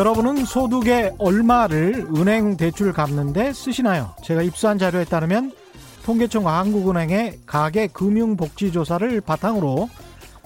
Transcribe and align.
여러분은 0.00 0.46
소득의 0.46 1.16
얼마를 1.18 2.06
은행 2.16 2.56
대출 2.56 2.90
갚는데 2.90 3.52
쓰시나요? 3.52 4.14
제가 4.24 4.40
입수한 4.40 4.78
자료에 4.78 5.04
따르면 5.04 5.52
통계청과 6.06 6.58
한국은행의 6.58 7.40
가계 7.44 7.88
금융 7.88 8.34
복지 8.34 8.72
조사를 8.72 9.20
바탕으로 9.20 9.90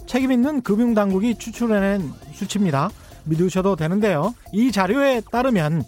책임 0.06 0.32
있는 0.32 0.61
금융 0.61 0.93
당국이 0.93 1.37
추출해낸 1.38 2.12
수치입니다. 2.32 2.91
믿으셔도 3.27 3.77
되는데요. 3.77 4.34
이 4.52 4.73
자료에 4.73 5.23
따르면 5.30 5.84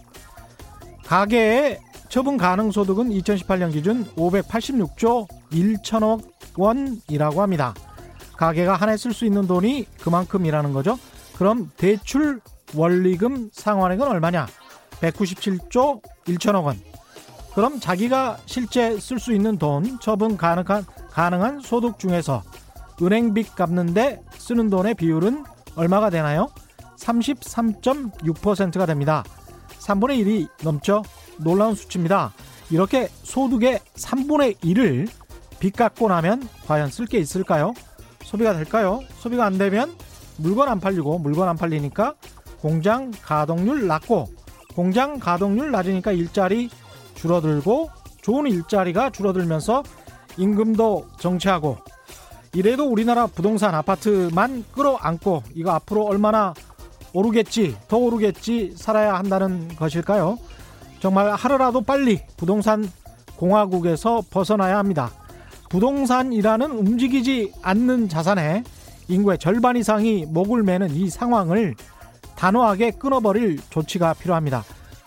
가계의 1.05 1.80
처분 2.08 2.36
가능 2.36 2.70
소득은 2.70 3.08
2018년 3.10 3.72
기준 3.72 4.05
586조 4.14 5.27
1천억 5.50 6.22
원이라고 6.56 7.42
합니다. 7.42 7.74
가계가 8.36 8.77
한 8.77 8.91
해 8.91 8.94
쓸 8.96 9.12
수 9.12 9.24
있는 9.24 9.48
돈이 9.48 9.86
그만큼이라는 10.02 10.72
거죠. 10.72 10.96
그럼 11.36 11.72
대출 11.77 12.41
원리금 12.75 13.51
상환액은 13.52 14.06
얼마냐? 14.06 14.47
197조 15.01 16.02
1천억 16.27 16.65
원. 16.65 16.80
그럼 17.55 17.80
자기가 17.80 18.39
실제 18.47 18.98
쓸 18.98 19.19
수 19.19 19.33
있는 19.33 19.56
돈, 19.56 19.98
처분 20.01 20.37
가능한, 20.37 20.84
가능한 21.11 21.61
소득 21.61 21.98
중에서 21.98 22.42
은행빚 23.01 23.55
갚는데 23.55 24.23
쓰는 24.37 24.69
돈의 24.69 24.95
비율은 24.95 25.45
얼마가 25.75 26.11
되나요? 26.11 26.48
33.6%가 26.98 28.87
됩니다. 28.87 29.25
3분의 29.78 30.25
1이 30.25 30.48
넘죠? 30.64 31.03
놀라운 31.39 31.75
수치입니다. 31.75 32.33
이렇게 32.70 33.08
소득의 33.23 33.80
3분의 33.95 34.56
1을 34.58 35.08
빚 35.61 35.77
갚고 35.77 36.08
나면 36.08 36.48
과연 36.67 36.91
쓸 36.91 37.06
게 37.06 37.19
있을까요? 37.19 37.73
소비가 38.23 38.53
될까요? 38.55 39.01
소비가 39.19 39.47
안 39.47 39.56
되면 39.56 39.95
물건 40.36 40.69
안 40.69 40.80
팔리고 40.80 41.19
물건 41.19 41.48
안 41.48 41.56
팔리니까 41.56 42.14
공장 42.67 43.12
가동률 43.22 43.86
낮고 43.86 44.27
공장 44.75 45.20
가동률 45.20 45.70
낮으니까 45.70 46.11
일자리 46.11 46.69
줄어들고 47.14 47.91
좋은 48.23 48.50
일자리가 48.50 49.11
줄어들면서 49.11 49.84
임금도 50.36 51.06
정체하고 51.20 51.78
이래도 52.55 52.89
우리나라 52.89 53.28
부동산 53.28 53.73
아파트만 53.73 54.64
끌어안고 54.73 55.45
이거 55.55 55.70
앞으로 55.75 56.06
얼마나 56.06 56.55
오르겠지 57.12 57.77
더 57.86 57.98
오르겠지 57.98 58.75
살아야 58.77 59.14
한다는 59.14 59.69
것일까요? 59.77 60.36
정말 60.98 61.36
하루라도 61.36 61.83
빨리 61.83 62.19
부동산 62.36 62.91
공화국에서 63.36 64.25
벗어나야 64.28 64.77
합니다. 64.77 65.12
부동산이라는 65.70 66.69
움직이지 66.73 67.53
않는 67.62 68.08
자산에 68.08 68.64
인구의 69.06 69.39
절반 69.39 69.77
이상이 69.77 70.27
목을 70.27 70.64
매는 70.64 70.91
이 70.97 71.08
상황을 71.08 71.77
단호하게 72.37 72.92
끊어버릴 72.92 73.59
조치가 73.70 74.15
필요합니다. 74.15 74.65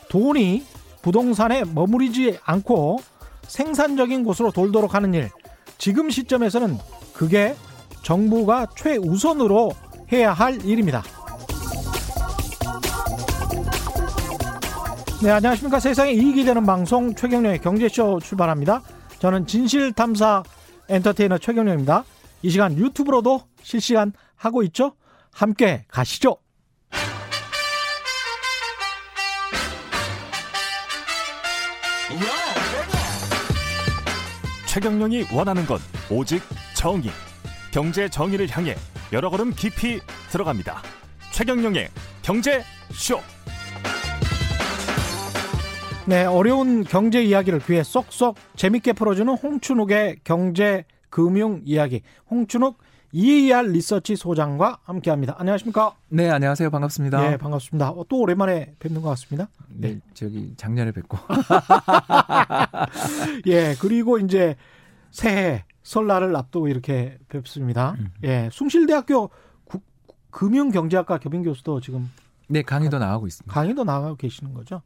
돈이 0.09 0.65
부동산에 1.01 1.63
머무르지 1.63 2.37
않고 2.43 2.99
생산적인 3.43 4.23
곳으로 4.23 4.51
돌도록 4.51 4.93
하는 4.93 5.13
일. 5.13 5.29
지금 5.77 6.09
시점에서는 6.09 6.77
그게 7.13 7.55
정부가 8.03 8.67
최우선으로 8.75 9.71
해야 10.11 10.33
할 10.33 10.63
일입니다. 10.65 11.03
네, 15.21 15.31
안녕하십니까. 15.31 15.79
세상에 15.79 16.11
이익이 16.13 16.45
되는 16.45 16.65
방송 16.65 17.13
최경련의 17.13 17.59
경제쇼 17.59 18.19
출발합니다. 18.21 18.81
저는 19.19 19.47
진실탐사 19.47 20.43
엔터테이너 20.87 21.37
최경련입니다. 21.37 22.05
이 22.41 22.49
시간 22.49 22.77
유튜브로도 22.77 23.41
실시간 23.61 24.13
하고 24.35 24.63
있죠? 24.63 24.93
함께 25.31 25.85
가시죠. 25.89 26.37
최경영이 34.69 35.25
원하는 35.33 35.65
건 35.65 35.79
오직 36.11 36.43
정의. 36.75 37.09
경제 37.71 38.07
정의를 38.07 38.47
향해 38.55 38.75
여러 39.11 39.31
걸음 39.31 39.51
깊이 39.51 39.99
들어갑니다. 40.29 40.83
최경영의 41.31 41.89
경제 42.21 42.61
쇼. 42.91 43.19
네, 46.05 46.23
어려운 46.25 46.83
경제 46.83 47.23
이야기를 47.23 47.61
귀에 47.65 47.81
쏙쏙 47.81 48.35
재밌게 48.57 48.93
풀어주는 48.93 49.33
홍춘욱의 49.33 50.17
경제 50.23 50.85
금융 51.09 51.61
이야기. 51.65 52.03
홍춘욱 52.29 52.77
EAR 53.11 53.71
리서치 53.71 54.15
소장과 54.15 54.79
함께합니다. 54.83 55.35
안녕하십니까? 55.37 55.95
네, 56.09 56.29
안녕하세요. 56.29 56.69
반갑습니다. 56.69 57.29
네, 57.29 57.37
반갑습니다. 57.37 57.91
어, 57.91 58.05
또 58.07 58.19
오랜만에 58.19 58.75
뵙는 58.79 59.01
것 59.01 59.09
같습니다. 59.09 59.49
네, 59.69 59.95
네. 59.95 59.99
저기 60.13 60.53
작년에 60.57 60.91
뵙고. 60.91 61.17
예, 63.47 63.75
그리고 63.79 64.19
이제 64.19 64.55
새해 65.11 65.65
설날을 65.83 66.35
앞두고 66.35 66.67
이렇게 66.67 67.17
뵙습니다. 67.29 67.95
음. 67.99 68.11
예, 68.23 68.49
숭실대학교 68.51 69.31
국, 69.65 69.83
금융경제학과 70.29 71.17
겸임 71.17 71.43
교수도 71.43 71.81
지금 71.81 72.11
네 72.47 72.61
강의도 72.61 72.99
나가고 72.99 73.25
있습니다. 73.25 73.51
강의도 73.51 73.83
나가고 73.83 74.17
계시는 74.17 74.53
거죠. 74.53 74.83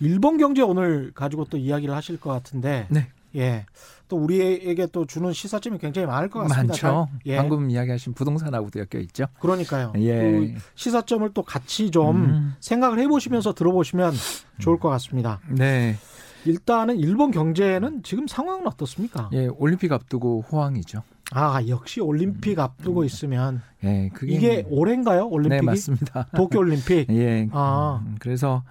일본 0.00 0.38
경제 0.38 0.62
오늘 0.62 1.12
가지고 1.12 1.44
또 1.46 1.58
이야기를 1.58 1.94
하실 1.94 2.18
것 2.18 2.30
같은데. 2.30 2.86
네. 2.88 3.08
예. 3.36 3.66
또 4.08 4.16
우리에게 4.16 4.86
또 4.86 5.04
주는 5.04 5.32
시사점이 5.32 5.78
굉장히 5.78 6.06
많을 6.06 6.30
것 6.30 6.40
같습니다. 6.40 6.66
많죠. 6.66 7.08
예. 7.26 7.36
방금 7.36 7.70
이야기하신 7.70 8.14
부동산하고도 8.14 8.80
엮여 8.80 9.02
있죠. 9.02 9.26
그러니까요. 9.40 9.92
예. 9.96 10.14
그 10.14 10.54
시사점을 10.74 11.30
또 11.34 11.42
같이 11.42 11.90
좀 11.90 12.16
음. 12.16 12.54
생각을 12.60 12.98
해보시면서 13.00 13.52
들어보시면 13.52 14.14
좋을 14.58 14.78
것 14.78 14.88
같습니다. 14.88 15.40
네. 15.48 15.96
일단은 16.44 16.98
일본 16.98 17.30
경제는 17.30 18.02
지금 18.02 18.26
상황은 18.26 18.66
어떻습니까? 18.66 19.28
예, 19.32 19.48
올림픽 19.48 19.92
앞두고 19.92 20.44
호황이죠. 20.50 21.02
아, 21.32 21.60
역시 21.68 22.00
올림픽 22.00 22.58
앞두고 22.58 23.04
있으면 23.04 23.60
예, 23.84 24.08
그게 24.14 24.32
이게 24.32 24.66
올해인가요? 24.70 25.26
올림픽이? 25.28 25.60
네, 25.60 25.66
맞습니다. 25.66 26.26
도쿄 26.34 26.60
올림픽. 26.60 27.06
예. 27.12 27.48
아. 27.52 28.00
음, 28.02 28.16
그래서 28.18 28.62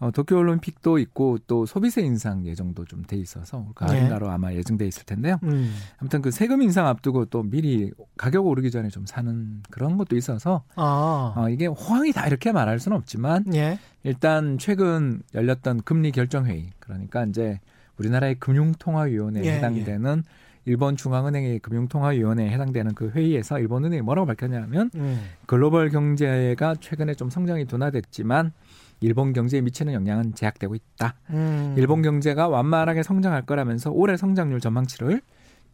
어, 0.00 0.10
도쿄 0.10 0.36
올림픽도 0.36 0.98
있고 0.98 1.38
또 1.46 1.64
소비세 1.66 2.02
인상 2.02 2.44
예정도 2.44 2.84
좀 2.84 3.04
돼 3.04 3.16
있어서 3.16 3.68
가을인가로 3.74 4.26
네. 4.26 4.32
아마 4.32 4.52
예정돼 4.54 4.86
있을 4.86 5.04
텐데요. 5.04 5.38
음. 5.42 5.74
아무튼 5.98 6.22
그 6.22 6.30
세금 6.30 6.62
인상 6.62 6.86
앞두고 6.86 7.26
또 7.26 7.42
미리 7.42 7.92
가격 8.16 8.46
오르기 8.46 8.70
전에 8.70 8.88
좀 8.88 9.06
사는 9.06 9.62
그런 9.70 9.96
것도 9.96 10.16
있어서 10.16 10.64
아. 10.76 11.34
어, 11.36 11.48
이게 11.50 11.66
호황이 11.66 12.12
다 12.12 12.26
이렇게 12.26 12.52
말할 12.52 12.78
수는 12.78 12.96
없지만 12.96 13.44
예. 13.54 13.78
일단 14.02 14.58
최근 14.58 15.22
열렸던 15.34 15.82
금리 15.82 16.12
결정 16.12 16.46
회의 16.46 16.70
그러니까 16.78 17.24
이제 17.24 17.60
우리나라의 17.98 18.36
금융통화위원회에 18.36 19.44
예, 19.44 19.52
해당되는 19.56 20.22
예. 20.26 20.44
일본 20.66 20.96
중앙은행의 20.96 21.58
금융통화위원회에 21.58 22.50
해당되는 22.50 22.94
그 22.94 23.10
회의에서 23.10 23.58
일본 23.58 23.84
은행이 23.84 24.02
뭐라고 24.02 24.26
밝혔냐면 24.26 24.90
음. 24.94 25.22
글로벌 25.46 25.90
경제가 25.90 26.76
최근에 26.80 27.14
좀 27.14 27.28
성장이 27.28 27.66
둔화됐지만 27.66 28.52
일본 29.00 29.32
경제에 29.32 29.60
미치는 29.60 29.92
영향은 29.92 30.34
제약되고 30.34 30.74
있다. 30.74 31.14
음. 31.30 31.74
일본 31.76 32.02
경제가 32.02 32.48
완만하게 32.48 33.02
성장할 33.02 33.46
거라면서 33.46 33.90
올해 33.90 34.16
성장률 34.16 34.60
전망치를 34.60 35.20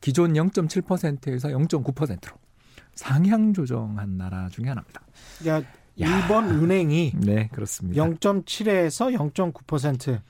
기존 0.00 0.32
0.7%에서 0.32 1.48
0.9%로 1.48 2.36
상향 2.94 3.53
조정한 3.53 4.16
나라 4.16 4.48
중에 4.48 4.66
하나입니다. 4.69 5.03
야, 5.47 5.62
일본 5.97 6.48
야. 6.48 6.54
은행이 6.54 7.12
네 7.17 7.49
그렇습니다. 7.52 8.02
0.7에서 8.02 9.14
0.9% 9.32 10.20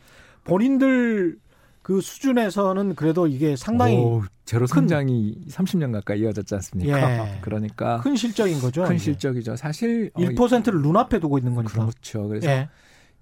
본인들 0.44 1.38
그 1.82 2.00
수준에서는 2.00 2.94
그래도 2.94 3.27
이게 3.27 3.56
상당히 3.56 3.97
오, 3.97 4.23
제로 4.44 4.67
성장이 4.67 5.35
큰, 5.35 5.47
30년 5.49 5.93
가까이 5.93 6.21
이어졌지 6.21 6.55
않습니까? 6.56 7.29
예. 7.29 7.38
그러니까 7.41 8.00
큰 8.00 8.17
실적인 8.17 8.61
거죠. 8.61 8.85
큰 8.85 8.99
실적이죠. 8.99 9.56
사실 9.56 10.11
1%를 10.11 10.79
어, 10.79 10.82
눈앞에 10.82 11.21
두고 11.21 11.38
있는 11.38 11.55
거니까. 11.55 11.73
그렇죠. 11.73 12.29
그래서 12.29 12.49
예. 12.49 12.69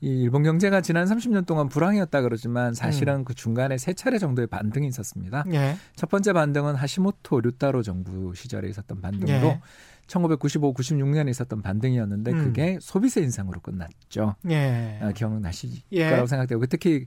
이 0.00 0.22
일본 0.22 0.42
경제가 0.42 0.80
지난 0.80 1.06
30년 1.06 1.44
동안 1.44 1.68
불황이었다 1.68 2.20
그러지만 2.22 2.72
사실은 2.72 3.16
음. 3.16 3.24
그 3.24 3.34
중간에 3.34 3.78
세 3.78 3.94
차례 3.94 4.18
정도의 4.18 4.46
반등이 4.46 4.86
있었습니다. 4.88 5.44
예. 5.52 5.76
첫 5.96 6.08
번째 6.08 6.32
반등은 6.32 6.74
하시모토 6.76 7.40
류타로 7.40 7.82
정부 7.82 8.32
시절에 8.34 8.68
있었던 8.68 9.00
반등으로 9.00 9.46
예. 9.46 9.60
1995, 10.06 10.74
96년에 10.74 11.28
있었던 11.30 11.62
반등이었는데 11.62 12.32
음. 12.32 12.44
그게 12.44 12.78
소비세 12.80 13.20
인상으로 13.20 13.60
끝났죠. 13.60 14.36
예. 14.50 14.98
아, 15.02 15.12
기억나실 15.12 15.70
예. 15.92 16.10
거라고 16.10 16.26
생각되고 16.26 16.66
특히 16.66 17.06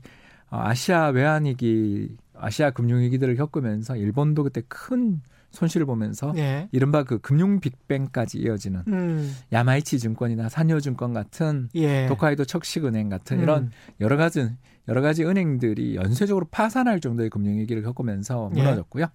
아시아 0.52 1.08
외환위기, 1.08 2.16
아시아 2.34 2.70
금융위기들을 2.70 3.36
겪으면서 3.36 3.96
일본도 3.96 4.44
그때 4.44 4.62
큰 4.68 5.22
손실을 5.50 5.86
보면서 5.86 6.32
예. 6.36 6.68
이른바 6.72 7.04
그 7.04 7.18
금융 7.18 7.60
빅뱅까지 7.60 8.38
이어지는 8.38 8.82
음. 8.88 9.34
야마이치 9.52 9.98
증권이나 9.98 10.48
산요증권 10.48 11.12
같은 11.12 11.68
예. 11.74 12.06
도카이도 12.06 12.44
척식은행 12.44 13.08
같은 13.08 13.38
음. 13.38 13.42
이런 13.42 13.70
여러 14.00 14.16
가지 14.16 14.50
여러 14.88 15.00
가지 15.00 15.24
은행들이 15.24 15.96
연쇄적으로 15.96 16.46
파산할 16.50 17.00
정도의 17.00 17.30
금융 17.30 17.58
위기를 17.58 17.82
겪으면서 17.82 18.50
예. 18.56 18.62
무너졌고요. 18.62 19.04
예. 19.04 19.08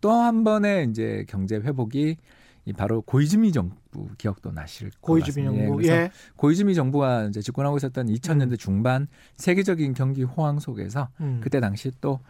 또한 0.00 0.44
번의 0.44 0.90
이제 0.90 1.24
경제 1.28 1.56
회복이 1.56 2.16
이 2.66 2.72
바로 2.72 3.02
고이즈미 3.02 3.52
정부 3.52 4.08
기억도 4.16 4.50
나실 4.50 4.90
고이즈미 5.00 5.44
정부. 5.44 5.84
예. 5.86 6.10
고이즈미 6.36 6.74
정부가 6.74 7.24
이제 7.24 7.42
집권하고 7.42 7.76
있었던 7.76 8.06
2000년대 8.06 8.52
음. 8.52 8.56
중반 8.56 9.06
세계적인 9.36 9.94
경기 9.94 10.22
호황 10.22 10.58
속에서 10.58 11.08
음. 11.20 11.40
그때 11.42 11.60
당시 11.60 11.90
또 12.00 12.20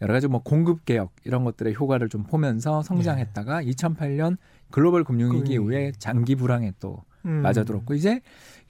여러 0.00 0.14
가지 0.14 0.28
뭐 0.28 0.42
공급 0.42 0.84
개혁 0.84 1.12
이런 1.24 1.44
것들의 1.44 1.74
효과를 1.74 2.08
좀 2.08 2.22
보면서 2.22 2.82
성장했다가 2.82 3.64
예. 3.64 3.70
2008년 3.70 4.36
글로벌 4.70 5.02
금융위기 5.02 5.54
이후에 5.54 5.92
장기 5.98 6.36
불황에 6.36 6.72
또 6.78 7.02
음. 7.24 7.42
맞아들었고 7.42 7.94
이제 7.94 8.20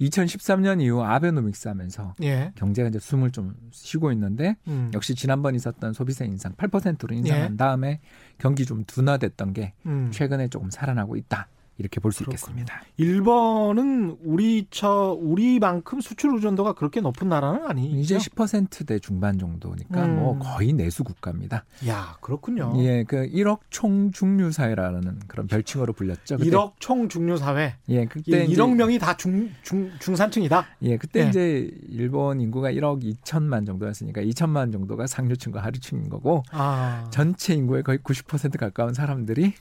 2013년 0.00 0.80
이후 0.80 1.02
아베노믹스 1.02 1.68
하면서 1.68 2.14
예. 2.22 2.52
경제가 2.54 2.88
이제 2.88 2.98
숨을 2.98 3.30
좀 3.30 3.54
쉬고 3.70 4.12
있는데 4.12 4.56
음. 4.66 4.90
역시 4.94 5.14
지난번 5.14 5.54
있었던 5.54 5.92
소비세 5.92 6.24
인상 6.24 6.52
8%로 6.54 7.14
인상한 7.14 7.52
예. 7.52 7.56
다음에 7.56 8.00
경기 8.38 8.64
좀 8.64 8.84
둔화됐던 8.84 9.52
게 9.52 9.74
음. 9.86 10.10
최근에 10.12 10.48
조금 10.48 10.70
살아나고 10.70 11.16
있다. 11.16 11.48
이렇게 11.80 11.98
볼 11.98 12.12
수 12.12 12.22
있겠습니다. 12.24 12.82
일본은 12.98 14.16
우리 14.22 14.66
저 14.70 15.16
우리만큼 15.20 16.00
수출 16.00 16.34
의존도가 16.34 16.74
그렇게 16.74 17.00
높은 17.00 17.28
나라는 17.28 17.66
아니죠. 17.66 17.96
이제 17.96 18.18
10%대 18.18 18.98
중반 18.98 19.38
정도니까 19.38 20.04
음. 20.04 20.16
뭐 20.16 20.38
거의 20.38 20.72
내수 20.72 21.02
국가입니다. 21.04 21.64
야 21.88 22.16
그렇군요. 22.20 22.74
예, 22.78 23.04
그 23.04 23.26
1억 23.28 23.60
총 23.70 24.12
중류 24.12 24.52
사회라는 24.52 25.20
그런 25.26 25.46
별칭으로 25.46 25.92
불렸죠. 25.94 26.36
그때. 26.36 26.50
1억 26.50 26.72
총 26.78 27.08
중류 27.08 27.36
사회. 27.38 27.74
예, 27.88 28.04
그때 28.04 28.42
예, 28.42 28.46
1억 28.46 28.74
명이 28.74 28.98
다 28.98 29.16
중 29.16 29.50
중 29.62 29.90
중산층이다. 30.00 30.66
예, 30.82 30.96
그때 30.98 31.24
예. 31.24 31.28
이제 31.28 31.70
일본 31.88 32.40
인구가 32.40 32.70
1억 32.70 33.02
2천만 33.02 33.66
정도였으니까 33.66 34.20
2천만 34.22 34.72
정도가 34.72 35.06
상류층과 35.06 35.62
하류층인 35.62 36.08
거고 36.10 36.42
아. 36.50 37.08
전체 37.10 37.54
인구의 37.54 37.82
거의 37.82 37.98
90% 37.98 38.58
가까운 38.58 38.92
사람들이 38.94 39.54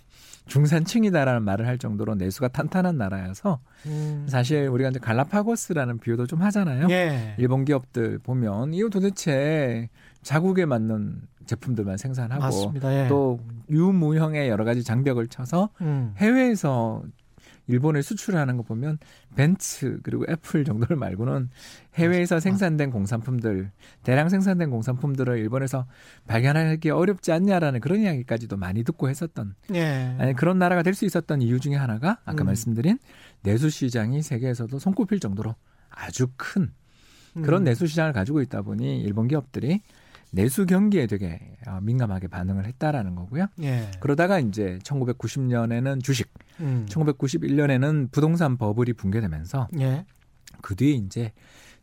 중산층이다라는 0.49 1.43
말을 1.43 1.67
할 1.67 1.77
정도로 1.77 2.15
내수가 2.15 2.49
탄탄한 2.49 2.97
나라여서 2.97 3.59
음. 3.85 4.25
사실 4.27 4.67
우리가 4.67 4.89
이제 4.89 4.99
갈라파고스라는 4.99 5.99
비유도 5.99 6.27
좀 6.27 6.41
하잖아요. 6.41 6.87
예. 6.89 7.35
일본 7.37 7.63
기업들 7.63 8.19
보면 8.19 8.73
이거 8.73 8.89
도대체 8.89 9.89
자국에 10.21 10.65
맞는 10.65 11.21
제품들만 11.45 11.97
생산하고 11.97 12.73
예. 12.83 13.07
또 13.07 13.39
유무형의 13.69 14.49
여러 14.49 14.65
가지 14.65 14.83
장벽을 14.83 15.27
쳐서 15.27 15.69
음. 15.81 16.13
해외에서 16.17 17.03
일본에 17.69 18.01
수출하는 18.01 18.57
거 18.57 18.63
보면 18.63 18.97
벤츠 19.35 19.99
그리고 20.03 20.25
애플 20.29 20.65
정도를 20.65 20.97
말고는 20.97 21.49
해외에서 21.95 22.39
생산된 22.39 22.91
공산품들 22.91 23.71
대량 24.03 24.27
생산된 24.27 24.69
공산품들을 24.69 25.37
일본에서 25.37 25.85
발견하기 26.27 26.89
어렵지 26.89 27.31
않냐라는 27.31 27.79
그런 27.79 28.01
이야기까지도 28.01 28.57
많이 28.57 28.83
듣고 28.83 29.09
했었던 29.09 29.55
예. 29.73 30.15
아니, 30.19 30.33
그런 30.33 30.59
나라가 30.59 30.83
될 30.83 30.93
수 30.99 31.05
있었던 31.05 31.41
이유 31.41 31.59
중에 31.59 31.75
하나가 31.75 32.17
아까 32.25 32.43
음. 32.43 32.47
말씀드린 32.47 32.99
내수 33.43 33.69
시장이 33.69 34.21
세계에서도 34.21 34.79
손꼽힐 34.79 35.19
정도로 35.19 35.55
아주 35.89 36.27
큰 36.35 36.73
그런 37.35 37.61
음. 37.61 37.63
내수 37.65 37.87
시장을 37.87 38.11
가지고 38.11 38.41
있다 38.41 38.63
보니 38.63 39.01
일본 39.01 39.27
기업들이 39.27 39.81
내수 40.31 40.65
경기에 40.65 41.07
되게 41.07 41.39
어, 41.67 41.79
민감하게 41.81 42.27
반응을 42.27 42.65
했다라는 42.65 43.15
거고요. 43.15 43.47
예. 43.63 43.89
그러다가 43.99 44.39
이제 44.39 44.77
1990년에는 44.83 46.03
주식, 46.03 46.31
음. 46.59 46.85
1991년에는 46.89 48.11
부동산 48.11 48.57
버블이 48.57 48.93
붕괴되면서 48.93 49.67
예. 49.79 50.05
그 50.61 50.75
뒤에 50.75 50.91
이제 50.91 51.31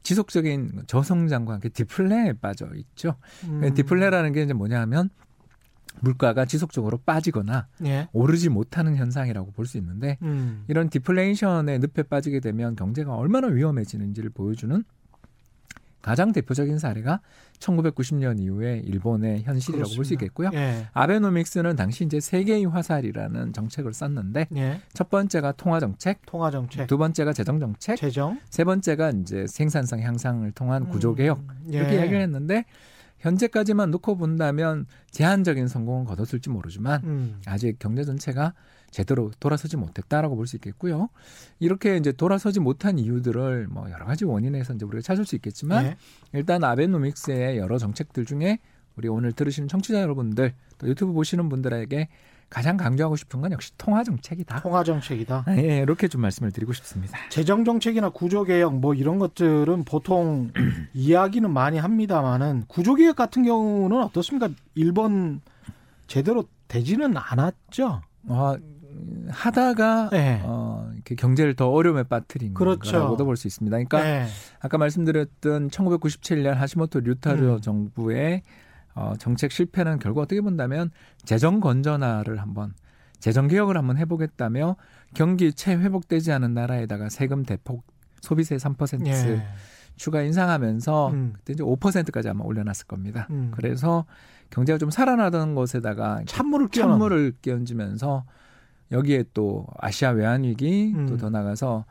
지속적인 0.03 0.85
저성장과 0.87 1.55
함께 1.55 1.69
디플레에 1.69 2.35
빠져 2.35 2.69
있죠. 2.77 3.17
음. 3.45 3.75
디플레라는 3.75 4.33
게 4.33 4.43
이제 4.43 4.53
뭐냐 4.53 4.81
하면 4.83 5.11
물가가 6.01 6.45
지속적으로 6.45 6.99
빠지거나 6.99 7.69
예. 7.87 8.07
오르지 8.13 8.51
못하는 8.51 8.97
현상이라고 8.97 9.51
볼 9.53 9.67
수 9.67 9.79
있는데 9.79 10.19
음. 10.23 10.65
이런 10.69 10.89
디플레이션의 10.91 11.81
늪에 11.81 12.05
빠지게 12.05 12.41
되면 12.41 12.77
경제가 12.77 13.15
얼마나 13.17 13.49
위험해지는지를 13.49 14.31
보여주는 14.31 14.85
가장 16.07 16.31
대표적인 16.31 16.79
사례가 16.79 17.21
1990년 17.59 18.39
이후에 18.41 18.81
일본의 18.85 19.43
현실이라고 19.43 19.93
볼 19.97 20.05
수 20.05 20.15
있겠고요. 20.15 20.51
예. 20.55 20.87
아베노믹스는 20.93 21.75
당시 21.75 22.05
이제 22.05 22.21
세 22.21 22.34
개의 22.34 22.67
화살이라는 22.67 23.53
정책을 23.53 23.93
썼는데 23.93 24.47
예. 24.55 24.81
첫 24.95 25.11
번째가 25.11 25.51
통화 25.53 25.81
정책, 25.81 26.25
통화 26.25 26.53
정책, 26.53 26.87
두 26.87 26.97
번째가 26.97 27.33
재정 27.33 27.59
정책, 27.59 27.97
재정, 27.97 28.39
세 28.49 28.63
번째가 28.63 29.11
이제 29.23 29.49
생산성 29.49 30.01
향상을 30.01 30.49
통한 30.53 30.83
음. 30.83 30.91
구조 30.91 31.13
개혁 31.17 31.43
이렇게 31.67 31.95
예. 31.95 31.97
이야기를 31.97 32.21
했는데 32.21 32.65
현재까지만 33.19 33.91
놓고 33.91 34.17
본다면 34.17 34.87
제한적인 35.11 35.67
성공은 35.67 36.05
거뒀을지 36.05 36.51
모르지만 36.51 37.03
음. 37.03 37.41
아직 37.47 37.81
경제 37.81 38.05
전체가 38.05 38.55
제대로 38.97 39.31
돌아서지 39.41 39.77
못했다라고 39.77 40.37
볼 40.37 40.47
수 40.47 40.57
있겠고요. 40.57 41.09
이렇게 41.59 41.97
이제 41.97 42.13
돌아서지 42.13 42.61
못한 42.61 42.99
이유들을 43.01 43.67
뭐 43.67 43.91
여러 43.91 44.07
가지 44.07 44.25
원인에서 44.25 44.75
이제 44.75 44.87
우리가 44.87 45.03
찾을 45.03 45.25
수 45.27 45.35
있겠지만 45.35 45.85
네. 45.85 45.97
일단 46.33 46.63
아베노믹스의 46.63 47.59
여러 47.59 47.79
정책들 47.79 48.25
중에 48.25 48.61
우리 48.97 49.09
오늘 49.09 49.33
들으시는 49.33 49.69
청취자 49.69 50.01
여러분들 50.01 50.55
또 50.79 50.89
유튜브 50.89 51.13
보시는 51.13 51.49
분들에게 51.49 52.09
가장 52.49 52.77
강조하고 52.77 53.17
싶은 53.17 53.41
건 53.41 53.51
역시 53.53 53.73
통화 53.77 54.05
정책이다. 54.05 54.61
통화 54.63 54.85
정책이다. 54.85 55.43
아, 55.47 55.57
예, 55.57 55.79
이렇게 55.79 56.07
좀 56.07 56.21
말씀을 56.21 56.53
드리고 56.53 56.73
싶습니다. 56.73 57.19
재정 57.29 57.65
정책이나 57.65 58.11
구조 58.11 58.45
개혁 58.45 58.79
뭐 58.79 58.95
이런 58.95 59.19
것들은 59.19 59.85
보통 59.85 60.53
이야기는 60.95 61.53
많이 61.53 61.77
합니다만은 61.79 62.65
구조 62.69 62.95
개혁 62.95 63.17
같은 63.17 63.43
경우는 63.43 64.01
어떻습니까? 64.01 64.49
일본 64.77 65.41
제대로 66.07 66.45
되지는 66.69 67.17
않았죠. 67.17 68.03
아, 68.29 68.57
하다가 69.29 70.11
네. 70.11 70.41
어, 70.45 70.89
이렇게 70.95 71.15
경제를 71.15 71.55
더 71.55 71.69
어려움에 71.71 72.03
빠뜨린 72.05 72.55
그렇죠. 72.55 72.93
거라고도 72.93 73.25
볼 73.25 73.37
수 73.37 73.47
있습니다. 73.47 73.75
그러니까 73.77 74.03
네. 74.03 74.27
아까 74.61 74.79
말씀드렸던 74.79 75.69
1997년 75.71 76.55
하시모토 76.55 77.01
류타르 77.01 77.55
음. 77.55 77.61
정부의 77.61 78.43
어, 78.95 79.15
정책 79.19 79.53
실패는 79.53 79.99
결국 79.99 80.21
어떻게 80.21 80.41
본다면 80.41 80.91
재정 81.25 81.61
건전화를 81.61 82.41
한번 82.41 82.73
재정 83.19 83.47
개혁을 83.49 83.77
한번 83.77 83.99
해보겠다며 83.99 84.77
경기 85.15 85.53
채 85.53 85.75
회복되지 85.75 86.33
않은 86.33 86.55
나라에다가 86.55 87.09
세금 87.09 87.45
대폭 87.45 87.85
소비세 88.21 88.57
3% 88.57 89.07
예. 89.07 89.43
추가 89.97 90.23
인상하면서 90.23 91.09
음. 91.11 91.33
그때 91.37 91.53
이제 91.55 91.63
5%까지 91.63 92.29
아마 92.29 92.45
올려놨을 92.45 92.87
겁니다. 92.87 93.27
음. 93.31 93.51
그래서 93.55 94.05
경제가 94.51 94.79
좀 94.79 94.91
살아나던 94.91 95.55
것에다가 95.55 96.23
찬물을 96.27 96.69
찬물을 96.69 97.35
끼얹으면서 97.43 98.25
여기에 98.93 99.25
또 99.35 99.67
아시아 99.79 100.11
외환 100.11 100.45
위기 100.45 100.93
음. 100.95 101.07
또더 101.07 101.31
나가서 101.31 101.85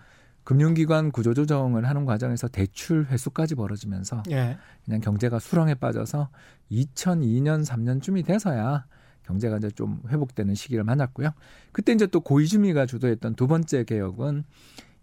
금융기관 0.43 1.11
구조조정을 1.11 1.87
하는 1.89 2.05
과정에서 2.05 2.47
대출 2.47 3.05
회수까지 3.05 3.55
벌어지면서 3.55 4.23
예. 4.29 4.57
그냥 4.85 5.01
경제가 5.01 5.39
수렁에 5.39 5.73
빠져서 5.75 6.29
2002년 6.71 7.65
3년쯤이 7.65 8.25
돼서야 8.25 8.85
경제가 9.23 9.57
이제 9.57 9.71
좀 9.71 10.01
회복되는 10.07 10.53
시기를 10.53 10.83
만났고요. 10.83 11.31
그때 11.71 11.93
이제 11.93 12.05
또 12.05 12.21
고이즈미가 12.21 12.85
주도했던 12.85 13.33
두 13.35 13.47
번째 13.47 13.83
개혁은 13.83 14.43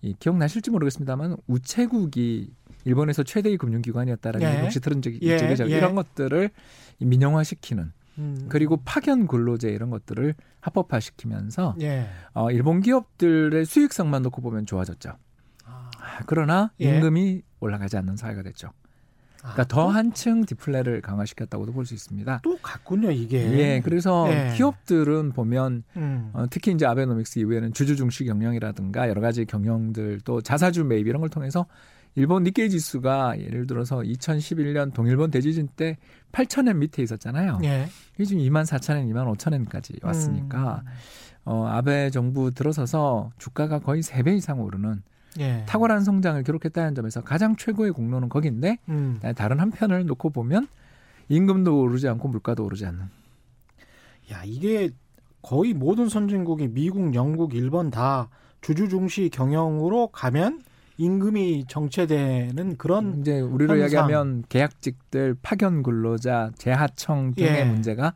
이 0.02 0.14
기억나실지 0.18 0.70
모르겠습니다만 0.70 1.37
우체국이 1.49 2.52
일본에서 2.84 3.25
최대의 3.25 3.56
금융기관이었다라는 3.56 4.46
예. 4.46 4.61
혹시 4.62 4.80
들은 4.80 5.02
적이 5.02 5.18
예. 5.22 5.34
있죠. 5.34 5.64
예. 5.68 5.76
이런 5.76 5.96
것들을 5.96 6.50
민영화시키는 6.99 7.92
음. 8.19 8.47
그리고 8.49 8.78
파견 8.85 9.26
근로제 9.26 9.71
이런 9.71 9.90
것들을 9.90 10.35
합법화시키면서 10.61 11.76
예. 11.81 12.07
어, 12.35 12.50
일본 12.50 12.81
기업들의 12.81 13.64
수익성만 13.64 14.23
놓고 14.23 14.42
보면 14.42 14.66
좋아졌죠. 14.66 15.16
아. 15.64 15.90
그러나 16.26 16.73
예. 16.81 16.97
임금이 16.97 17.42
올라가지 17.61 17.97
않는 17.97 18.16
사회가 18.16 18.42
됐죠. 18.42 18.71
그러니까 19.38 19.62
아, 19.62 19.64
더 19.66 19.88
한층 19.88 20.45
디플레를 20.45 21.00
강화시켰다고도 21.00 21.73
볼 21.73 21.85
수 21.85 21.95
있습니다. 21.95 22.40
또 22.45 22.59
같군요, 22.62 23.11
이게. 23.11 23.38
예, 23.59 23.81
그래서 23.81 24.28
예. 24.31 24.52
기업들은 24.57 25.33
보면 25.33 25.83
음. 25.97 26.31
어, 26.33 26.47
특히 26.49 26.71
이제 26.71 26.87
아베노믹스 26.87 27.40
이후에는 27.40 27.73
주주 27.73 27.97
중시 27.97 28.25
경영이라든가 28.25 29.09
여러 29.09 29.21
가지 29.21 29.45
경영들 29.45 30.21
또 30.25 30.40
자사주 30.42 30.85
매입 30.85 31.09
이런 31.09 31.21
걸 31.21 31.28
통해서 31.28 31.66
일본 32.14 32.42
니케이 32.45 32.69
지수가 32.69 33.40
예를 33.40 33.66
들어서 33.66 33.99
2011년 33.99 34.92
동일본 34.92 35.31
대지진 35.31 35.69
때 35.76 35.97
8천엔 36.33 36.76
밑에 36.76 37.02
있었잖아요. 37.02 37.61
예. 37.64 37.87
이게 38.14 38.25
지금 38.25 38.42
2만 38.42 38.64
4천엔, 38.64 39.11
2만 39.11 39.35
5천엔까지 39.37 40.04
왔으니까 40.04 40.83
음. 40.85 40.92
어, 41.45 41.66
아베 41.66 42.11
정부 42.11 42.52
들어서서 42.52 43.33
주가가 43.38 43.78
거의 43.78 44.02
3배 44.02 44.37
이상 44.37 44.61
오르는 44.61 45.02
예. 45.40 45.64
탁월한 45.66 46.04
성장을 46.04 46.42
기록했다는 46.42 46.95
점에서 46.95 47.23
가장 47.23 47.57
최고의 47.57 47.92
공로는 47.92 48.28
거긴데 48.28 48.78
음. 48.88 49.21
다른 49.35 49.61
한편을 49.61 50.04
놓고 50.07 50.31
보면 50.31 50.69
임금도 51.28 51.81
오르지 51.81 52.09
않고 52.09 52.28
물가도 52.28 52.64
오르지 52.64 52.85
않는. 52.87 53.00
야 54.31 54.42
이게 54.45 54.90
거의 55.40 55.73
모든 55.73 56.09
선진국이 56.09 56.69
미국, 56.69 57.14
영국, 57.14 57.54
일본 57.54 57.90
다 57.90 58.28
주주 58.61 58.88
중시 58.88 59.31
경영으로 59.31 60.09
가면 60.09 60.62
임금이 60.99 61.64
정체되는 61.68 62.76
그런 62.76 63.20
이제 63.20 63.40
우리로 63.40 63.76
이야기하면 63.76 64.44
계약직들 64.49 65.37
파견 65.42 65.82
근로자 65.82 66.50
재하청 66.56 67.34
등의 67.34 67.61
예. 67.61 67.64
문제가 67.64 68.14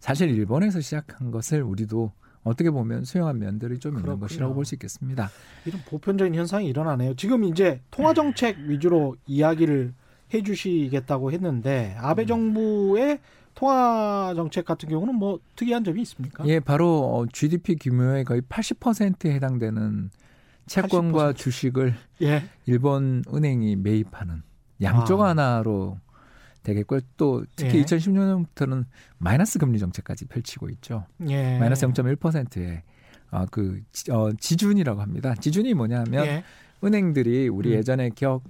사실 0.00 0.30
일본에서 0.30 0.80
시작한 0.80 1.30
것을 1.30 1.62
우리도 1.62 2.12
어떻게 2.42 2.70
보면 2.70 3.04
수용한 3.04 3.38
면들이 3.38 3.78
좀 3.78 3.92
그렇군요. 3.92 4.12
있는 4.14 4.20
것이라고 4.20 4.54
볼 4.54 4.64
수 4.64 4.74
있겠습니다. 4.76 5.28
이런 5.64 5.80
보편적인 5.88 6.34
현상이 6.34 6.66
일어나네요. 6.68 7.14
지금 7.14 7.44
이제 7.44 7.80
통화 7.90 8.14
정책 8.14 8.58
위주로 8.58 9.16
이야기를 9.26 9.92
해 10.34 10.42
주시겠다고 10.42 11.32
했는데 11.32 11.96
아베 11.98 12.22
음. 12.22 12.26
정부의 12.26 13.18
통화 13.54 14.32
정책 14.36 14.64
같은 14.64 14.88
경우는 14.88 15.14
뭐 15.14 15.40
특이한 15.56 15.82
점이 15.82 16.02
있습니까? 16.02 16.46
예, 16.46 16.60
바로 16.60 17.26
GDP 17.32 17.76
규모의 17.76 18.24
거의 18.24 18.42
80%에 18.42 19.32
해당되는 19.32 20.10
채권과 20.66 21.32
80%. 21.32 21.36
주식을 21.36 21.94
예. 22.22 22.44
일본 22.66 23.22
은행이 23.32 23.76
매입하는 23.76 24.42
양쪽 24.82 25.22
아. 25.22 25.28
하나로 25.30 25.98
되겠고요. 26.62 27.00
또 27.16 27.44
특히 27.54 27.78
예. 27.78 27.82
2016년부터는 27.84 28.84
마이너스 29.18 29.58
금리 29.58 29.78
정책까지 29.78 30.26
펼치고 30.26 30.68
있죠. 30.70 31.06
예. 31.28 31.58
마이너스 31.58 31.86
0.1%의 31.86 32.82
어, 33.30 33.44
그 33.50 33.80
어, 34.10 34.30
지준이라고 34.38 35.00
합니다. 35.00 35.34
지준이 35.34 35.74
뭐냐면 35.74 36.26
예. 36.26 36.44
은행들이 36.84 37.48
우리 37.48 37.70
음. 37.70 37.74
예전에 37.78 38.10
기억 38.10 38.42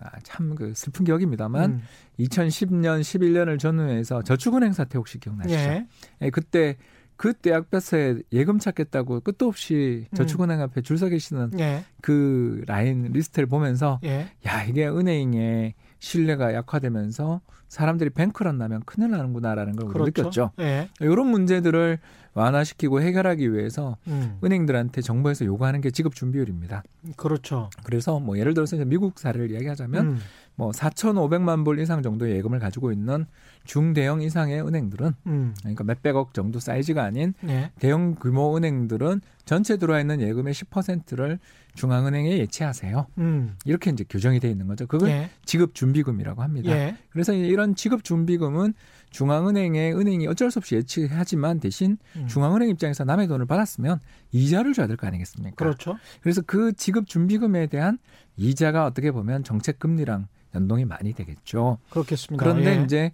아, 0.00 0.10
참 0.22 0.54
그 0.54 0.72
슬픈 0.74 1.04
기억입니다만 1.04 1.70
음. 1.72 1.82
2010년 2.20 3.00
11년을 3.00 3.58
전후해서 3.58 4.22
저축은행 4.22 4.72
사태 4.72 4.96
혹시 4.96 5.18
기억나시죠? 5.18 5.54
예. 5.58 5.86
예, 6.22 6.30
그때 6.30 6.76
그 7.18 7.32
대낮 7.34 7.68
볕에 7.68 8.22
예금 8.32 8.58
찾겠다고 8.60 9.20
끝도 9.20 9.48
없이 9.48 10.06
음. 10.10 10.16
저축은행 10.16 10.62
앞에 10.62 10.80
줄 10.82 10.96
서 10.98 11.08
계시는 11.08 11.50
예. 11.58 11.84
그 12.00 12.62
라인 12.66 13.10
리스트를 13.12 13.46
보면서 13.46 14.00
예. 14.04 14.28
야 14.46 14.62
이게 14.64 14.88
은행의 14.88 15.74
신뢰가 15.98 16.54
약화되면서 16.54 17.40
사람들이 17.68 18.10
뱅크런 18.10 18.56
나면 18.56 18.82
큰일 18.86 19.10
나는구나라는 19.10 19.74
걸 19.76 19.88
그렇죠. 19.88 20.04
느꼈죠. 20.22 20.50
예. 20.60 20.88
이런 21.00 21.26
문제들을 21.26 21.98
완화시키고 22.38 23.02
해결하기 23.02 23.52
위해서 23.52 23.96
음. 24.06 24.38
은행들한테 24.42 25.02
정부에서 25.02 25.44
요구하는 25.44 25.80
게 25.80 25.90
지급 25.90 26.14
준비율입니다. 26.14 26.82
그렇죠. 27.16 27.70
그래서 27.84 28.20
뭐 28.20 28.38
예를 28.38 28.54
들어서 28.54 28.76
미국 28.84 29.18
사례를 29.18 29.50
이야기하자면 29.50 30.06
음. 30.06 30.18
뭐 30.54 30.72
4,500만 30.72 31.64
불 31.64 31.78
이상 31.78 32.02
정도의 32.02 32.36
예금을 32.36 32.58
가지고 32.58 32.90
있는 32.90 33.26
중대형 33.64 34.22
이상의 34.22 34.60
은행들은 34.66 35.14
음. 35.26 35.54
그러니까 35.60 35.84
몇백억 35.84 36.34
정도 36.34 36.58
사이즈가 36.58 37.04
아닌 37.04 37.32
네. 37.42 37.70
대형 37.78 38.16
규모 38.16 38.56
은행들은 38.56 39.20
전체 39.48 39.78
들어와 39.78 39.98
있는 39.98 40.20
예금의 40.20 40.52
10%를 40.52 41.38
중앙은행에 41.74 42.36
예치하세요. 42.36 43.06
음. 43.16 43.56
이렇게 43.64 43.90
이제 43.90 44.04
규정이 44.06 44.40
돼 44.40 44.50
있는 44.50 44.66
거죠. 44.66 44.86
그걸 44.86 45.08
네. 45.08 45.30
지급 45.46 45.74
준비금이라고 45.74 46.42
합니다. 46.42 46.70
네. 46.70 46.98
그래서 47.08 47.32
이런 47.32 47.74
지급 47.74 48.04
준비금은 48.04 48.74
중앙은행에 49.08 49.92
은행이 49.92 50.26
어쩔 50.26 50.50
수 50.50 50.58
없이 50.58 50.74
예치하지만 50.74 51.60
대신 51.60 51.96
음. 52.16 52.26
중앙은행 52.26 52.68
입장에서 52.68 53.04
남의 53.04 53.26
돈을 53.28 53.46
받았으면 53.46 54.00
이자를 54.32 54.74
줘야 54.74 54.86
될 54.86 54.98
거 54.98 55.06
아니겠습니까? 55.06 55.56
그렇죠. 55.56 55.96
그래서 56.20 56.42
그 56.44 56.74
지급 56.74 57.06
준비금에 57.06 57.68
대한 57.68 57.96
이자가 58.36 58.84
어떻게 58.84 59.10
보면 59.12 59.44
정책 59.44 59.78
금리랑 59.78 60.26
연동이 60.54 60.84
많이 60.84 61.14
되겠죠. 61.14 61.78
그렇겠습니다. 61.88 62.44
그런데 62.44 62.78
예. 62.78 62.84
이제 62.84 63.12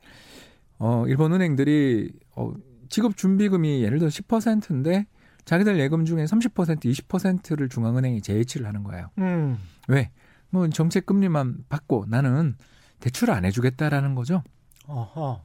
어 0.79 1.05
일본 1.07 1.33
은행들이 1.33 2.11
어 2.35 2.53
지급 2.88 3.17
준비금이 3.17 3.85
예를 3.85 4.00
들어 4.00 4.09
10%인데 4.09 5.07
자기들 5.45 5.79
예금 5.79 6.05
중에 6.05 6.25
30% 6.25 6.81
20%를 6.81 7.69
중앙은행이 7.69 8.23
재예치를 8.23 8.67
하는 8.67 8.83
거예요. 8.83 9.11
음. 9.19 9.59
왜? 9.89 10.11
뭐 10.51 10.69
정책 10.69 11.07
금리만 11.07 11.65
받고 11.69 12.07
나는 12.09 12.55
대출을 13.01 13.35
안 13.35 13.45
해주겠다라는 13.45 14.15
거죠. 14.15 14.43
어허. 14.87 15.43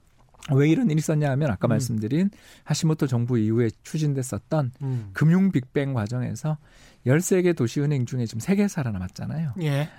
왜 0.55 0.69
이런 0.69 0.89
일이 0.89 0.99
있었냐 0.99 1.29
하면 1.31 1.51
아까 1.51 1.67
음. 1.67 1.69
말씀드린 1.69 2.29
하시모토 2.63 3.07
정부 3.07 3.37
이후에 3.37 3.69
추진됐었던 3.83 4.71
음. 4.81 5.09
금융 5.13 5.51
빅뱅 5.51 5.93
과정에서 5.93 6.57
13개 7.05 7.55
도시은행 7.55 8.05
중에 8.05 8.25
지금 8.25 8.41
3개 8.41 8.67
살아남았잖아요. 8.67 9.53
예. 9.61 9.89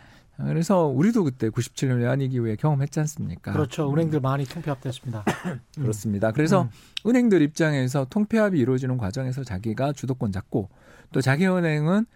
그래서 0.47 0.87
우리도 0.87 1.25
그때 1.25 1.49
97년 1.50 1.99
외환위기 1.99 2.38
후에 2.38 2.56
경험했지 2.56 3.00
않습니까? 3.00 3.52
그렇죠. 3.52 3.92
은행들 3.92 4.20
많이 4.20 4.44
통폐합됐습니다. 4.44 5.25
그렇습니다. 5.76 6.32
그래서 6.32 6.62
음. 6.62 6.68
은행들 7.09 7.42
입장에서 7.42 8.06
통폐합이 8.09 8.59
이루어지는 8.59 8.99
과정에서 8.99 9.44
자기가 9.44 9.92
주도권 9.92 10.32
잡고 10.32 10.68
또 11.12 11.20
자기 11.20 11.47
은행은 11.47 12.06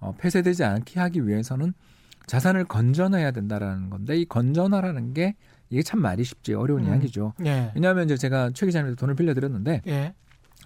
어, 0.00 0.14
폐쇄되지 0.18 0.64
않게 0.64 1.00
하기 1.00 1.26
위해서는 1.26 1.74
자산을 2.26 2.64
건전해야 2.64 3.30
된다라는 3.30 3.90
건데 3.90 4.16
이 4.16 4.24
건전화라는 4.24 5.14
게 5.14 5.36
이게 5.70 5.82
참 5.82 6.00
말이 6.00 6.22
쉽지 6.22 6.54
어려운 6.54 6.82
음. 6.82 6.88
이야기죠. 6.88 7.34
예. 7.46 7.72
왜냐하면 7.74 8.04
이제 8.04 8.16
제가 8.16 8.50
최 8.52 8.66
기자님한테 8.66 8.96
돈을 8.98 9.14
빌려드렸는데 9.14 9.82
예. 9.86 10.14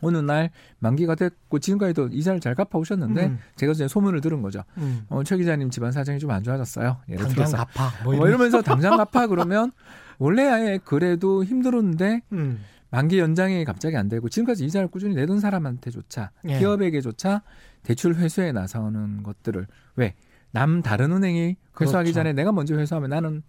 어느 0.03 0.19
날 0.19 0.51
만기가 0.79 1.15
됐고 1.15 1.59
지금까지도 1.59 2.09
이자를 2.13 2.41
잘 2.41 2.55
갚아 2.55 2.79
오셨는데 2.79 3.27
음. 3.27 3.39
제가 3.57 3.73
이제 3.73 3.89
소문을 3.89 4.21
들은 4.21 4.43
거죠. 4.43 4.63
음. 4.79 5.05
어, 5.09 5.23
최 5.25 5.37
기자님 5.37 5.71
집안 5.71 5.93
사정이 5.93 6.19
좀 6.19 6.31
안 6.31 6.43
좋아졌어요. 6.43 6.99
예를 7.09 7.19
당장 7.25 7.35
들어서. 7.35 7.57
갚아. 7.59 8.05
뭐, 8.05 8.15
뭐 8.17 8.29
이러면서 8.29 8.63
당장 8.63 8.97
갚아 8.99 9.27
그러면 9.27 9.73
원래 10.19 10.79
그래도 10.85 11.45
힘들었는데 11.45 12.23
음. 12.33 12.61
만기 12.91 13.19
연장이 13.19 13.65
갑자기 13.65 13.97
안 13.97 14.09
되고 14.09 14.29
지금까지 14.29 14.65
이자를 14.65 14.89
꾸준히 14.89 15.15
내던 15.15 15.41
사람한테조차 15.41 16.31
예. 16.49 16.59
기업에게조차 16.59 17.43
대출 17.83 18.15
회수에 18.15 18.53
나서는 18.53 19.23
것들을 19.23 19.67
왜 19.97 20.15
남 20.53 20.81
다른 20.81 21.13
은행이 21.13 21.57
회수하기 21.79 22.13
그렇죠. 22.13 22.13
전에 22.15 22.33
내가 22.33 22.51
먼저 22.51 22.77
회수하면 22.77 23.11
나는 23.11 23.43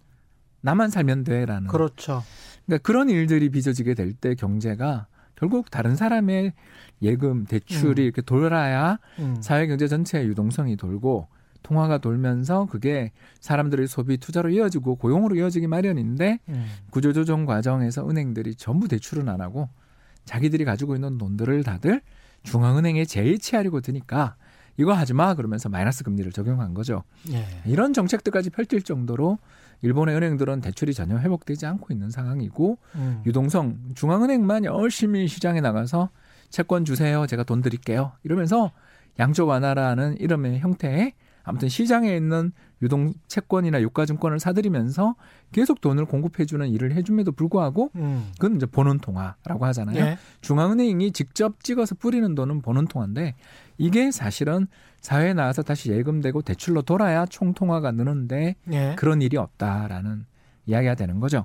나만 0.60 0.90
살면 0.90 1.24
돼라는 1.24 1.68
그렇죠. 1.68 2.22
그러니까 2.66 2.82
그런 2.82 3.08
일들이 3.08 3.48
빚어지게 3.48 3.94
될 3.94 4.12
때 4.12 4.34
경제가 4.34 5.06
결국 5.38 5.70
다른 5.70 5.94
사람의 5.94 6.52
예금 7.00 7.44
대출이 7.44 8.02
음. 8.02 8.04
이렇게 8.04 8.22
돌아야 8.22 8.98
음. 9.20 9.36
사회 9.40 9.68
경제 9.68 9.86
전체의 9.86 10.26
유동성이 10.26 10.76
돌고 10.76 11.28
통화가 11.62 11.98
돌면서 11.98 12.66
그게 12.66 13.12
사람들의 13.40 13.86
소비 13.86 14.16
투자로 14.16 14.50
이어지고 14.50 14.96
고용으로 14.96 15.36
이어지기 15.36 15.68
마련인데 15.68 16.40
음. 16.48 16.66
구조조정 16.90 17.46
과정에서 17.46 18.08
은행들이 18.08 18.56
전부 18.56 18.88
대출은 18.88 19.28
안 19.28 19.40
하고 19.40 19.68
자기들이 20.24 20.64
가지고 20.64 20.96
있는 20.96 21.18
돈들을 21.18 21.62
다들 21.62 22.00
중앙은행에 22.42 23.04
제일 23.04 23.38
치하려고 23.38 23.80
드니까 23.80 24.34
이거 24.76 24.92
하지 24.92 25.14
마 25.14 25.34
그러면서 25.34 25.68
마이너스 25.68 26.02
금리를 26.04 26.30
적용한 26.32 26.74
거죠. 26.74 27.02
예. 27.32 27.44
이런 27.64 27.92
정책들까지 27.92 28.50
펼칠 28.50 28.82
정도로 28.82 29.38
일본의 29.82 30.16
은행들은 30.16 30.60
대출이 30.60 30.94
전혀 30.94 31.18
회복되지 31.18 31.66
않고 31.66 31.92
있는 31.92 32.10
상황이고 32.10 32.78
음. 32.96 33.22
유동성 33.26 33.94
중앙은행만 33.94 34.64
열심히 34.64 35.28
시장에 35.28 35.60
나가서 35.60 36.10
채권 36.50 36.84
주세요. 36.84 37.26
제가 37.26 37.44
돈 37.44 37.60
드릴게요. 37.62 38.12
이러면서 38.24 38.72
양조 39.18 39.46
완화라는 39.46 40.18
이름의 40.18 40.60
형태의 40.60 41.14
아무튼 41.42 41.68
시장에 41.68 42.14
있는 42.14 42.52
유동 42.82 43.12
채권이나 43.26 43.80
유가증권을 43.82 44.38
사들이면서 44.38 45.16
계속 45.52 45.80
돈을 45.80 46.04
공급해주는 46.04 46.68
일을 46.68 46.92
해줌에도 46.92 47.32
불구하고 47.32 47.90
음. 47.96 48.30
그건 48.38 48.56
이제 48.56 48.66
보는 48.66 48.98
통화라고 48.98 49.64
하잖아요. 49.66 49.96
예. 49.98 50.18
중앙은행이 50.40 51.12
직접 51.12 51.62
찍어서 51.62 51.94
뿌리는 51.96 52.34
돈은 52.34 52.62
보는 52.62 52.86
통화인데 52.86 53.34
이게 53.78 54.10
사실은 54.10 54.66
사회에 55.00 55.34
나와서 55.34 55.62
다시 55.62 55.90
예금되고 55.90 56.42
대출로 56.42 56.82
돌아야 56.82 57.26
총통화가 57.26 57.92
느는데 57.92 58.56
예. 58.72 58.94
그런 58.96 59.22
일이 59.22 59.36
없다라는 59.36 60.26
이야기가 60.68 60.94
되는 60.94 61.18
거죠. 61.18 61.38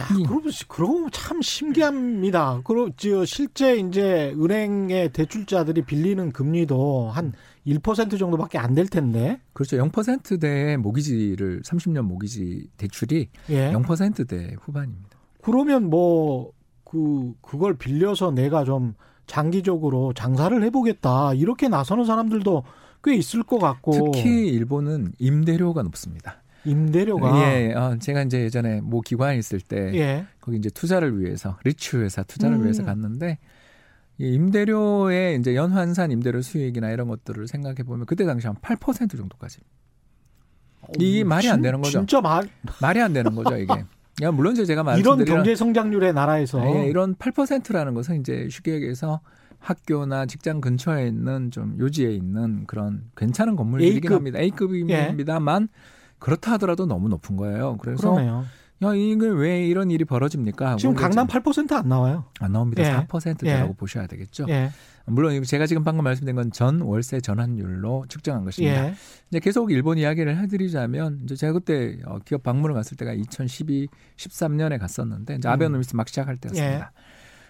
야, 0.00 0.08
그러고, 0.26 0.50
그러고 0.66 1.08
참 1.10 1.40
신기합니다. 1.40 2.60
그리고 2.64 2.90
실제 3.24 3.76
이제 3.76 4.34
은행의 4.36 5.12
대출자들이 5.12 5.82
빌리는 5.82 6.32
금리도 6.32 7.10
한 7.10 7.32
1% 7.66 8.18
정도밖에 8.18 8.58
안 8.58 8.74
될 8.74 8.86
텐데. 8.88 9.40
그렇죠. 9.52 9.76
0%대의 9.78 10.76
모기지를 10.76 11.62
30년 11.62 12.02
모기지 12.02 12.68
대출이 12.76 13.28
예. 13.50 13.72
0%대 13.72 14.56
후반입니다. 14.60 15.18
그러면 15.42 15.88
뭐 15.90 16.52
그 16.94 17.34
그걸 17.40 17.74
빌려서 17.74 18.30
내가 18.30 18.64
좀 18.64 18.94
장기적으로 19.26 20.12
장사를 20.12 20.62
해보겠다 20.62 21.34
이렇게 21.34 21.68
나서는 21.68 22.04
사람들도 22.04 22.62
꽤 23.02 23.16
있을 23.16 23.42
것 23.42 23.58
같고 23.58 24.12
특히 24.12 24.46
일본은 24.48 25.12
임대료가 25.18 25.82
높습니다. 25.82 26.42
임대료가 26.64 27.42
예, 27.42 27.74
어, 27.74 27.96
제가 27.98 28.22
이제 28.22 28.42
예전에 28.42 28.80
뭐 28.80 29.00
기관에 29.00 29.36
있을 29.36 29.60
때 29.60 29.92
예. 29.94 30.26
거기 30.40 30.56
이제 30.56 30.70
투자를 30.70 31.20
위해서 31.20 31.58
리츠 31.64 31.96
회사 31.96 32.22
투자를 32.22 32.58
음. 32.58 32.62
위해서 32.62 32.84
갔는데 32.84 33.38
이 34.18 34.32
임대료의 34.34 35.38
이제 35.38 35.56
연환산 35.56 36.12
임대료 36.12 36.40
수익이나 36.40 36.90
이런 36.90 37.08
것들을 37.08 37.48
생각해 37.48 37.82
보면 37.82 38.06
그때 38.06 38.24
당시 38.24 38.46
한 38.46 38.56
8% 38.56 39.16
정도까지. 39.16 39.60
어, 40.82 40.86
이 40.98 41.24
말이 41.24 41.48
안 41.48 41.62
되는 41.62 41.80
거죠. 41.80 41.98
진짜 41.98 42.20
말 42.20 42.48
말이 42.80 43.00
안 43.00 43.12
되는 43.12 43.34
거죠 43.34 43.56
이게. 43.56 43.84
야, 44.22 44.30
물론 44.30 44.54
제가 44.54 44.84
말씀드린 44.84 45.26
이런 45.26 45.36
경제 45.36 45.56
성장률의 45.56 46.12
나라에서 46.12 46.64
예, 46.64 46.86
이런 46.86 47.16
8%라는 47.16 47.94
것은 47.94 48.20
이제 48.20 48.48
쉽게 48.48 48.74
얘기해서 48.74 49.20
학교나 49.58 50.26
직장 50.26 50.60
근처에 50.60 51.08
있는 51.08 51.50
좀 51.50 51.76
요지에 51.78 52.12
있는 52.12 52.64
그런 52.66 53.10
괜찮은 53.16 53.56
건물들이긴 53.56 54.04
A급. 54.04 54.12
합니다. 54.16 54.38
A급입니다만 54.38 55.62
예. 55.62 55.78
그렇다 56.18 56.52
하더라도 56.52 56.86
너무 56.86 57.08
높은 57.08 57.36
거예요. 57.36 57.76
그래서 57.78 58.10
그러네요. 58.10 58.44
야, 58.84 58.94
이게 58.94 59.26
왜 59.26 59.66
이런 59.66 59.90
일이 59.90 60.04
벌어집니까? 60.04 60.76
지금 60.76 60.94
강남 60.94 61.26
8%안 61.26 61.88
나와요. 61.88 62.24
안 62.40 62.52
나옵니다. 62.52 62.82
예. 62.82 63.06
4%대라고 63.06 63.70
예. 63.70 63.76
보셔야 63.76 64.06
되겠죠. 64.06 64.46
예. 64.48 64.70
물론 65.06 65.42
제가 65.42 65.66
지금 65.66 65.84
방금 65.84 66.04
말씀드린 66.04 66.34
건 66.36 66.50
전 66.50 66.80
월세 66.80 67.20
전환율로 67.20 68.06
측정한 68.08 68.44
것입니다. 68.44 68.88
예. 68.88 68.94
이제 69.30 69.40
계속 69.40 69.70
일본 69.70 69.98
이야기를 69.98 70.36
해드리자면 70.38 71.20
이제 71.24 71.36
제가 71.36 71.52
그때 71.54 71.98
어, 72.06 72.18
기업 72.24 72.42
방문을 72.42 72.74
갔을 72.74 72.96
때가 72.96 73.12
2012, 73.12 73.88
13년에 74.16 74.78
갔었는데 74.78 75.36
이제 75.36 75.48
아베 75.48 75.68
노미스 75.68 75.94
막 75.96 76.08
시작할 76.08 76.36
때였습니다. 76.36 76.92
예. 76.96 77.04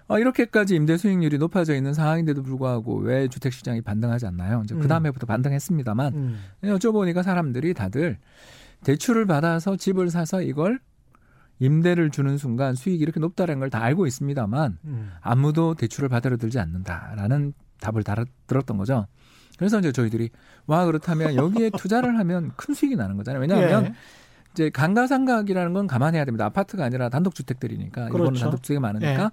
어, 0.06 0.18
이렇게까지 0.18 0.74
임대 0.74 0.96
수익률이 0.98 1.38
높아져 1.38 1.74
있는 1.74 1.94
상황인데도 1.94 2.42
불구하고 2.42 2.96
왜 2.98 3.28
주택 3.28 3.52
시장이 3.52 3.80
반등하지 3.80 4.26
않나요? 4.26 4.60
이제 4.64 4.74
그 4.74 4.86
다음에부터 4.86 5.24
음. 5.24 5.28
반등했습니다만 5.28 6.14
음. 6.14 6.40
여쭤보니까 6.62 7.22
사람들이 7.22 7.72
다들 7.72 8.18
대출을 8.84 9.26
받아서 9.26 9.76
집을 9.76 10.10
사서 10.10 10.42
이걸 10.42 10.78
임대를 11.58 12.10
주는 12.10 12.36
순간 12.38 12.74
수익이 12.74 13.02
이렇게 13.02 13.20
높다는 13.20 13.58
걸 13.60 13.70
다 13.70 13.82
알고 13.82 14.06
있습니다만 14.06 14.78
음. 14.84 15.10
아무도 15.20 15.74
대출을 15.74 16.08
받으러 16.08 16.36
들지 16.36 16.58
않는다라는 16.58 17.52
답을 17.80 18.02
달아, 18.02 18.24
들었던 18.46 18.76
거죠. 18.76 19.06
그래서 19.58 19.78
이제 19.78 19.92
저희들이 19.92 20.30
와 20.66 20.84
그렇다면 20.84 21.36
여기에 21.36 21.70
투자를 21.78 22.18
하면 22.18 22.52
큰 22.56 22.74
수익이 22.74 22.96
나는 22.96 23.16
거잖아요. 23.16 23.40
왜냐하면 23.40 23.84
예. 23.86 23.94
이제 24.52 24.70
강가상각이라는 24.70 25.72
건 25.72 25.86
감안해야 25.86 26.24
됩니다. 26.24 26.44
아파트가 26.46 26.84
아니라 26.84 27.08
단독주택들이니까 27.08 28.08
그렇죠. 28.08 28.16
일본은 28.18 28.40
단독주택이 28.40 28.78
많으니까 28.80 29.24
예. 29.24 29.28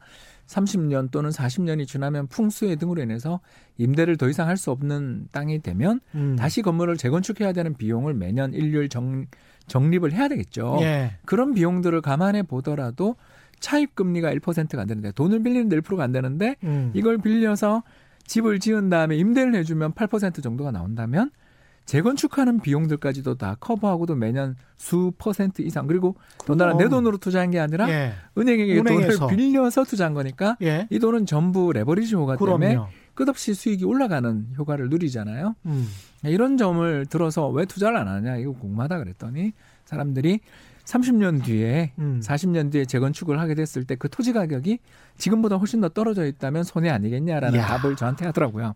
30년 0.51 1.12
또는 1.12 1.29
40년이 1.29 1.88
지나면 1.88 2.27
풍수의 2.27 2.75
등으로 2.75 3.01
인해서 3.01 3.39
임대를 3.77 4.17
더 4.17 4.29
이상 4.29 4.48
할 4.48 4.58
수 4.58 4.70
없는 4.70 5.29
땅이 5.31 5.60
되면 5.62 6.01
음. 6.13 6.36
다시 6.38 6.62
건물을 6.62 6.98
재건축해야 6.98 7.51
되는 7.53 7.74
비용을 7.74 8.13
매년 8.13 8.53
일률 8.53 8.89
정, 8.89 9.25
정립을 9.65 10.12
해야 10.12 10.27
되겠죠. 10.27 10.77
예. 10.81 11.13
그런 11.25 11.53
비용들을 11.55 12.00
감안해 12.01 12.43
보더라도 12.43 13.15
차입 13.60 13.96
금리가 13.96 14.31
1%가 14.36 14.81
안 14.81 14.88
되는데 14.88 15.12
돈을 15.13 15.41
빌리는데 15.41 15.79
1%가 15.79 16.03
안 16.03 16.12
되는데 16.12 16.58
음. 16.63 16.91
이걸 16.93 17.17
빌려서 17.17 17.81
집을 18.25 18.60
지은 18.60 18.89
다음에 18.89 19.15
임대를 19.15 19.55
해주면 19.55 19.93
8% 19.93 20.43
정도가 20.43 20.72
나온다면 20.72 21.31
재건축하는 21.85 22.59
비용들까지도 22.61 23.35
다 23.35 23.57
커버하고도 23.59 24.15
매년 24.15 24.55
수 24.77 25.11
퍼센트 25.17 25.61
이상 25.61 25.88
그리고 25.88 26.15
돈나라 26.45 26.77
내 26.77 26.88
돈으로 26.88 27.17
투자한 27.17 27.51
게 27.51 27.59
아니라 27.59 27.89
예. 27.89 28.13
은행에게 28.38 28.79
은행에서. 28.79 29.19
돈을 29.27 29.35
빌려서 29.35 29.83
투자한 29.83 30.13
거니까 30.13 30.57
예. 30.61 30.88
이 30.89 31.00
돈은 31.00 31.25
전부 31.25 31.73
레버리지 31.73 32.15
효과 32.15 32.38
때문에 32.38 32.69
그럼요. 32.73 32.88
끝없이 33.13 33.53
수익이 33.53 33.83
올라가는 33.83 34.47
효과를 34.57 34.89
누리잖아요. 34.89 35.55
음. 35.65 35.88
이런 36.23 36.57
점을 36.57 37.05
들어서 37.07 37.50
왜 37.50 37.65
투자를 37.65 37.97
안 37.97 38.07
하냐 38.07 38.38
이거 38.38 38.53
궁금하다 38.53 39.00
그랬더니 39.00 39.51
사람들이 39.85 40.39
30년 40.85 41.43
뒤에 41.43 41.91
음. 42.00 42.21
40년 42.23 42.71
뒤에 42.71 42.85
재건축을 42.85 43.39
하게 43.39 43.53
됐을 43.53 43.83
때 43.83 43.95
그 43.95 44.07
토지 44.09 44.33
가격이 44.33 44.79
지금보다 45.17 45.57
훨씬 45.57 45.81
더 45.81 45.89
떨어져 45.89 46.25
있다면 46.25 46.63
손해 46.63 46.89
아니겠냐라는 46.89 47.59
야. 47.59 47.65
답을 47.65 47.95
저한테 47.95 48.25
하더라고요. 48.25 48.73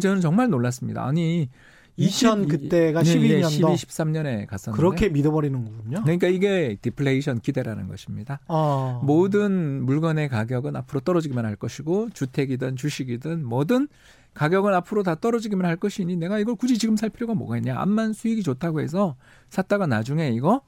저는 0.00 0.20
정말 0.20 0.48
놀랐습니다. 0.50 1.04
아니 1.04 1.48
2000 1.96 2.48
그때가 2.48 3.02
12년도 3.02 3.50
12, 3.50 3.62
13년에 3.86 4.46
갔었는데 4.46 4.76
그렇게 4.76 5.08
믿어버리는 5.08 5.64
거군요. 5.64 6.02
그러니까 6.02 6.26
이게 6.28 6.76
디플레이션 6.82 7.40
기대라는 7.40 7.88
것입니다. 7.88 8.40
어. 8.48 9.00
모든 9.04 9.84
물건의 9.84 10.28
가격은 10.28 10.74
앞으로 10.76 11.00
떨어지기만 11.00 11.44
할 11.44 11.56
것이고 11.56 12.10
주택이든 12.10 12.76
주식이든 12.76 13.44
뭐든 13.44 13.88
가격은 14.34 14.74
앞으로 14.74 15.04
다 15.04 15.14
떨어지기만 15.14 15.64
할 15.66 15.76
것이니 15.76 16.16
내가 16.16 16.38
이걸 16.40 16.56
굳이 16.56 16.76
지금 16.76 16.96
살 16.96 17.08
필요가 17.08 17.34
뭐가 17.34 17.56
있냐. 17.58 17.78
암만 17.78 18.12
수익이 18.14 18.42
좋다고 18.42 18.80
해서 18.80 19.16
샀다가 19.48 19.86
나중에 19.86 20.30
이거 20.30 20.62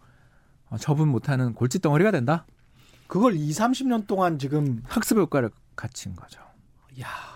처분 0.78 1.08
못하는 1.08 1.52
골칫 1.52 1.80
덩어리가 1.80 2.12
된다. 2.12 2.46
그걸 3.08 3.34
2, 3.34 3.50
30년 3.50 4.06
동안 4.06 4.38
지금 4.38 4.82
학습 4.84 5.18
효과를 5.18 5.50
갖춘 5.74 6.14
거죠. 6.14 6.40
야. 7.00 7.35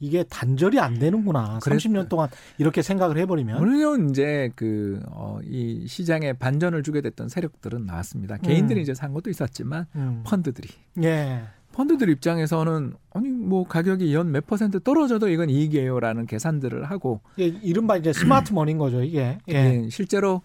이게 0.00 0.22
단절이 0.24 0.78
안 0.78 0.98
되는구나. 0.98 1.58
그랬, 1.62 1.76
30년 1.76 2.08
동안 2.08 2.28
이렇게 2.58 2.82
생각을 2.82 3.18
해버리면. 3.18 3.58
물론 3.58 4.10
이제 4.10 4.50
그, 4.54 5.00
어, 5.08 5.38
이 5.44 5.86
시장에 5.86 6.32
반전을 6.32 6.82
주게 6.82 7.00
됐던 7.00 7.28
세력들은 7.28 7.86
나왔습니다. 7.86 8.36
개인들이 8.38 8.80
음. 8.80 8.82
이제 8.82 8.94
산 8.94 9.12
것도 9.12 9.30
있었지만, 9.30 9.86
음. 9.96 10.22
펀드들이. 10.24 10.68
예. 11.02 11.42
펀드들 11.72 12.08
입장에서는 12.08 12.94
아니 13.12 13.28
뭐 13.28 13.64
가격이 13.64 14.12
연 14.12 14.32
몇 14.32 14.46
퍼센트 14.48 14.80
떨어져도 14.80 15.28
이건 15.28 15.48
이익이에요라는 15.48 16.26
계산들을 16.26 16.82
하고 16.90 17.20
예, 17.38 17.44
이른바 17.44 17.96
이제 17.96 18.12
smart 18.12 18.52
money인 18.52 18.78
거죠 18.78 19.00
이게 19.00 19.38
예. 19.48 19.54
예. 19.54 19.88
실제로 19.88 20.42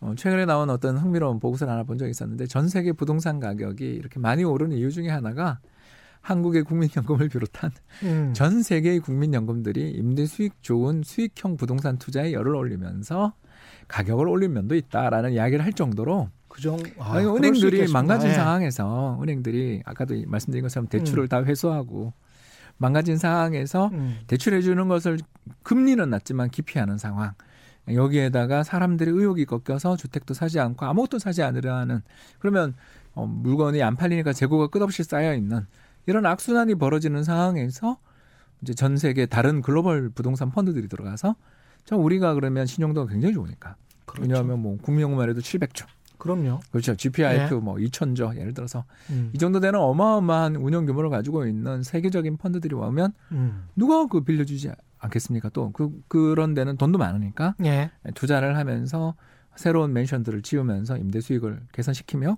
어, 0.00 0.14
최근에 0.16 0.46
나온 0.46 0.70
어떤 0.70 0.96
흥미로운 0.96 1.38
보고서를 1.38 1.70
하나 1.70 1.82
본 1.82 1.98
적이 1.98 2.12
있었는데 2.12 2.46
전 2.46 2.68
세계 2.68 2.92
부동산 2.92 3.40
가격이 3.40 3.84
이렇게 3.84 4.18
많이 4.18 4.42
오르는 4.42 4.74
이유 4.74 4.90
중에 4.90 5.08
하나가 5.10 5.58
한국의 6.20 6.64
국민연금을 6.64 7.28
비롯한 7.28 7.70
음. 8.04 8.32
전 8.34 8.62
세계의 8.62 9.00
국민연금들이 9.00 9.90
임대 9.90 10.26
수익 10.26 10.62
좋은 10.62 11.02
수익형 11.04 11.56
부동산 11.56 11.98
투자에 11.98 12.32
열을 12.32 12.54
올리면서 12.54 13.34
가격을 13.88 14.28
올린 14.28 14.52
면도 14.52 14.74
있다라는 14.74 15.32
이야기를 15.32 15.64
할 15.64 15.72
정도로 15.72 16.28
그정 16.48 16.78
아, 16.98 17.14
아니, 17.14 17.26
은행들이 17.26 17.90
망가진 17.92 18.28
네. 18.28 18.34
상황에서 18.34 19.18
은행들이 19.22 19.82
아까도 19.84 20.14
말씀드린 20.26 20.62
것처럼 20.62 20.88
대출을 20.88 21.24
음. 21.24 21.28
다 21.28 21.42
회수하고 21.42 22.12
망가진 22.76 23.18
상황에서 23.18 23.88
음. 23.92 24.18
대출해 24.26 24.60
주는 24.62 24.88
것을 24.88 25.18
금리는 25.62 26.08
낮지만 26.08 26.50
기피하는 26.50 26.98
상황. 26.98 27.34
여기에다가 27.88 28.62
사람들의 28.62 29.12
의욕이 29.12 29.46
꺾여서 29.46 29.96
주택도 29.96 30.34
사지 30.34 30.60
않고 30.60 30.86
아무것도 30.86 31.18
사지 31.18 31.42
않으려 31.42 31.74
하는 31.74 32.02
그러면 32.38 32.74
어, 33.14 33.26
물건이 33.26 33.82
안 33.82 33.96
팔리니까 33.96 34.32
재고가 34.32 34.68
끝없이 34.68 35.02
쌓여 35.02 35.34
있는 35.34 35.66
이런 36.06 36.26
악순환이 36.26 36.74
벌어지는 36.76 37.24
상황에서 37.24 37.98
이제 38.62 38.74
전 38.74 38.96
세계 38.96 39.26
다른 39.26 39.62
글로벌 39.62 40.10
부동산 40.10 40.50
펀드들이 40.50 40.88
들어가서 40.88 41.34
참 41.84 42.00
우리가 42.00 42.34
그러면 42.34 42.66
신용도가 42.66 43.10
굉장히 43.10 43.34
좋으니까 43.34 43.76
그렇죠. 44.04 44.22
왜냐하면 44.22 44.60
뭐 44.60 44.76
국민연금만 44.78 45.28
해도 45.30 45.40
700조. 45.40 45.86
그럼요. 46.18 46.60
그렇죠. 46.70 46.94
GPIF 46.94 47.54
네. 47.54 47.60
뭐 47.60 47.76
2천조 47.76 48.36
예를 48.36 48.52
들어서 48.52 48.84
음. 49.08 49.30
이 49.32 49.38
정도 49.38 49.58
되는 49.58 49.78
어마어마한 49.80 50.56
운영 50.56 50.84
규모를 50.84 51.08
가지고 51.08 51.46
있는 51.46 51.82
세계적인 51.82 52.36
펀드들이 52.36 52.74
오면 52.74 53.12
음. 53.32 53.68
누가 53.74 54.06
그 54.06 54.20
빌려주지 54.20 54.70
않겠습니까? 54.98 55.48
또 55.48 55.70
그 55.72 55.90
그런 56.08 56.52
데는 56.52 56.76
돈도 56.76 56.98
많으니까 56.98 57.54
네. 57.58 57.90
투자를 58.14 58.58
하면서 58.58 59.14
새로운 59.56 59.94
맨션들을 59.94 60.42
지으면서 60.42 60.98
임대 60.98 61.20
수익을 61.20 61.60
개선시키며 61.72 62.36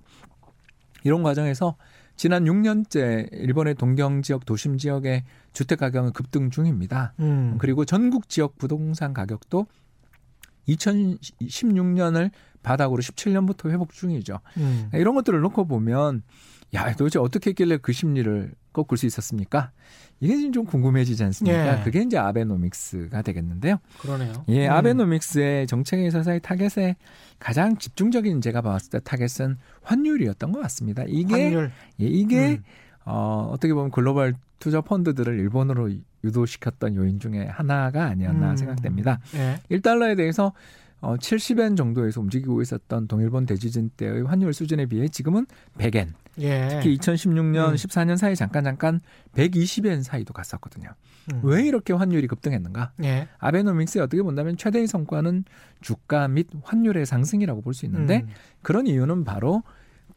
이런 1.03 1.23
과정에서 1.23 1.75
지난 2.15 2.45
6년째 2.45 3.29
일본의 3.31 3.75
동경 3.75 4.21
지역 4.21 4.45
도심 4.45 4.77
지역의 4.77 5.23
주택 5.51 5.79
가격은 5.79 6.13
급등 6.13 6.49
중입니다. 6.49 7.13
음. 7.19 7.55
그리고 7.57 7.85
전국 7.85 8.29
지역 8.29 8.57
부동산 8.57 9.13
가격도 9.13 9.67
2016년을 10.67 12.31
바닥으로 12.61 13.01
17년부터 13.01 13.69
회복 13.69 13.91
중이죠. 13.91 14.39
음. 14.57 14.89
이런 14.93 15.15
것들을 15.15 15.39
놓고 15.41 15.65
보면 15.65 16.23
야 16.73 16.95
도대체 16.95 17.19
어떻게 17.19 17.49
했길래 17.51 17.77
그 17.77 17.91
심리를 17.91 18.53
꺾을 18.73 18.97
수 18.97 19.05
있었습니까? 19.05 19.71
이게 20.19 20.51
좀 20.51 20.65
궁금해지지 20.65 21.23
않습니까? 21.23 21.79
예. 21.79 21.83
그게 21.83 22.01
이제 22.01 22.17
아베노믹스가 22.17 23.21
되겠는데요. 23.21 23.77
그러네요. 23.99 24.33
예, 24.49 24.67
음. 24.67 24.73
아베노믹스의 24.73 25.67
정책에 25.67 26.05
있어서의 26.07 26.39
타겟에 26.41 26.95
가장 27.39 27.77
집중적인 27.77 28.41
제가 28.41 28.61
봤을 28.61 28.89
때 28.89 28.99
타겟은 28.99 29.57
환율이었던 29.81 30.51
것 30.51 30.61
같습니다. 30.61 31.03
이게 31.07 31.43
환율. 31.43 31.71
예, 32.01 32.05
이게 32.05 32.51
음. 32.51 32.63
어, 33.05 33.49
어떻게 33.51 33.73
보면 33.73 33.91
글로벌 33.91 34.35
투자 34.59 34.81
펀드들을 34.81 35.37
일본으로 35.39 35.91
유도시켰던 36.23 36.95
요인 36.95 37.19
중에 37.19 37.45
하나가 37.45 38.05
아니었나 38.05 38.51
음. 38.51 38.55
생각됩니다. 38.55 39.19
예. 39.35 39.59
1달러에 39.75 40.15
대해서 40.15 40.53
어, 41.01 41.17
70엔 41.17 41.75
정도에서 41.75 42.21
움직이고 42.21 42.61
있었던 42.61 43.09
동일본 43.09 43.45
대지진 43.45 43.89
때의 43.97 44.23
환율 44.23 44.53
수준에 44.53 44.85
비해 44.85 45.09
지금은 45.09 45.45
100엔. 45.77 46.13
예. 46.39 46.67
특히 46.71 46.97
2016년, 46.97 47.69
음. 47.69 47.75
14년 47.75 48.17
사이 48.17 48.35
잠깐 48.35 48.63
잠깐 48.63 48.99
120엔 49.35 50.03
사이도 50.03 50.33
갔었거든요. 50.33 50.89
음. 51.33 51.39
왜 51.43 51.63
이렇게 51.63 51.93
환율이 51.93 52.27
급등했는가? 52.27 52.91
예. 53.03 53.27
아베노믹스에 53.39 54.01
어떻게 54.01 54.21
본다면 54.21 54.57
최대의 54.57 54.87
성과는 54.87 55.45
주가 55.81 56.27
및 56.27 56.47
환율의 56.63 57.05
상승이라고 57.05 57.61
볼 57.61 57.73
수 57.73 57.85
있는데 57.85 58.21
음. 58.21 58.29
그런 58.61 58.87
이유는 58.87 59.23
바로 59.23 59.63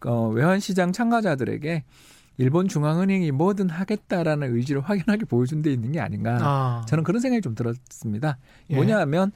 어, 0.04 0.28
외환 0.28 0.60
시장 0.60 0.92
참가자들에게 0.92 1.84
일본 2.38 2.68
중앙은행이 2.68 3.30
뭐든 3.30 3.70
하겠다라는 3.70 4.54
의지를 4.54 4.82
확연하게 4.82 5.24
보여준 5.24 5.62
데 5.62 5.72
있는 5.72 5.92
게 5.92 6.00
아닌가. 6.00 6.38
아. 6.42 6.84
저는 6.86 7.02
그런 7.02 7.20
생각이 7.20 7.40
좀 7.40 7.54
들었습니다. 7.54 8.36
예. 8.70 8.74
뭐냐 8.74 8.98
하면 9.00 9.32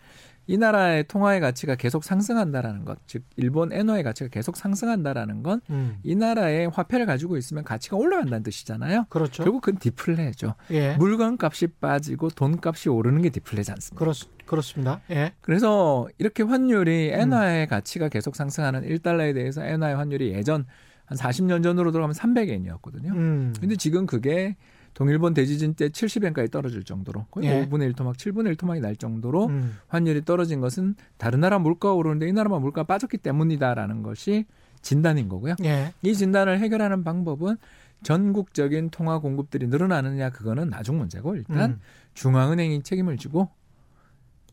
이 0.51 0.57
나라의 0.57 1.05
통화의 1.05 1.39
가치가 1.39 1.77
계속 1.77 2.03
상승한다라는 2.03 2.85
것, 2.85 2.99
즉 3.07 3.23
일본 3.37 3.73
엔화의 3.73 4.03
가치가 4.03 4.29
계속 4.29 4.57
상승한다라는 4.57 5.45
건이 5.45 5.61
음. 5.71 6.01
나라의 6.05 6.69
화폐를 6.71 7.07
가지고 7.07 7.37
있으면 7.37 7.63
가치가 7.63 7.97
올라간다는 7.97 8.43
뜻이잖아요. 8.43 9.07
그렇죠. 9.11 9.45
결국 9.45 9.61
그건 9.61 9.79
디플레죠. 9.79 10.57
예. 10.73 10.97
물건값이 10.97 11.69
빠지고 11.81 12.31
돈값이 12.31 12.89
오르는 12.89 13.23
게 13.23 13.31
디플레지 13.31 13.71
않습니까? 13.71 14.05
그렇, 14.05 14.13
그렇습니다. 14.45 15.01
예. 15.11 15.35
그래서 15.41 16.09
이렇게 16.19 16.43
환율이 16.43 17.11
엔화의 17.13 17.67
음. 17.67 17.69
가치가 17.69 18.09
계속 18.09 18.35
상승하는 18.35 18.83
1달러에 18.83 19.33
대해서 19.33 19.65
엔화의 19.65 19.95
환율이 19.95 20.33
예전 20.33 20.67
한 21.05 21.17
40년 21.17 21.63
전으로 21.63 21.93
돌아가면 21.93 22.15
300엔이었거든요. 22.17 23.13
음. 23.13 23.55
근데 23.61 23.77
지금 23.77 24.05
그게 24.05 24.57
동일본 24.95 25.35
대지진 25.35 25.75
때 25.75 25.89
70엔까지 25.89 26.51
떨어질 26.51 26.85
정도로 26.85 27.27
거의 27.31 27.49
예. 27.49 27.67
5분의 27.67 27.93
1토막, 27.95 28.17
7분의 28.17 28.57
1토막이 28.57 28.81
날 28.81 28.97
정도로 28.97 29.47
음. 29.47 29.79
환율이 29.89 30.25
떨어진 30.25 30.61
것은 30.61 30.95
다른 31.17 31.41
나라 31.41 31.59
물가가 31.59 31.95
오르는데 31.95 32.29
이 32.29 32.33
나라만 32.33 32.61
물가가 32.61 32.87
빠졌기 32.87 33.19
때문이다라는 33.19 34.03
것이 34.03 34.47
진단인 34.83 35.29
거고요. 35.29 35.57
예. 35.65 35.93
이 36.03 36.15
진단을 36.15 36.59
해결하는 36.59 37.05
방법은 37.05 37.57
전국적인 38.03 38.91
통화 38.91 39.19
공급들이 39.19 39.67
늘어나느냐 39.67 40.31
그거는 40.31 40.71
나중 40.71 40.99
문제고 40.99 41.37
일단 41.37 41.71
음. 41.73 41.81
중앙은행이 42.15 42.83
책임을 42.83 43.19
지고 43.19 43.51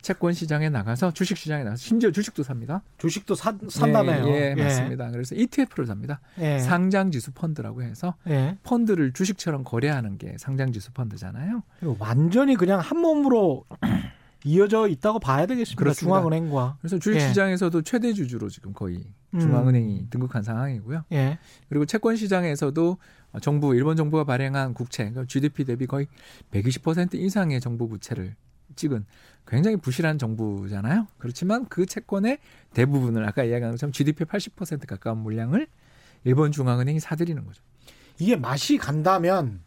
채권 0.08 0.32
시장에 0.32 0.70
나가서 0.70 1.12
주식 1.12 1.36
시장에 1.36 1.66
나가서 1.66 1.82
심지어 1.82 2.12
주식도 2.12 2.42
삽니다. 2.42 2.82
주식도 2.98 3.36
사, 3.36 3.58
산다며요. 3.68 4.30
예, 4.30 4.32
예, 4.32 4.56
예, 4.58 4.64
맞습니다. 4.64 5.12
그래서 5.12 5.36
ETF를 5.36 5.86
삽니다. 5.86 6.22
예. 6.40 6.60
상장 6.60 7.12
지수 7.12 7.34
펀드라고 7.34 7.84
해서 7.84 8.16
예. 8.30 8.58
펀드를 8.64 9.12
주식처럼 9.12 9.66
거래하는 9.66 10.18
게 10.18 10.38
상장 10.38 10.72
지수 10.72 10.94
펀드잖아요. 10.94 11.62
완전히 12.00 12.56
그냥 12.56 12.80
한 12.80 13.00
몸으로 13.00 13.66
이어져 14.46 14.88
있다고 14.88 15.20
봐야 15.20 15.46
되겠습니다. 15.46 15.78
그렇습니다. 15.78 16.20
중앙은행과. 16.20 16.78
그래서 16.80 17.00
주식 17.00 17.20
예. 17.20 17.28
시장에서도 17.28 17.82
최대 17.82 18.14
주주로 18.14 18.48
지금 18.48 18.72
거의 18.72 19.04
음. 19.34 19.40
중앙은행이 19.42 20.00
음. 20.00 20.08
등극한 20.10 20.42
상황이고요. 20.42 21.04
예. 21.12 21.38
그리고 21.68 21.86
채권 21.86 22.16
시장에서도 22.16 22.98
정부 23.42 23.76
일본 23.76 23.98
정부가 23.98 24.24
발행한 24.24 24.74
국채, 24.74 25.04
그러니까 25.10 25.26
GDP 25.28 25.66
대비 25.66 25.86
거의 25.86 26.08
120% 26.52 27.16
이상의 27.16 27.60
정부 27.60 27.90
부채를 27.90 28.38
찍은 28.78 29.06
굉장히 29.48 29.78
부실한 29.78 30.18
정부잖아요. 30.18 31.08
그렇지만 31.18 31.66
그 31.70 31.86
채권의 31.86 32.40
대부분을 32.74 33.26
아까 33.28 33.44
이야기한 33.44 33.72
것처럼 33.72 33.92
GDP 33.92 34.26
80% 34.26 34.88
가까운 34.88 35.20
물량을 35.20 35.68
일본 36.24 36.52
중앙은행이 36.52 37.00
사들이는 37.00 37.46
거죠. 37.46 37.62
이게 38.20 38.36
맛이 38.36 38.78
간다면 38.78 39.62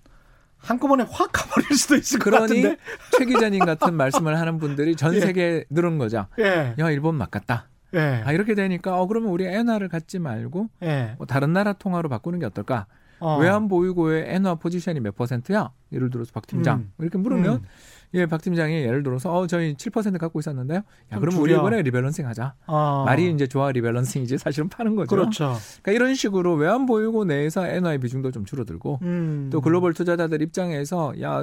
한꺼번에 0.59 1.05
확 1.09 1.31
가버릴 1.33 1.77
수도 1.77 1.97
있을 1.97 2.19
것 2.19 2.31
같은데. 2.31 2.77
최 3.17 3.25
기자님 3.25 3.65
같은 3.65 3.95
말씀을 3.95 4.39
하는 4.39 4.59
분들이 4.59 4.95
전 4.95 5.15
예. 5.15 5.21
세계에 5.21 5.55
예. 5.57 5.65
늘은 5.71 5.99
거죠. 5.99 6.27
예. 6.39 6.75
야 6.79 6.91
일본 6.91 7.15
맞갔다. 7.15 7.69
예. 7.95 8.23
아 8.25 8.33
이렇게 8.33 8.55
되니까 8.55 9.01
어 9.01 9.07
그러면 9.07 9.31
우리 9.31 9.47
엔화를 9.47 9.89
갖지 9.89 10.19
말고 10.19 10.69
예. 10.83 11.15
뭐 11.19 11.27
다른 11.27 11.53
나라 11.53 11.73
통화로 11.73 12.09
바꾸는 12.09 12.39
게 12.39 12.47
어떨까? 12.47 12.87
어. 13.21 13.39
외환 13.39 13.69
보유고의 13.69 14.25
엔화 14.29 14.57
포지션이 14.57 15.01
몇 15.01 15.15
퍼센트야? 15.15 15.71
예를 15.93 16.11
들어서 16.11 16.31
박 16.33 16.47
팀장 16.47 16.79
음. 16.79 16.93
이렇게 16.99 17.19
물으면 17.19 17.57
음. 17.57 17.67
예, 18.15 18.27
박 18.27 18.43
팀장이 18.43 18.75
예를 18.75 19.03
들어서 19.05 19.33
어 19.33 19.47
저희 19.47 19.75
7% 19.75 20.19
갖고 20.19 20.41
있었는데요. 20.41 20.83
야, 21.13 21.19
그럼 21.19 21.39
우리 21.39 21.53
이번에 21.53 21.83
rebalancing 21.83 22.27
하자. 22.27 22.55
아. 22.67 23.05
말이 23.07 23.31
이제 23.31 23.47
좋아 23.47 23.71
rebalancing이지 23.71 24.39
사실은 24.39 24.69
파는 24.69 24.97
거죠. 24.97 25.09
그렇죠. 25.09 25.57
그러니까 25.83 25.93
이런 25.93 26.15
식으로 26.15 26.55
외환 26.55 26.87
보유고 26.87 27.25
내에서 27.25 27.67
엔화의 27.67 27.99
비중도 27.99 28.33
좀 28.33 28.45
줄어들고 28.45 28.99
음. 29.03 29.49
또 29.53 29.61
글로벌 29.61 29.95
투자자들 29.95 30.43
입장에서 30.43 31.13
야, 31.21 31.43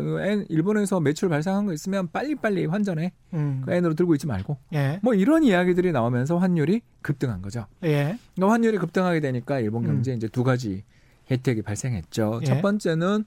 일본에서 0.49 0.99
매출 0.99 1.29
발생한 1.29 1.65
거 1.65 1.73
있으면 1.73 2.09
빨리빨리 2.11 2.65
환전해. 2.65 3.13
음. 3.33 3.61
그 3.65 3.71
엔으로 3.71 3.93
들고 3.93 4.15
있지 4.15 4.27
말고. 4.27 4.57
예. 4.73 4.99
뭐 5.01 5.13
이런 5.13 5.43
이야기들이 5.43 5.93
나오면서 5.93 6.37
환율이 6.37 6.81
급등한 7.01 7.41
거죠. 7.41 7.65
예. 7.83 8.17
그러니까 8.35 8.53
환율이 8.53 8.77
급등하게 8.77 9.21
되니까 9.21 9.59
일본 9.59 9.85
경제에 9.85 10.15
음. 10.15 10.17
이제 10.17 10.27
두 10.27 10.43
가지 10.43 10.83
혜택이 11.29 11.61
발생했죠. 11.61 12.39
예. 12.41 12.45
첫 12.45 12.61
번째는 12.61 13.25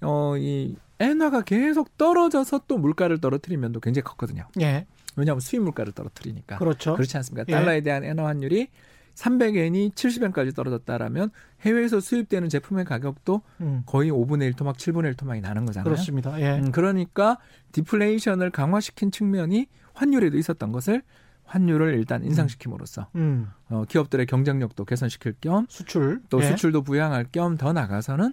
어, 0.00 0.36
이 0.36 0.76
엔화가 1.00 1.42
계속 1.42 1.96
떨어져서 1.98 2.62
또 2.68 2.78
물가를 2.78 3.20
떨어뜨리면 3.20 3.72
도 3.72 3.80
굉장히 3.80 4.04
컸거든요. 4.04 4.48
예. 4.60 4.86
왜냐하면 5.16 5.40
수입 5.40 5.62
물가를 5.62 5.92
떨어뜨리니까. 5.92 6.58
그렇죠. 6.58 6.94
그렇지 6.94 7.16
않습니까? 7.16 7.44
예. 7.48 7.52
달러에 7.52 7.80
대한 7.82 8.04
엔화 8.04 8.26
환율이 8.26 8.68
300엔이 9.14 9.94
70엔까지 9.94 10.54
떨어졌다라면 10.54 11.30
해외에서 11.60 12.00
수입되는 12.00 12.48
제품의 12.48 12.84
가격도 12.84 13.42
음. 13.60 13.82
거의 13.86 14.10
5분의 14.10 14.42
1 14.42 14.52
토막, 14.54 14.76
7분의 14.76 15.06
1 15.06 15.14
토막이 15.14 15.40
나는 15.40 15.66
거잖아요. 15.66 15.84
그렇습니다. 15.84 16.40
예. 16.40 16.58
음, 16.58 16.72
그러니까 16.72 17.38
디플레이션을 17.72 18.50
강화시킨 18.50 19.10
측면이 19.10 19.66
환율에도 19.94 20.36
있었던 20.36 20.72
것을 20.72 21.02
환율을 21.44 21.94
일단 21.94 22.24
인상시킴으로써 22.24 23.08
음. 23.16 23.48
어, 23.68 23.84
기업들의 23.88 24.26
경쟁력도 24.26 24.84
개선시킬 24.84 25.34
겸 25.40 25.66
수출 25.68 26.20
또 26.28 26.40
예. 26.40 26.46
수출도 26.46 26.82
부양할 26.82 27.26
겸 27.32 27.56
더 27.56 27.72
나가서는 27.72 28.32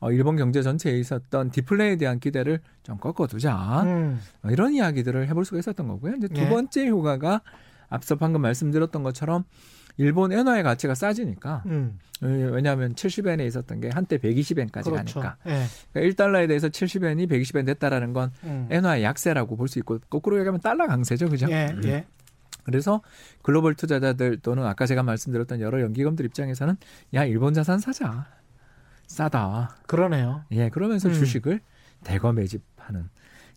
어, 0.00 0.12
일본 0.12 0.36
경제 0.36 0.62
전체에 0.62 0.98
있었던 0.98 1.50
디플레이에 1.50 1.96
대한 1.96 2.20
기대를 2.20 2.60
좀 2.82 2.96
꺾어두자 2.98 3.82
음. 3.84 4.20
어, 4.42 4.50
이런 4.50 4.72
이야기들을 4.72 5.28
해볼 5.28 5.44
수가 5.44 5.58
있었던 5.58 5.86
거고요. 5.88 6.14
이제 6.16 6.28
두 6.28 6.40
예. 6.42 6.48
번째 6.48 6.86
효과가 6.88 7.42
앞서 7.88 8.16
방금 8.16 8.40
말씀드렸던 8.42 9.02
것처럼 9.02 9.44
일본 9.96 10.32
엔화의 10.32 10.62
가치가 10.62 10.94
싸지니까 10.94 11.64
음. 11.66 11.98
어, 12.22 12.26
왜냐하면 12.26 12.94
70엔에 12.94 13.46
있었던 13.46 13.80
게 13.80 13.90
한때 13.92 14.16
120엔까지 14.18 14.84
그렇죠. 14.84 15.20
가니까 15.20 15.36
예. 15.46 15.64
그러니까 15.92 16.24
1달러에 16.24 16.46
대해서 16.48 16.68
70엔이 16.68 17.28
120엔 17.28 17.66
됐다라는 17.66 18.12
건 18.14 18.30
음. 18.44 18.68
엔화의 18.70 19.02
약세라고 19.02 19.56
볼 19.56 19.68
수 19.68 19.78
있고 19.80 19.98
거꾸로 20.08 20.38
얘기하면 20.38 20.60
달러 20.60 20.86
강세죠, 20.86 21.28
그죠? 21.28 21.46
예. 21.50 21.68
음. 21.72 21.82
예. 21.84 22.06
그래서 22.64 23.00
글로벌 23.42 23.74
투자자들 23.74 24.38
또는 24.38 24.64
아까 24.66 24.86
제가 24.86 25.02
말씀드렸던 25.02 25.60
여러 25.60 25.80
연기금들 25.80 26.24
입장에서는 26.26 26.76
야 27.14 27.24
일본 27.24 27.54
자산 27.54 27.78
사자 27.78 28.26
싸다. 29.06 29.76
그러네요. 29.86 30.44
예, 30.52 30.68
그러면서 30.68 31.08
음. 31.08 31.14
주식을 31.14 31.60
대거 32.04 32.32
매집하는 32.32 33.08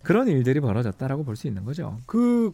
그런 0.02 0.28
일들이 0.28 0.60
벌어졌다라고 0.60 1.24
볼 1.24 1.36
수 1.36 1.48
있는 1.48 1.64
거죠. 1.64 1.98
그 2.06 2.52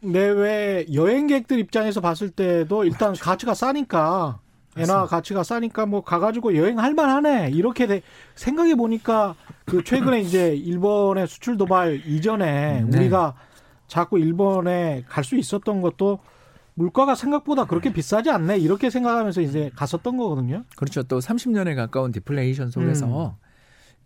국내외 0.00 0.86
여행객들 0.92 1.58
입장에서 1.58 2.00
봤을 2.00 2.30
때도 2.30 2.84
일단 2.84 3.12
그렇죠. 3.12 3.24
가치가 3.24 3.54
싸니까 3.54 4.38
엔화 4.76 5.06
가치가 5.06 5.42
싸니까 5.44 5.86
뭐 5.86 6.02
가가지고 6.02 6.56
여행할 6.56 6.94
만하네 6.94 7.50
이렇게 7.52 7.86
돼, 7.86 8.02
생각해 8.34 8.74
보니까 8.74 9.36
그 9.64 9.84
최근에 9.84 10.20
이제 10.20 10.54
일본의 10.54 11.28
수출 11.28 11.56
도발 11.56 12.02
이전에 12.06 12.82
네. 12.82 12.98
우리가 12.98 13.34
자꾸 13.86 14.18
일본에 14.18 15.04
갈 15.08 15.24
수 15.24 15.36
있었던 15.36 15.80
것도 15.80 16.18
물가가 16.74 17.14
생각보다 17.14 17.66
그렇게 17.66 17.92
비싸지 17.92 18.30
않네 18.30 18.58
이렇게 18.58 18.90
생각하면서 18.90 19.40
이제 19.42 19.70
갔었던 19.76 20.16
거거든요. 20.16 20.64
그렇죠. 20.76 21.02
또 21.04 21.18
30년에 21.20 21.76
가까운 21.76 22.10
디플레이션 22.12 22.70
속에서 22.70 23.06
음. 23.28 23.44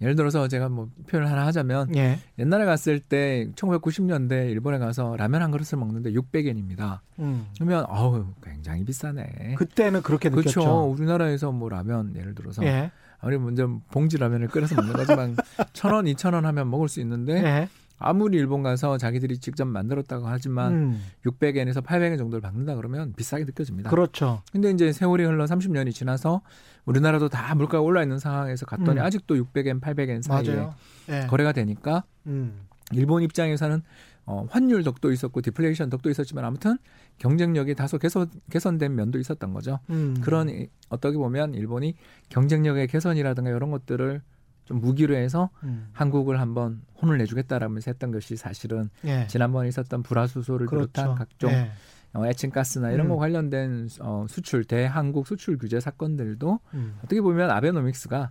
예를 0.00 0.14
들어서 0.14 0.46
제가 0.46 0.68
뭐 0.68 0.88
표현을 1.08 1.28
하나 1.28 1.44
하자면 1.46 1.96
예. 1.96 2.20
옛날에 2.38 2.66
갔을 2.66 3.00
때 3.00 3.48
1990년대 3.56 4.48
일본에 4.50 4.78
가서 4.78 5.16
라면 5.16 5.42
한 5.42 5.50
그릇을 5.50 5.76
먹는데 5.78 6.12
600엔입니다. 6.12 7.00
음. 7.18 7.46
그러면 7.56 7.84
어우 7.88 8.26
굉장히 8.44 8.84
비싸네. 8.84 9.54
그때는 9.56 10.02
그렇게 10.02 10.28
느꼈죠. 10.28 10.60
그렇죠. 10.60 10.84
우리나라에서 10.90 11.50
뭐 11.50 11.68
라면 11.68 12.14
예를 12.16 12.34
들어서 12.36 12.62
예. 12.64 12.92
아무리 13.20 13.38
먼저 13.38 13.66
봉지 13.90 14.18
라면을 14.18 14.46
끓여서 14.48 14.76
먹는 14.76 14.92
거지만 14.92 15.36
천 15.72 15.92
원, 15.92 16.06
이천 16.06 16.34
원 16.34 16.46
하면 16.46 16.70
먹을 16.70 16.88
수 16.88 17.00
있는데 17.00 17.42
예. 17.42 17.68
아무리 17.98 18.38
일본 18.38 18.62
가서 18.62 18.96
자기들이 18.96 19.38
직접 19.38 19.64
만들었다고 19.66 20.26
하지만 20.26 20.72
음. 20.72 21.02
600엔에서 21.26 21.82
800엔 21.84 22.18
정도를 22.18 22.40
받는다 22.40 22.76
그러면 22.76 23.12
비싸게 23.14 23.44
느껴집니다. 23.44 23.90
그렇죠. 23.90 24.42
근데 24.52 24.70
이제 24.70 24.92
세월이 24.92 25.24
흘러 25.24 25.44
30년이 25.44 25.92
지나서 25.92 26.42
우리나라도 26.84 27.28
다 27.28 27.54
물가가 27.54 27.82
올라 27.82 28.02
있는 28.02 28.18
상황에서 28.18 28.66
갔더니 28.66 29.00
음. 29.00 29.04
아직도 29.04 29.34
600엔, 29.34 29.80
800엔 29.80 30.22
사이에 30.22 30.68
네. 31.06 31.26
거래가 31.26 31.52
되니까 31.52 32.04
음. 32.26 32.66
일본 32.92 33.22
입장에서는 33.22 33.82
어, 34.26 34.46
환율 34.50 34.84
덕도 34.84 35.10
있었고 35.10 35.40
디플레이션 35.40 35.88
덕도 35.88 36.10
있었지만 36.10 36.44
아무튼 36.44 36.76
경쟁력이 37.16 37.74
다소 37.74 37.96
개선, 37.96 38.30
개선된 38.50 38.94
면도 38.94 39.18
있었던 39.18 39.54
거죠. 39.54 39.80
음. 39.88 40.18
그런 40.20 40.66
어떻게 40.90 41.16
보면 41.16 41.54
일본이 41.54 41.94
경쟁력의 42.28 42.88
개선이라든가 42.88 43.48
이런 43.48 43.70
것들을 43.70 44.20
좀 44.68 44.82
무기로 44.82 45.16
해서 45.16 45.48
음. 45.62 45.88
한국을 45.94 46.40
한번 46.40 46.82
혼을 47.00 47.16
내주겠다라면서 47.16 47.90
했던 47.90 48.12
것이 48.12 48.36
사실은 48.36 48.90
예. 49.06 49.26
지난번에 49.26 49.66
있었던 49.68 50.02
불화수소를 50.02 50.66
그렇죠. 50.66 50.92
비롯한 50.92 51.14
각종 51.14 51.50
예. 51.52 51.70
어, 52.12 52.26
에칭가스나 52.26 52.90
이런 52.90 53.06
음. 53.06 53.08
거 53.08 53.16
관련된 53.16 53.88
어, 54.00 54.26
수출 54.28 54.64
대한국 54.64 55.26
수출 55.26 55.56
규제 55.56 55.80
사건들도 55.80 56.60
음. 56.74 56.98
어떻게 56.98 57.22
보면 57.22 57.50
아베노믹스가 57.50 58.30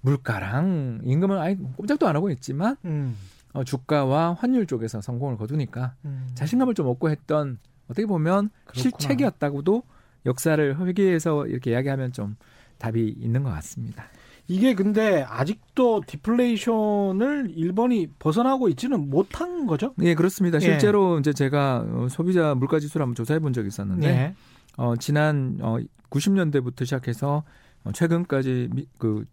물가랑 0.00 1.00
임금을 1.04 1.38
아예 1.38 1.54
꼼짝도 1.76 2.08
안 2.08 2.16
하고 2.16 2.30
있지만 2.30 2.76
음. 2.86 3.14
어, 3.52 3.62
주가와 3.62 4.32
환율 4.32 4.66
쪽에서 4.66 5.02
성공을 5.02 5.36
거두니까 5.36 5.94
음. 6.06 6.28
자신감을 6.34 6.72
좀 6.72 6.86
얻고 6.86 7.10
했던 7.10 7.58
어떻게 7.88 8.06
보면 8.06 8.48
그렇구나. 8.64 8.82
실책이었다고도 8.82 9.82
역사를 10.24 10.78
회귀해서 10.78 11.46
이렇게 11.46 11.72
이야기하면 11.72 12.12
좀 12.12 12.36
답이 12.78 13.16
있는 13.18 13.42
것 13.42 13.50
같습니다. 13.50 14.06
이게 14.46 14.74
근데 14.74 15.22
아직도 15.22 16.02
디플레이션을 16.06 17.52
일본이 17.56 18.08
벗어나고 18.18 18.68
있지는 18.68 19.08
못한 19.08 19.66
거죠? 19.66 19.94
예, 20.02 20.14
그렇습니다. 20.14 20.56
예. 20.56 20.60
실제로 20.60 21.16
예. 21.16 21.20
이제 21.20 21.32
제가 21.32 21.86
어, 21.88 22.08
소비자 22.10 22.54
물가 22.54 22.78
지수를 22.78 23.02
한번 23.04 23.14
조사해 23.14 23.40
본 23.40 23.52
적이 23.52 23.68
있었는데 23.68 24.08
예. 24.08 24.34
어, 24.76 24.96
지난 24.96 25.58
어, 25.62 25.78
90년대부터 26.10 26.84
시작해서 26.84 27.44
어, 27.84 27.92
최근까지 27.92 28.68
미, 28.72 28.86
그 28.98 29.24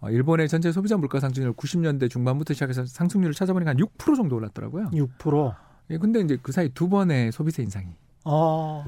어, 0.00 0.10
일본의 0.10 0.48
전체 0.48 0.70
소비자 0.72 0.98
물가 0.98 1.20
상승률 1.20 1.54
90년대 1.54 2.10
중반부터 2.10 2.52
시작해서 2.52 2.84
상승률을 2.84 3.32
찾아보니까 3.32 3.70
한 3.70 3.78
6% 3.78 4.16
정도 4.16 4.36
올랐더라고요. 4.36 4.90
6%. 4.92 5.54
예, 5.90 5.98
근데 5.98 6.20
이제 6.20 6.38
그 6.42 6.52
사이 6.52 6.68
두 6.68 6.88
번의 6.88 7.32
소비세 7.32 7.62
인상이. 7.62 7.88
어. 8.24 8.84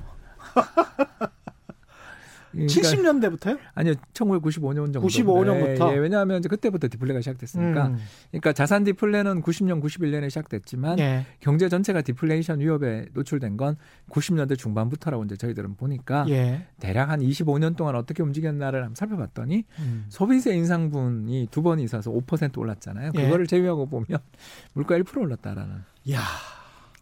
그러니까 2.56 2.80
70년대부터요? 2.80 3.58
아니요, 3.74 3.94
1995년 4.12 4.92
정도. 4.92 5.02
95년부터. 5.02 5.88
네, 5.90 5.92
예, 5.94 5.98
왜냐하면 5.98 6.38
이제 6.38 6.48
그때부터 6.48 6.88
디플레가 6.88 7.20
시작됐으니까. 7.20 7.88
음. 7.88 7.98
그러니까 8.30 8.52
자산 8.52 8.84
디플레는 8.84 9.42
90년, 9.42 9.82
91년에 9.82 10.28
시작됐지만 10.30 10.98
예. 10.98 11.26
경제 11.40 11.68
전체가 11.68 12.00
디플레이션 12.02 12.60
위협에 12.60 13.06
노출된 13.12 13.56
건 13.56 13.76
90년대 14.10 14.56
중반부터라고 14.58 15.24
이제 15.24 15.36
저희들은 15.36 15.76
보니까 15.76 16.24
예. 16.28 16.66
대략 16.80 17.10
한 17.10 17.20
25년 17.20 17.76
동안 17.76 17.94
어떻게 17.96 18.22
움직였나를 18.22 18.80
한번 18.82 18.94
살펴봤더니 18.94 19.64
음. 19.78 20.06
소비세 20.08 20.54
인상분이 20.54 21.48
두 21.50 21.62
번 21.66 21.80
있어서 21.80 22.10
5% 22.12 22.56
올랐잖아요. 22.58 23.10
예. 23.16 23.22
그거를 23.24 23.46
제외하고 23.46 23.86
보면 23.86 24.06
물가 24.72 24.96
1% 24.98 25.20
올랐다라는. 25.20 25.74
야. 26.12 26.20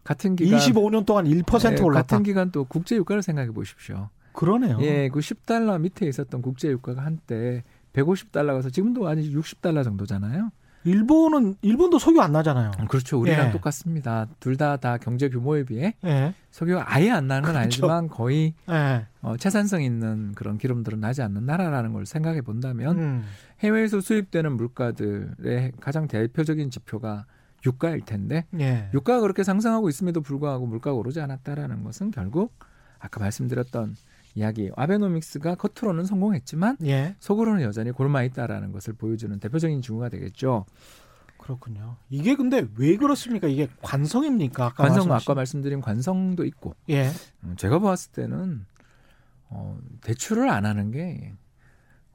같은 0.04 0.36
기간 0.36 0.58
25년 0.58 1.06
동안 1.06 1.24
1% 1.26 1.74
네, 1.76 1.82
올랐다. 1.82 2.02
같은 2.02 2.22
기간 2.22 2.50
또 2.50 2.64
국제 2.64 2.96
유가를 2.96 3.22
생각해 3.22 3.50
보십시오. 3.52 4.10
그러네요. 4.34 4.78
예, 4.82 5.08
그 5.08 5.20
10달러 5.20 5.80
밑에 5.80 6.06
있었던 6.06 6.42
국제 6.42 6.68
유가가 6.68 7.02
한때 7.04 7.62
150달러 7.94 8.48
가서 8.48 8.68
지금도 8.68 9.08
아니 9.08 9.34
60달러 9.34 9.82
정도잖아요. 9.84 10.50
일본은 10.84 11.54
일본도 11.62 11.98
석유 11.98 12.20
안 12.20 12.32
나잖아요. 12.32 12.72
그렇죠. 12.88 13.18
우리랑 13.18 13.48
예. 13.48 13.52
똑같습니다. 13.52 14.26
둘 14.38 14.58
다다 14.58 14.76
다 14.76 14.98
경제 14.98 15.30
규모에 15.30 15.64
비해 15.64 15.94
예. 16.04 16.34
석유가 16.50 16.84
아예 16.94 17.10
안 17.10 17.26
나는 17.26 17.42
건 17.42 17.52
그렇죠. 17.52 17.58
아니지만 17.58 18.08
거의 18.08 18.52
예. 18.68 19.06
어, 19.22 19.36
채산성 19.38 19.82
있는 19.82 20.32
그런 20.34 20.58
기름들은 20.58 21.00
나지 21.00 21.22
않는 21.22 21.46
나라라는 21.46 21.94
걸 21.94 22.04
생각해 22.04 22.42
본다면 22.42 22.98
음. 22.98 23.24
해외에서 23.60 24.00
수입되는 24.02 24.52
물가들의 24.52 25.72
가장 25.80 26.06
대표적인 26.06 26.68
지표가 26.68 27.24
유가일 27.64 28.02
텐데 28.04 28.44
예. 28.60 28.90
유가가 28.92 29.20
그렇게 29.20 29.42
상승하고 29.42 29.88
있음에도 29.88 30.20
불구하고 30.20 30.66
물가가 30.66 30.94
오르지 30.94 31.18
않았다라는 31.22 31.82
것은 31.82 32.10
결국 32.10 32.52
아까 32.98 33.20
말씀드렸던 33.20 33.96
이야기 34.34 34.70
아베노믹스가 34.76 35.54
겉으로는 35.54 36.04
성공했지만 36.04 36.78
예. 36.84 37.14
속으로는 37.20 37.62
여전히 37.62 37.92
골마 37.92 38.22
있다라는 38.24 38.72
것을 38.72 38.94
보여주는 38.94 39.38
대표적인 39.38 39.80
증거가 39.80 40.08
되겠죠. 40.08 40.66
그렇군요. 41.38 41.96
이게 42.08 42.34
근데 42.34 42.66
왜 42.76 42.96
그렇습니까? 42.96 43.48
이게 43.48 43.68
관성입니까? 43.82 44.64
아까 44.64 44.84
관성 44.84 45.08
말씀하신... 45.08 45.24
아까 45.24 45.34
말씀드린 45.34 45.80
관성도 45.80 46.44
있고. 46.46 46.74
예. 46.88 47.10
음, 47.44 47.54
제가 47.56 47.78
봤을 47.78 48.12
때는 48.12 48.64
어, 49.50 49.78
대출을 50.02 50.48
안 50.48 50.64
하는 50.64 50.90
게 50.90 51.34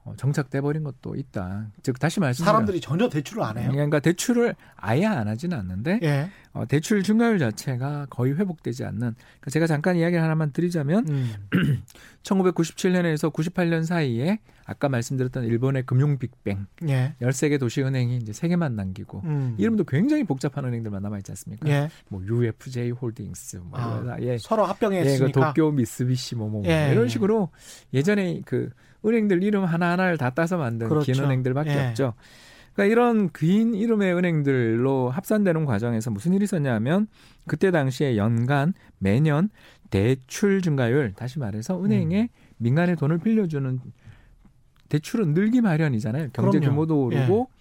어, 0.04 0.14
정착돼 0.18 0.62
버린 0.62 0.84
것도 0.84 1.16
있다. 1.16 1.68
즉 1.84 2.00
다시 2.00 2.20
말씀 2.20 2.44
사람들이 2.44 2.82
전혀 2.82 3.08
대출을 3.08 3.44
안 3.44 3.58
해요. 3.58 3.70
그러니까 3.72 4.00
대출을 4.00 4.56
아예 4.76 5.06
안 5.06 5.28
하지는 5.28 5.58
않는데 5.58 6.00
예. 6.02 6.30
어, 6.54 6.66
대출 6.66 7.04
증가율 7.04 7.38
자체가 7.38 8.08
거의 8.10 8.36
회복되지 8.36 8.84
않는. 8.86 9.00
그러니까 9.00 9.52
제가 9.52 9.68
잠깐 9.68 9.96
이야기 9.96 10.16
하나만 10.16 10.52
드리자면 10.52 11.08
음. 11.08 11.34
1997년에서 12.24 13.32
98년 13.32 13.86
사이에 13.86 14.40
아까 14.66 14.90
말씀드렸던 14.90 15.46
일본의 15.46 15.84
금융 15.86 16.18
빅뱅 16.20 16.68
예. 16.90 17.16
13개 17.22 17.60
도시 17.60 17.82
은행이 17.82 18.18
이제 18.18 18.32
3개만 18.32 18.74
남기고 18.74 19.22
음. 19.26 19.56
이름도 19.58 19.84
굉장히 19.86 20.24
복잡한 20.24 20.66
은행들만 20.66 21.02
남아 21.02 21.18
있지 21.18 21.32
않습니까? 21.32 21.68
예. 21.70 21.90
뭐 22.08 22.22
UFJ 22.24 22.92
홀딩스 22.92 23.58
뭐 23.58 23.80
아, 23.80 24.18
예. 24.20 24.38
서로 24.38 24.66
합병했으니까 24.66 25.28
예, 25.28 25.32
그 25.32 25.32
도쿄 25.32 25.72
미쓰비시 25.72 26.36
뭐뭐 26.36 26.52
뭐, 26.52 26.64
예. 26.66 26.92
이런 26.92 27.08
식으로 27.08 27.50
예전에 27.94 28.42
그 28.46 28.70
은행들 29.06 29.44
이름 29.44 29.66
하나하나를 29.66 30.18
다 30.18 30.30
따서 30.32 30.58
만든 30.58 30.90
그렇죠. 30.90 31.12
긴 31.12 31.24
은행들밖에 31.24 31.70
예. 31.72 31.88
없죠. 31.88 32.14
그러니까 32.74 32.92
이런 32.92 33.30
긴 33.32 33.74
이름의 33.74 34.14
은행들로 34.16 35.10
합산되는 35.10 35.66
과정에서 35.66 36.12
무슨 36.12 36.34
일이 36.34 36.44
있었냐면 36.44 37.08
그때 37.48 37.72
당시에 37.72 38.18
연간 38.18 38.74
매년 38.98 39.50
대출 39.90 40.62
증가율 40.62 41.14
다시 41.14 41.40
말해서 41.40 41.84
은행에 41.84 42.24
음. 42.24 42.28
민간의 42.58 42.96
돈을 42.96 43.20
빌려주는 43.20 43.80
대출은 44.90 45.34
늘기 45.34 45.62
마련이잖아요. 45.62 46.30
경제 46.34 46.60
그럼요. 46.60 46.74
규모도 46.74 47.04
오르고 47.06 47.50
예. 47.50 47.60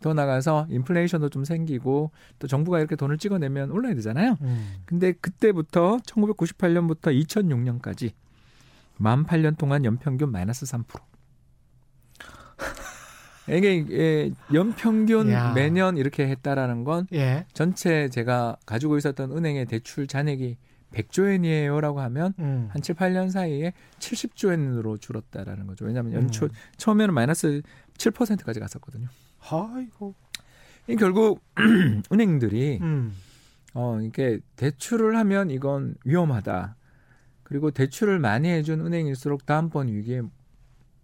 더 0.00 0.14
나가서 0.14 0.66
인플레이션도 0.70 1.28
좀 1.28 1.44
생기고 1.44 2.10
또 2.38 2.46
정부가 2.46 2.78
이렇게 2.78 2.96
돈을 2.96 3.18
찍어내면 3.18 3.70
올라야 3.70 3.94
되잖아요. 3.94 4.36
음. 4.40 4.76
근데 4.86 5.12
그때부터 5.12 5.98
1998년부터 5.98 7.14
2006년까지 7.24 8.12
만 8.96 9.24
8년 9.24 9.56
동안 9.58 9.84
연평균 9.84 10.30
마이너스 10.30 10.64
3%. 10.64 10.84
이게 13.48 13.84
예, 13.90 14.30
연평균 14.52 15.30
야. 15.32 15.52
매년 15.52 15.96
이렇게 15.96 16.28
했다라는 16.28 16.84
건 16.84 17.06
예. 17.12 17.46
전체 17.52 18.08
제가 18.08 18.56
가지고 18.66 18.96
있었던 18.96 19.32
은행의 19.32 19.66
대출 19.66 20.06
잔액이 20.06 20.56
100조 20.92 21.28
엔이에요라고 21.28 22.00
하면 22.00 22.34
음. 22.38 22.68
한 22.70 22.82
7, 22.82 22.96
8년 22.96 23.30
사이에 23.30 23.72
70조 23.98 24.52
엔으로 24.52 24.96
줄었다라는 24.98 25.66
거죠. 25.66 25.84
왜냐하면 25.84 26.12
연초 26.14 26.46
음. 26.46 26.50
처음에는 26.76 27.14
마이너스 27.14 27.62
7%까지 27.96 28.60
갔었거든요. 28.60 29.08
아이고. 29.48 30.14
이 30.88 30.96
결국 30.96 31.42
은행들이 32.12 32.78
음. 32.80 33.14
어 33.74 34.00
이렇게 34.00 34.40
대출을 34.56 35.16
하면 35.16 35.50
이건 35.50 35.94
위험하다. 36.04 36.76
그리고 37.44 37.70
대출을 37.70 38.18
많이 38.18 38.48
해준 38.48 38.84
은행일수록 38.84 39.46
다음번 39.46 39.88
위기에 39.88 40.22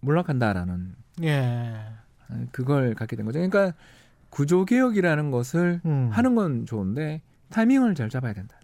몰락한다라는 0.01 0.95
예. 1.23 1.77
그걸 2.53 2.95
갖게 2.95 3.17
된 3.17 3.27
거죠. 3.27 3.39
그러니까 3.39 3.75
구조 4.31 4.65
개혁이라는 4.65 5.31
것을 5.31 5.81
음. 5.85 6.09
하는 6.13 6.35
건 6.35 6.67
좋은데 6.67 7.23
타이밍을 7.51 7.95
잘 7.95 8.11
잡아야 8.11 8.33
된다. 8.33 8.59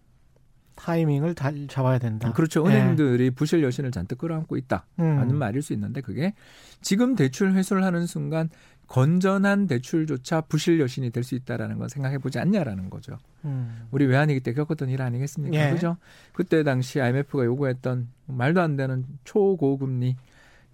타이밍을 0.75 1.35
잘 1.35 1.69
잡아야 1.69 1.99
된다. 1.99 2.33
그렇죠. 2.33 2.67
은행들이 2.67 3.25
예. 3.27 3.31
부실 3.31 3.63
여신을 3.63 3.91
잔뜩 3.93 4.19
끌어안고 4.19 4.57
있다. 4.57 4.87
라는 4.97 5.31
음. 5.31 5.37
말일 5.39 5.63
수 5.63 5.73
있는데 5.75 6.01
그게 6.01 6.35
지금 6.81 7.15
대출 7.15 7.53
회수를 7.53 7.85
하는 7.85 8.07
순간 8.07 8.49
건전한 8.89 9.69
대출조차 9.69 10.43
부실 10.43 10.81
여신이 10.81 11.11
될 11.11 11.23
수 11.23 11.35
있다라는 11.37 11.79
건 11.79 11.89
생각해 11.89 12.19
보지 12.19 12.39
않냐라는 12.41 12.91
거죠. 12.91 13.17
음. 13.45 13.87
우리 13.91 14.07
외환위기 14.07 14.41
때 14.41 14.53
겪었던 14.53 14.89
일 14.89 15.03
아니겠습니까? 15.03 15.57
예. 15.57 15.73
그죠? 15.73 15.97
그때 16.33 16.63
당시 16.65 17.01
IMF가 17.01 17.45
요구했던 17.45 18.09
말도 18.27 18.61
안 18.61 18.77
되는 18.77 19.05
초고금리 19.25 20.17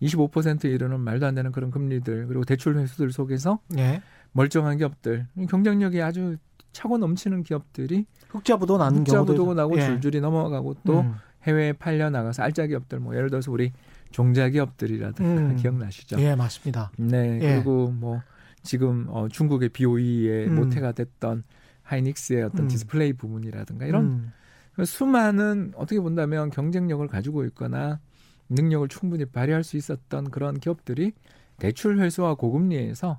25% 0.03 0.65
이르는 0.65 1.01
말도 1.01 1.27
안 1.27 1.35
되는 1.35 1.53
그런 1.53 1.71
금리들 1.71 2.27
그리고 2.27 2.45
대출 2.45 2.77
회수들 2.79 3.13
속에서 3.13 3.61
예. 3.77 4.03
멀쩡한 4.33 4.79
기업들 4.79 5.27
경쟁력이 5.49 6.01
아주 6.03 6.37
차고 6.73 6.99
넘치는 6.99 7.43
기업들이 7.43 8.07
흑자부도 8.29 8.79
나는 8.79 9.01
흑자부도 9.01 9.55
나고 9.55 9.77
예. 9.79 9.87
줄줄이 9.87 10.21
넘어가고 10.21 10.77
또 10.85 11.01
음. 11.01 11.15
해외에 11.45 11.73
팔려 11.73 12.11
나가서 12.11 12.43
알짜 12.43 12.67
기업들 12.67 13.01
뭐 13.01 13.17
예를 13.17 13.31
들어서 13.31 13.51
우리 13.51 13.73
종자 14.11 14.49
기업들이라든가 14.49 15.41
음. 15.41 15.57
기억나시죠? 15.57 16.21
예, 16.21 16.35
맞습니다. 16.35 16.91
네, 16.97 17.39
예. 17.43 17.55
그리고 17.55 17.91
뭐 17.91 18.23
지금 18.63 19.07
어, 19.09 19.29
중국의 19.29 19.71
BOE의 19.71 20.47
음. 20.47 20.55
모태가 20.57 20.93
됐던 20.93 21.43
하이닉스의 21.83 22.43
어떤 22.43 22.67
음. 22.67 22.69
디스플레이 22.69 23.15
부분이라든가 23.15 23.87
이런 23.87 24.05
음. 24.05 24.33
수많은 24.85 25.73
어떻게 25.75 26.01
본다면 26.01 26.51
경쟁력을 26.51 27.07
가지고 27.09 27.45
있거나 27.47 27.99
능력을 28.49 28.89
충분히 28.89 29.25
발휘할 29.25 29.65
수 29.65 29.77
있었던 29.77 30.31
그런 30.31 30.59
기업들이 30.59 31.13
대출 31.59 31.99
회수와 31.99 32.35
고금리에서 32.35 33.19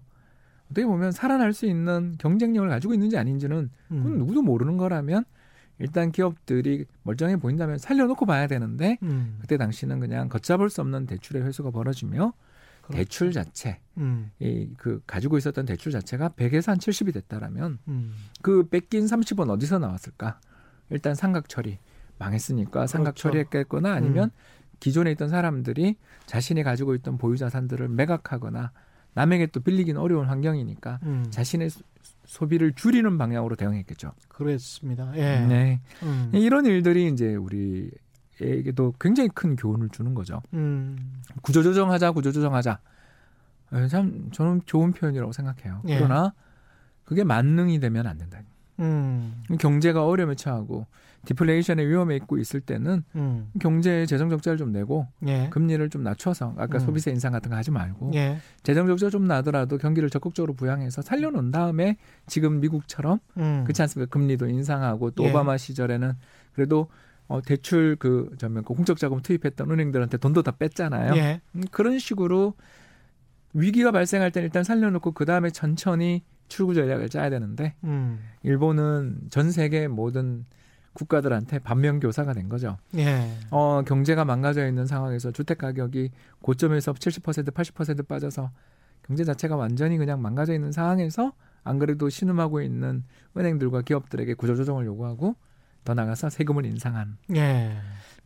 어떻게 0.66 0.86
보면 0.86 1.12
살아날 1.12 1.54
수 1.54 1.66
있는 1.66 2.16
경쟁력을 2.20 2.68
가지고 2.70 2.94
있는지 2.94 3.18
아닌지는 3.18 3.70
그건 3.88 4.14
음. 4.14 4.18
누구도 4.20 4.42
모르는 4.42 4.78
거라면 4.78 5.26
일단 5.80 6.12
기업들이 6.12 6.86
멀쩡해 7.04 7.38
보인다면 7.38 7.78
살려놓고 7.78 8.26
봐야 8.26 8.48
되는데 8.48 8.98
음. 9.02 9.38
그때 9.42 9.58
당시는 9.58 10.00
그냥 10.00 10.30
걷잡을 10.30 10.70
수 10.70 10.82
없는 10.82 11.06
대출의 11.06 11.44
회수가 11.44 11.72
벌어지며 11.72 12.34
그렇죠. 12.82 12.98
대출 12.98 13.32
자체 13.32 13.80
음. 13.98 14.32
이그 14.40 15.02
가지고 15.08 15.38
있었던 15.38 15.66
대출 15.66 15.92
자체가 15.92 16.30
100에서 16.30 16.68
한 16.68 16.78
70이 16.78 17.14
됐다라면 17.14 17.80
음. 17.88 18.14
그 18.42 18.68
뺏긴 18.68 19.06
30원 19.06 19.50
어디서 19.50 19.80
나왔을까? 19.80 20.40
일단 20.90 21.16
상각 21.16 21.48
처리 21.50 21.80
망했으니까 22.18 22.88
상각 22.88 23.16
그렇죠. 23.16 23.30
처리했겠거나 23.30 23.94
아니면 23.94 24.26
음. 24.26 24.59
기존에 24.80 25.12
있던 25.12 25.30
사람들이 25.30 25.96
자신이 26.26 26.64
가지고 26.64 26.96
있던 26.96 27.18
보유 27.18 27.38
자산들을 27.38 27.88
매각하거나 27.90 28.72
남에게 29.14 29.48
또 29.48 29.60
빌리긴 29.60 29.98
어려운 29.98 30.28
환경이니까 30.28 31.00
음. 31.04 31.26
자신의 31.30 31.70
소비를 32.26 32.74
줄이는 32.74 33.18
방향으로 33.18 33.56
대응했겠죠. 33.56 34.14
그렇습니다. 34.28 35.12
예. 35.16 35.46
네. 35.46 35.82
음. 36.04 36.30
이런 36.34 36.66
일들이 36.66 37.08
이제 37.12 37.36
우리에게도 37.36 38.94
굉장히 39.00 39.30
큰 39.30 39.56
교훈을 39.56 39.90
주는 39.90 40.14
거죠. 40.14 40.42
음. 40.54 41.22
구조조정하자, 41.42 42.12
구조조정하자. 42.12 42.80
네, 43.72 43.88
참 43.88 44.30
저는 44.32 44.62
좋은 44.66 44.94
표현이라고 44.94 45.32
생각해요. 45.32 45.82
예. 45.88 45.98
그러나 45.98 46.34
그게 47.04 47.24
만능이 47.24 47.80
되면 47.80 48.06
안 48.08 48.18
된다. 48.18 48.40
음. 48.80 49.44
경제가 49.60 50.06
어려움에 50.06 50.36
처하고 50.36 50.86
디플레이션의 51.26 51.88
위험에 51.88 52.16
있고 52.16 52.38
있을 52.38 52.62
때는 52.62 53.04
음. 53.16 53.52
경제 53.60 54.06
재정 54.06 54.30
적자를 54.30 54.58
좀 54.58 54.72
내고 54.72 55.08
예. 55.28 55.50
금리를 55.50 55.90
좀 55.90 56.04
낮춰서 56.04 56.56
아까 56.58 56.78
음. 56.78 56.80
소비세 56.80 57.12
인상 57.12 57.32
같은 57.32 57.52
거 57.52 57.58
하지 57.58 57.72
말고 57.72 58.12
예. 58.16 58.38
재정 58.64 58.88
적자 58.88 59.10
좀 59.10 59.26
나더라도 59.26 59.78
경기를 59.78 60.10
적극적으로 60.10 60.54
부양해서 60.54 61.02
살려놓은 61.02 61.52
다음에 61.52 61.98
지금 62.26 62.62
미국처럼 62.62 63.20
음. 63.38 63.64
그렇지 63.66 63.82
않습니까? 63.82 64.10
금리도 64.10 64.48
인상하고 64.48 65.12
또 65.12 65.26
예. 65.26 65.30
오바마 65.30 65.58
시절에는 65.58 66.14
그래도 66.54 66.88
어, 67.28 67.42
대출 67.42 67.96
그, 68.00 68.32
저면 68.40 68.64
그 68.64 68.74
공적 68.74 68.98
자금 68.98 69.22
투입했던 69.22 69.70
은행들한테 69.70 70.18
돈도 70.18 70.42
다 70.42 70.52
뺐잖아요. 70.52 71.16
예. 71.16 71.42
음, 71.54 71.64
그런 71.70 72.00
식으로 72.00 72.56
위기가 73.54 73.92
발생할 73.92 74.32
땐 74.32 74.44
일단 74.44 74.64
살려놓고 74.64 75.12
그 75.12 75.26
다음에 75.26 75.50
천천히 75.52 76.24
출구 76.50 76.74
전략을 76.74 77.10
짜야 77.10 77.30
되는데 77.30 77.76
음. 77.84 78.20
일본은 78.44 79.22
전 79.30 79.52
세계 79.52 79.88
모든 79.88 80.46
국가들한테 80.94 81.60
반면 81.60 82.00
교사가 82.00 82.34
된 82.34 82.50
거죠. 82.50 82.78
예. 82.98 83.32
어, 83.52 83.84
경제가 83.86 84.26
망가져 84.26 84.68
있는 84.68 84.86
상황에서 84.86 85.32
주택 85.32 85.60
가격이 85.60 86.12
고점에서 86.42 86.94
70% 86.94 87.52
80% 87.54 88.08
빠져서 88.08 88.52
경제 89.04 89.24
자체가 89.24 89.56
완전히 89.56 89.98
그냥 89.98 90.22
망가져 90.22 90.54
있는 90.54 90.72
상황에서 90.72 91.34
안 91.64 91.80
그래도 91.80 92.10
신음하고 92.10 92.62
있는 92.62 93.04
은행들과 93.38 93.82
기업들에게 93.84 94.34
구조조정을 94.34 94.86
요구하고 94.86 95.36
더 95.84 95.94
나가서 95.94 96.30
세금을 96.30 96.66
인상한. 96.66 97.18
예. 97.36 97.78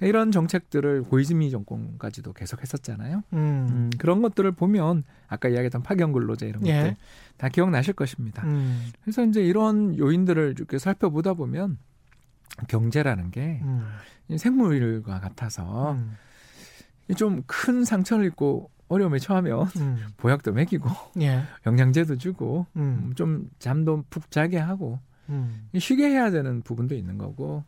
이런 0.05 0.31
정책들을 0.31 1.03
고이즈미 1.03 1.51
정권까지도 1.51 2.33
계속 2.33 2.61
했었잖아요. 2.61 3.23
음. 3.33 3.37
음, 3.37 3.89
그런 3.97 4.21
것들을 4.21 4.51
보면 4.51 5.03
아까 5.27 5.49
이야기했던 5.49 5.83
파견 5.83 6.11
근로제 6.11 6.47
이런 6.47 6.65
예. 6.67 6.77
것들 6.77 6.95
다 7.37 7.49
기억나실 7.49 7.93
것입니다. 7.93 8.43
음. 8.45 8.91
그래서 9.01 9.25
이제 9.25 9.43
이런 9.43 9.97
요인들을 9.97 10.55
이렇게 10.57 10.77
살펴보다 10.77 11.33
보면 11.33 11.77
경제라는 12.67 13.31
게 13.31 13.61
음. 13.63 13.87
생물과 14.37 15.19
같아서 15.19 15.93
음. 15.93 16.15
좀큰 17.15 17.85
상처를 17.85 18.25
입고 18.25 18.69
어려움에 18.87 19.19
처하면 19.19 19.67
음. 19.77 20.07
보약도 20.17 20.53
먹이고 20.53 20.89
예. 21.21 21.43
영양제도 21.65 22.17
주고 22.17 22.67
음. 22.75 23.13
좀 23.15 23.49
잠도 23.59 24.03
푹 24.09 24.29
자게 24.31 24.57
하고 24.57 24.99
음. 25.29 25.69
쉬게 25.77 26.07
해야 26.07 26.31
되는 26.31 26.61
부분도 26.61 26.95
있는 26.95 27.17
거고 27.17 27.63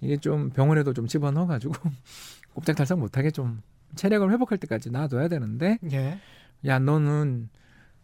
이게 0.00 0.16
좀 0.16 0.50
병원에도 0.50 0.92
좀 0.92 1.06
집어넣어 1.06 1.46
가지고 1.46 1.74
꼼짝달싹 2.54 2.98
못하게 3.00 3.30
좀 3.30 3.62
체력을 3.94 4.30
회복할 4.30 4.58
때까지 4.58 4.90
놔둬야 4.90 5.28
되는데 5.28 5.78
예. 5.92 6.18
야 6.66 6.78
너는 6.78 7.48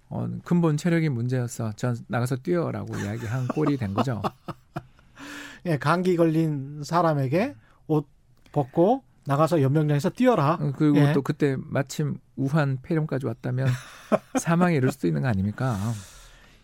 어, 0.08 0.28
근본 0.44 0.76
체력이 0.76 1.08
문제였어. 1.08 1.72
전 1.72 1.96
나가서 2.06 2.36
뛰어라고 2.36 2.96
이야기한 2.96 3.48
꼴이 3.48 3.76
된 3.76 3.92
거죠. 3.94 4.22
예, 5.66 5.78
감기 5.78 6.16
걸린 6.16 6.82
사람에게 6.84 7.56
옷 7.88 8.06
벗고 8.52 9.02
나가서 9.24 9.60
연명장에서 9.62 10.10
뛰어라. 10.10 10.54
어, 10.54 10.72
그리고 10.76 10.98
예. 10.98 11.12
또 11.12 11.22
그때 11.22 11.56
마침 11.58 12.18
우한 12.36 12.78
폐렴까지 12.82 13.26
왔다면 13.26 13.66
사망에 14.38 14.76
이를 14.76 14.92
수도 14.92 15.08
있는 15.08 15.22
거 15.22 15.28
아닙니까? 15.28 15.76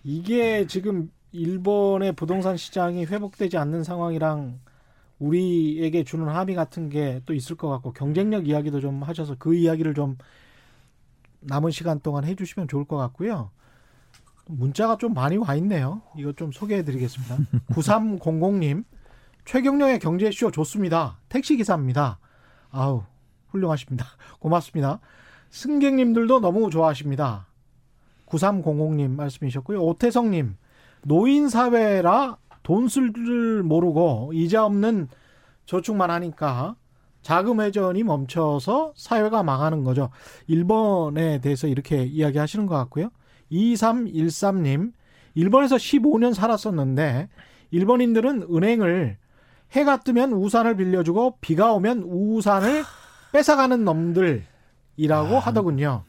이게 0.04 0.66
지금 0.66 1.10
일본의 1.32 2.12
부동산 2.12 2.56
시장이 2.56 3.06
회복되지 3.06 3.56
않는 3.56 3.82
상황이랑 3.82 4.60
우리에게 5.22 6.02
주는 6.04 6.28
합의 6.28 6.54
같은 6.54 6.88
게 6.88 7.20
또 7.26 7.34
있을 7.34 7.56
것 7.56 7.68
같고 7.68 7.92
경쟁력 7.92 8.48
이야기도 8.48 8.80
좀 8.80 9.02
하셔서 9.02 9.36
그 9.38 9.54
이야기를 9.54 9.94
좀 9.94 10.16
남은 11.40 11.70
시간 11.70 12.00
동안 12.00 12.24
해주시면 12.24 12.68
좋을 12.68 12.84
것 12.84 12.96
같고요. 12.96 13.50
문자가 14.46 14.96
좀 14.96 15.14
많이 15.14 15.36
와 15.36 15.54
있네요. 15.56 16.02
이거 16.16 16.32
좀 16.32 16.50
소개해 16.50 16.82
드리겠습니다. 16.82 17.36
9300님, 17.70 18.84
최경령의 19.44 19.98
경제쇼 20.00 20.50
좋습니다. 20.50 21.18
택시기사입니다. 21.28 22.18
아우, 22.70 23.04
훌륭하십니다. 23.48 24.04
고맙습니다. 24.40 25.00
승객님들도 25.50 26.40
너무 26.40 26.70
좋아하십니다. 26.70 27.46
9300님 28.26 29.10
말씀이셨고요. 29.10 29.80
오태성님, 29.82 30.56
노인사회라 31.04 32.38
돈쓸 32.62 33.12
줄 33.12 33.62
모르고 33.62 34.32
이자 34.34 34.64
없는 34.64 35.08
저축만 35.66 36.10
하니까 36.10 36.76
자금 37.22 37.60
회전이 37.60 38.02
멈춰서 38.02 38.92
사회가 38.96 39.42
망하는 39.42 39.84
거죠. 39.84 40.10
일본에 40.48 41.40
대해서 41.40 41.68
이렇게 41.68 42.02
이야기하시는 42.04 42.66
것 42.66 42.74
같고요. 42.76 43.10
2313님, 43.50 44.92
일본에서 45.34 45.76
15년 45.76 46.34
살았었는데 46.34 47.28
일본인들은 47.70 48.48
은행을 48.52 49.16
해가 49.72 50.00
뜨면 50.00 50.32
우산을 50.32 50.76
빌려주고 50.76 51.38
비가 51.40 51.72
오면 51.72 52.02
우산을 52.06 52.84
뺏어가는 53.32 53.84
놈들이라고 53.84 55.36
아, 55.36 55.38
하더군요. 55.38 56.04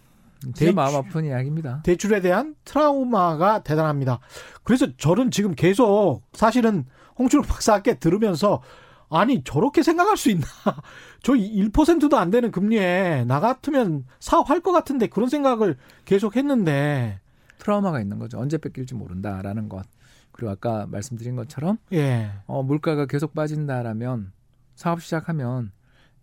제 0.54 0.66
대출, 0.66 0.74
마음 0.74 0.96
아픈 0.96 1.26
이야기입니다. 1.26 1.82
대출에 1.84 2.22
대한 2.22 2.56
트라우마가 2.66 3.64
대단합니다. 3.64 4.20
그래서 4.64 4.88
저는 4.98 5.32
지금 5.32 5.56
계속 5.56 6.22
사실은 6.34 6.86
홍춘욱 7.18 7.48
박사께 7.48 8.00
들으면서 8.00 8.62
아니 9.10 9.44
저렇게 9.44 9.84
생각할 9.84 10.18
수 10.18 10.30
있나? 10.32 10.46
저 11.22 11.34
1%도 11.34 12.18
안 12.18 12.32
되는 12.32 12.52
금리에 12.52 13.26
나 13.26 13.40
같으면 13.40 14.06
사업할 14.20 14.62
것 14.62 14.72
같은데 14.72 15.08
그런 15.08 15.30
생각을 15.30 15.78
계속 16.06 16.36
했는데 16.36 17.20
트라우마가 17.60 18.02
있는 18.02 18.20
거죠. 18.20 18.40
언제 18.40 18.58
뺏길지 18.58 18.96
모른다라는 18.96 19.70
것. 19.70 19.86
그리고 20.32 20.52
아까 20.52 20.88
말씀드린 20.88 21.36
것처럼 21.36 21.78
예. 21.94 22.32
어, 22.48 22.64
물가가 22.64 23.06
계속 23.06 23.34
빠진다라면 23.36 24.32
사업 24.76 25.02
시작하면 25.02 25.72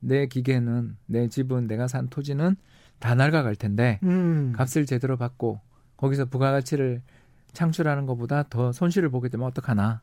내 0.01 0.27
기계는 0.27 0.97
내 1.07 1.29
집은 1.29 1.67
내가 1.69 1.87
산 1.87 2.09
토지는 2.09 2.57
다 3.01 3.15
낡아갈 3.15 3.57
텐데 3.57 3.99
음. 4.05 4.53
값을 4.55 4.87
제대로 4.87 5.17
받고 5.17 5.61
거기서 5.97 6.27
부가가치를 6.27 7.03
창출하는 7.53 8.07
것보다 8.07 8.45
더 8.45 8.73
손실을 8.73 9.11
보게 9.11 9.29
되면 9.29 9.47
어떡하나. 9.47 10.03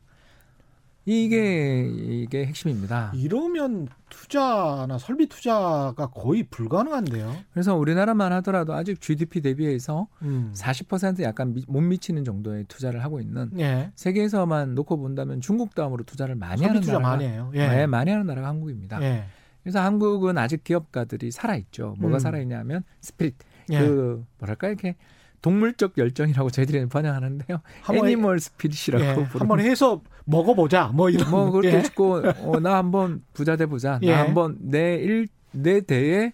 이게 1.06 1.88
이게 1.88 2.44
핵심입니다. 2.44 3.12
이러면 3.14 3.88
투자나 4.10 4.98
설비 4.98 5.26
투자가 5.26 6.08
거의 6.12 6.42
불가능한데요. 6.42 7.34
그래서 7.50 7.74
우리나라만 7.74 8.30
하더라도 8.34 8.74
아직 8.74 9.00
GDP 9.00 9.40
대비해서 9.40 10.08
음. 10.20 10.52
40% 10.54 11.22
약간 11.22 11.54
미, 11.54 11.64
못 11.66 11.80
미치는 11.80 12.24
정도의 12.24 12.64
투자를 12.68 13.02
하고 13.02 13.20
있는 13.20 13.50
예. 13.58 13.90
세계에서만 13.94 14.74
놓고 14.74 14.98
본다면 14.98 15.40
중국 15.40 15.74
다음으로 15.74 16.04
투자를 16.04 16.34
많이 16.34 16.62
하는 16.62 16.82
투자 16.82 16.94
나라가 16.94 17.16
많이 17.16 17.24
해요. 17.24 17.50
예. 17.54 17.68
네, 17.68 17.86
많이 17.86 18.10
하는 18.10 18.26
나라가 18.26 18.48
한국입니다. 18.48 19.00
예. 19.00 19.24
그래서 19.68 19.80
한국은 19.80 20.38
아직 20.38 20.64
기업가들이 20.64 21.30
살아 21.30 21.54
있죠. 21.56 21.94
뭐가 21.98 22.16
음. 22.16 22.18
살아 22.20 22.38
있냐면 22.38 22.84
스피릿 23.02 23.34
예. 23.68 23.80
그 23.80 24.24
뭐랄까 24.38 24.68
이렇게 24.68 24.96
동물적 25.42 25.98
열정이라고 25.98 26.48
저희들이 26.48 26.86
번역하는데요. 26.88 27.60
애니멀 27.92 28.40
스피릿이라고 28.40 29.04
예, 29.04 29.28
한번 29.38 29.60
해서 29.60 30.00
먹어보자. 30.24 30.92
뭐 30.94 31.10
이런. 31.10 31.30
뭐 31.30 31.50
그렇게 31.50 31.76
예. 31.76 31.80
있고 31.80 32.14
어, 32.14 32.60
나 32.60 32.78
한번 32.78 33.22
부자 33.34 33.56
돼 33.56 33.66
보자. 33.66 33.98
예. 34.04 34.10
나 34.10 34.20
한번 34.20 34.56
내일내 34.58 35.82
대에 35.86 36.32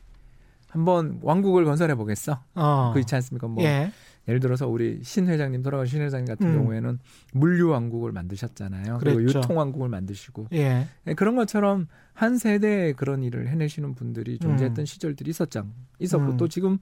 한번 0.68 1.18
왕국을 1.20 1.64
건설해 1.64 1.96
보겠어. 1.96 2.38
어. 2.54 2.92
그렇지 2.94 3.16
않습니까? 3.16 3.48
뭐 3.48 3.64
예. 3.64 3.90
예를 4.28 4.40
들어서 4.40 4.66
우리 4.68 5.00
신 5.02 5.28
회장님 5.28 5.62
돌아간 5.62 5.86
신 5.86 6.00
회장님 6.00 6.26
같은 6.26 6.48
음. 6.48 6.54
경우에는 6.54 6.98
물류 7.32 7.68
왕국을 7.68 8.12
만드셨잖아요. 8.12 8.98
그랬죠. 8.98 9.16
그리고 9.16 9.22
유통 9.22 9.58
왕국을 9.58 9.88
만드시고 9.88 10.48
예. 10.54 10.86
예. 11.06 11.14
그런 11.14 11.36
것처럼 11.36 11.86
한 12.12 12.38
세대에 12.38 12.92
그런 12.92 13.22
일을 13.22 13.48
해내시는 13.48 13.94
분들이 13.94 14.38
존재했던 14.38 14.82
음. 14.82 14.86
시절들이 14.86 15.30
있었죠. 15.30 15.66
있었고 15.98 16.32
음. 16.32 16.36
또 16.36 16.48
지금 16.48 16.78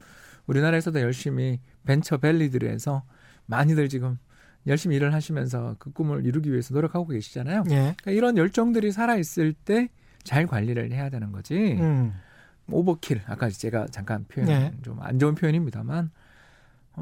우리나라에서도 0.46 1.00
열심히 1.00 1.60
벤처 1.84 2.18
밸리들에서 2.18 3.02
많이들 3.46 3.88
지금 3.88 4.18
열심히 4.66 4.94
일을 4.96 5.12
하시면서 5.12 5.74
그 5.78 5.90
꿈을 5.92 6.24
이루기 6.24 6.50
위해서 6.50 6.72
노력하고 6.74 7.08
계시잖아요. 7.08 7.64
예. 7.70 7.74
그러니까 7.74 8.10
이런 8.12 8.36
열정들이 8.36 8.92
살아 8.92 9.16
있을 9.16 9.52
때 9.52 9.88
잘 10.24 10.46
관리를 10.46 10.92
해야 10.92 11.10
되는 11.10 11.32
거지. 11.32 11.76
음. 11.80 12.12
오버킬 12.70 13.22
아까 13.26 13.50
제가 13.50 13.86
잠깐 13.90 14.24
표현 14.28 14.48
예. 14.48 14.72
좀안 14.82 15.18
좋은 15.18 15.34
표현입니다만 15.34 16.06
어, 16.06 16.10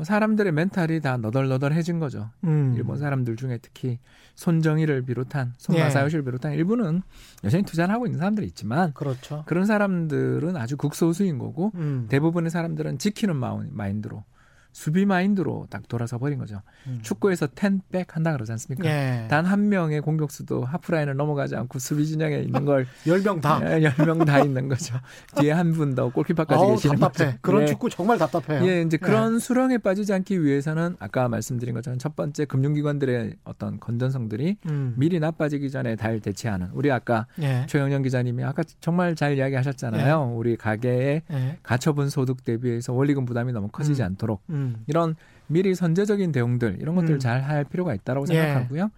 사람들의 0.02 0.52
멘탈이 0.52 1.00
다 1.00 1.16
너덜너덜해진 1.16 1.98
거죠. 1.98 2.30
음. 2.44 2.74
일본 2.76 2.98
사람들 2.98 3.36
중에 3.36 3.58
특히 3.60 3.98
손정희를 4.36 5.02
비롯한 5.02 5.54
손마사요시를 5.58 6.22
예. 6.22 6.24
비롯한 6.24 6.52
일부는 6.52 7.02
여전히 7.44 7.64
투자를 7.64 7.92
하고 7.92 8.06
있는 8.06 8.18
사람들이 8.18 8.46
있지만 8.46 8.92
그렇죠. 8.94 9.42
그런 9.46 9.66
사람들은 9.66 10.56
아주 10.56 10.76
극소수인 10.76 11.38
거고 11.38 11.72
음. 11.74 12.06
대부분의 12.08 12.50
사람들은 12.50 12.98
지키는 12.98 13.36
마인드로 13.36 14.24
수비 14.72 15.04
마인드로 15.06 15.66
딱 15.70 15.88
돌아서 15.88 16.18
버린 16.18 16.38
거죠. 16.38 16.62
음. 16.86 17.00
축구에서 17.02 17.48
ten 17.48 17.77
back 17.77 18.14
한다 18.16 18.32
그러지 18.32 18.52
않습니까? 18.52 18.88
예. 18.88 19.26
단 19.28 19.48
한 19.48 19.68
명의 19.68 20.00
공격수도 20.00 20.64
하프라인을 20.64 21.16
넘어가지 21.16 21.56
않고 21.56 21.78
수비 21.78 22.06
진영에 22.06 22.38
있는 22.38 22.64
걸 22.64 22.86
열명 23.06 23.40
다. 23.40 23.60
예, 23.64 23.82
열명 23.82 24.24
다 24.24 24.38
있는 24.40 24.68
거죠. 24.68 24.94
뒤에 25.40 25.52
한 25.52 25.72
분 25.72 25.94
더 25.94 26.08
골키퍼까지 26.10 26.62
아우, 26.62 26.72
계시는 26.76 26.96
답답해. 26.98 27.30
거죠. 27.32 27.38
그런 27.42 27.62
예. 27.62 27.66
축구 27.66 27.90
정말 27.90 28.18
답답해요. 28.18 28.66
예, 28.68 28.82
이제 28.82 28.96
그런 28.96 29.38
수렁에 29.38 29.78
빠지지 29.78 30.12
않기 30.12 30.42
위해서는 30.44 30.96
아까 31.00 31.28
말씀드린 31.28 31.74
것처럼 31.74 31.98
첫 31.98 32.14
번째 32.16 32.44
금융기관들의 32.44 33.36
어떤 33.44 33.80
건전성들이 33.80 34.58
음. 34.66 34.94
미리 34.96 35.18
나빠지기 35.20 35.70
전에 35.70 35.96
잘 35.96 36.20
대처하는 36.20 36.68
우리 36.72 36.90
아까 36.92 37.26
예. 37.40 37.66
최경영 37.68 38.02
기자님이 38.02 38.44
아까 38.44 38.62
정말 38.80 39.14
잘 39.16 39.36
이야기하셨잖아요. 39.36 40.34
우리 40.36 40.56
가계의 40.56 41.22
예. 41.30 41.58
가처분 41.62 42.08
소득 42.08 42.44
대비해서 42.44 42.92
원리금 42.92 43.24
부담이 43.24 43.52
너무 43.52 43.68
커지지 43.68 44.02
음. 44.02 44.06
않도록 44.06 44.42
음. 44.60 44.84
이런 44.86 45.16
미리 45.46 45.74
선제적인 45.74 46.32
대응들 46.32 46.78
이런 46.80 46.94
것들 46.94 47.10
음. 47.10 47.14
을잘할 47.14 47.64
필요가 47.64 47.94
있다라고 47.94 48.26
예. 48.30 48.34
생각하고요. 48.34 48.90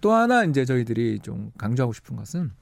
또 0.00 0.12
하나 0.12 0.44
이제 0.44 0.64
저희들이 0.64 1.20
좀 1.20 1.52
강조하고 1.58 1.92
싶은 1.92 2.16
것은 2.16 2.52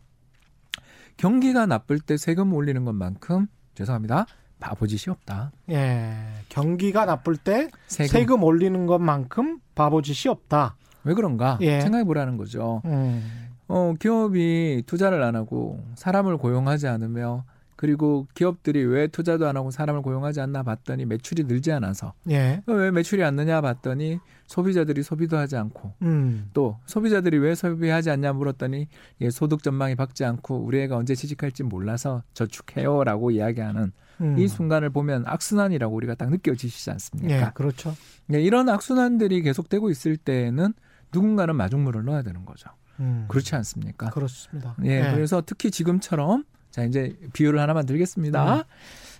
경기가 1.17 1.67
나쁠 1.67 2.01
때 2.01 2.17
세금 2.17 2.53
올리는 2.53 2.83
것만큼 2.85 3.47
죄송합니다. 3.75 4.27
바보짓이 4.59 5.11
없다. 5.11 5.53
예. 5.71 6.15
경기가 6.49 7.07
나쁠 7.07 7.37
때 7.37 7.69
세금, 7.87 8.09
세금, 8.09 8.43
올리는 8.45 8.87
것만큼 8.87 9.61
바보짓이 9.75 10.31
없다. 10.31 10.77
왜 11.05 11.15
그런가 11.15 11.59
예. 11.63 11.81
생각해 11.81 12.05
보라는 12.05 12.37
거죠. 12.37 12.83
음. 12.85 13.49
어, 13.69 13.95
기업이 13.99 14.83
투자를 14.87 15.23
안 15.23 15.37
하고 15.37 15.83
사람을 15.95 16.37
고용하지 16.37 16.89
않으며 16.89 17.45
그리고 17.81 18.27
기업들이 18.35 18.85
왜 18.85 19.07
투자도 19.07 19.49
안 19.49 19.57
하고 19.57 19.71
사람을 19.71 20.03
고용하지 20.03 20.43
않나 20.43 20.63
봤더니 20.63 21.07
매출이 21.07 21.45
늘지 21.45 21.73
않아서 21.73 22.13
예. 22.29 22.63
왜 22.67 22.91
매출이 22.91 23.25
안 23.25 23.37
느냐 23.37 23.63
봤더니 23.63 24.19
소비자들이 24.47 25.03
소비도 25.03 25.39
하지 25.39 25.57
않고 25.57 25.95
음. 26.03 26.51
또 26.53 26.79
소비자들이 26.85 27.39
왜 27.39 27.55
소비하지 27.55 28.11
않냐 28.11 28.35
물었더니 28.35 28.87
예, 29.23 29.31
소득 29.31 29.63
전망이 29.63 29.95
밝지 29.95 30.27
않고 30.27 30.59
우리 30.59 30.79
애가 30.83 30.95
언제 30.95 31.15
취직할지 31.15 31.63
몰라서 31.63 32.23
저축해요라고 32.35 33.31
이야기하는 33.31 33.93
음. 34.21 34.39
이 34.39 34.47
순간을 34.47 34.91
보면 34.91 35.25
악순환이라고 35.27 35.97
우리가 35.97 36.17
딱 36.17 36.29
느껴지시지 36.29 36.91
예, 36.91 36.93
않습니까? 36.93 37.53
그렇죠. 37.53 37.97
예, 38.35 38.43
이런 38.43 38.69
악순환들이 38.69 39.41
계속되고 39.41 39.89
있을 39.89 40.19
때에는 40.19 40.75
누군가는 41.15 41.57
마중물을 41.57 42.05
넣어야 42.05 42.21
되는 42.21 42.45
거죠. 42.45 42.69
음. 42.99 43.25
그렇지 43.29 43.57
않습니까? 43.57 44.11
그렇습니다. 44.11 44.77
예, 44.85 45.01
그래서 45.15 45.43
특히 45.47 45.71
지금처럼 45.71 46.45
자 46.71 46.85
이제 46.85 47.17
비유를 47.33 47.61
하나만 47.61 47.87
들겠습니다. 47.87 48.57
음. 48.57 48.63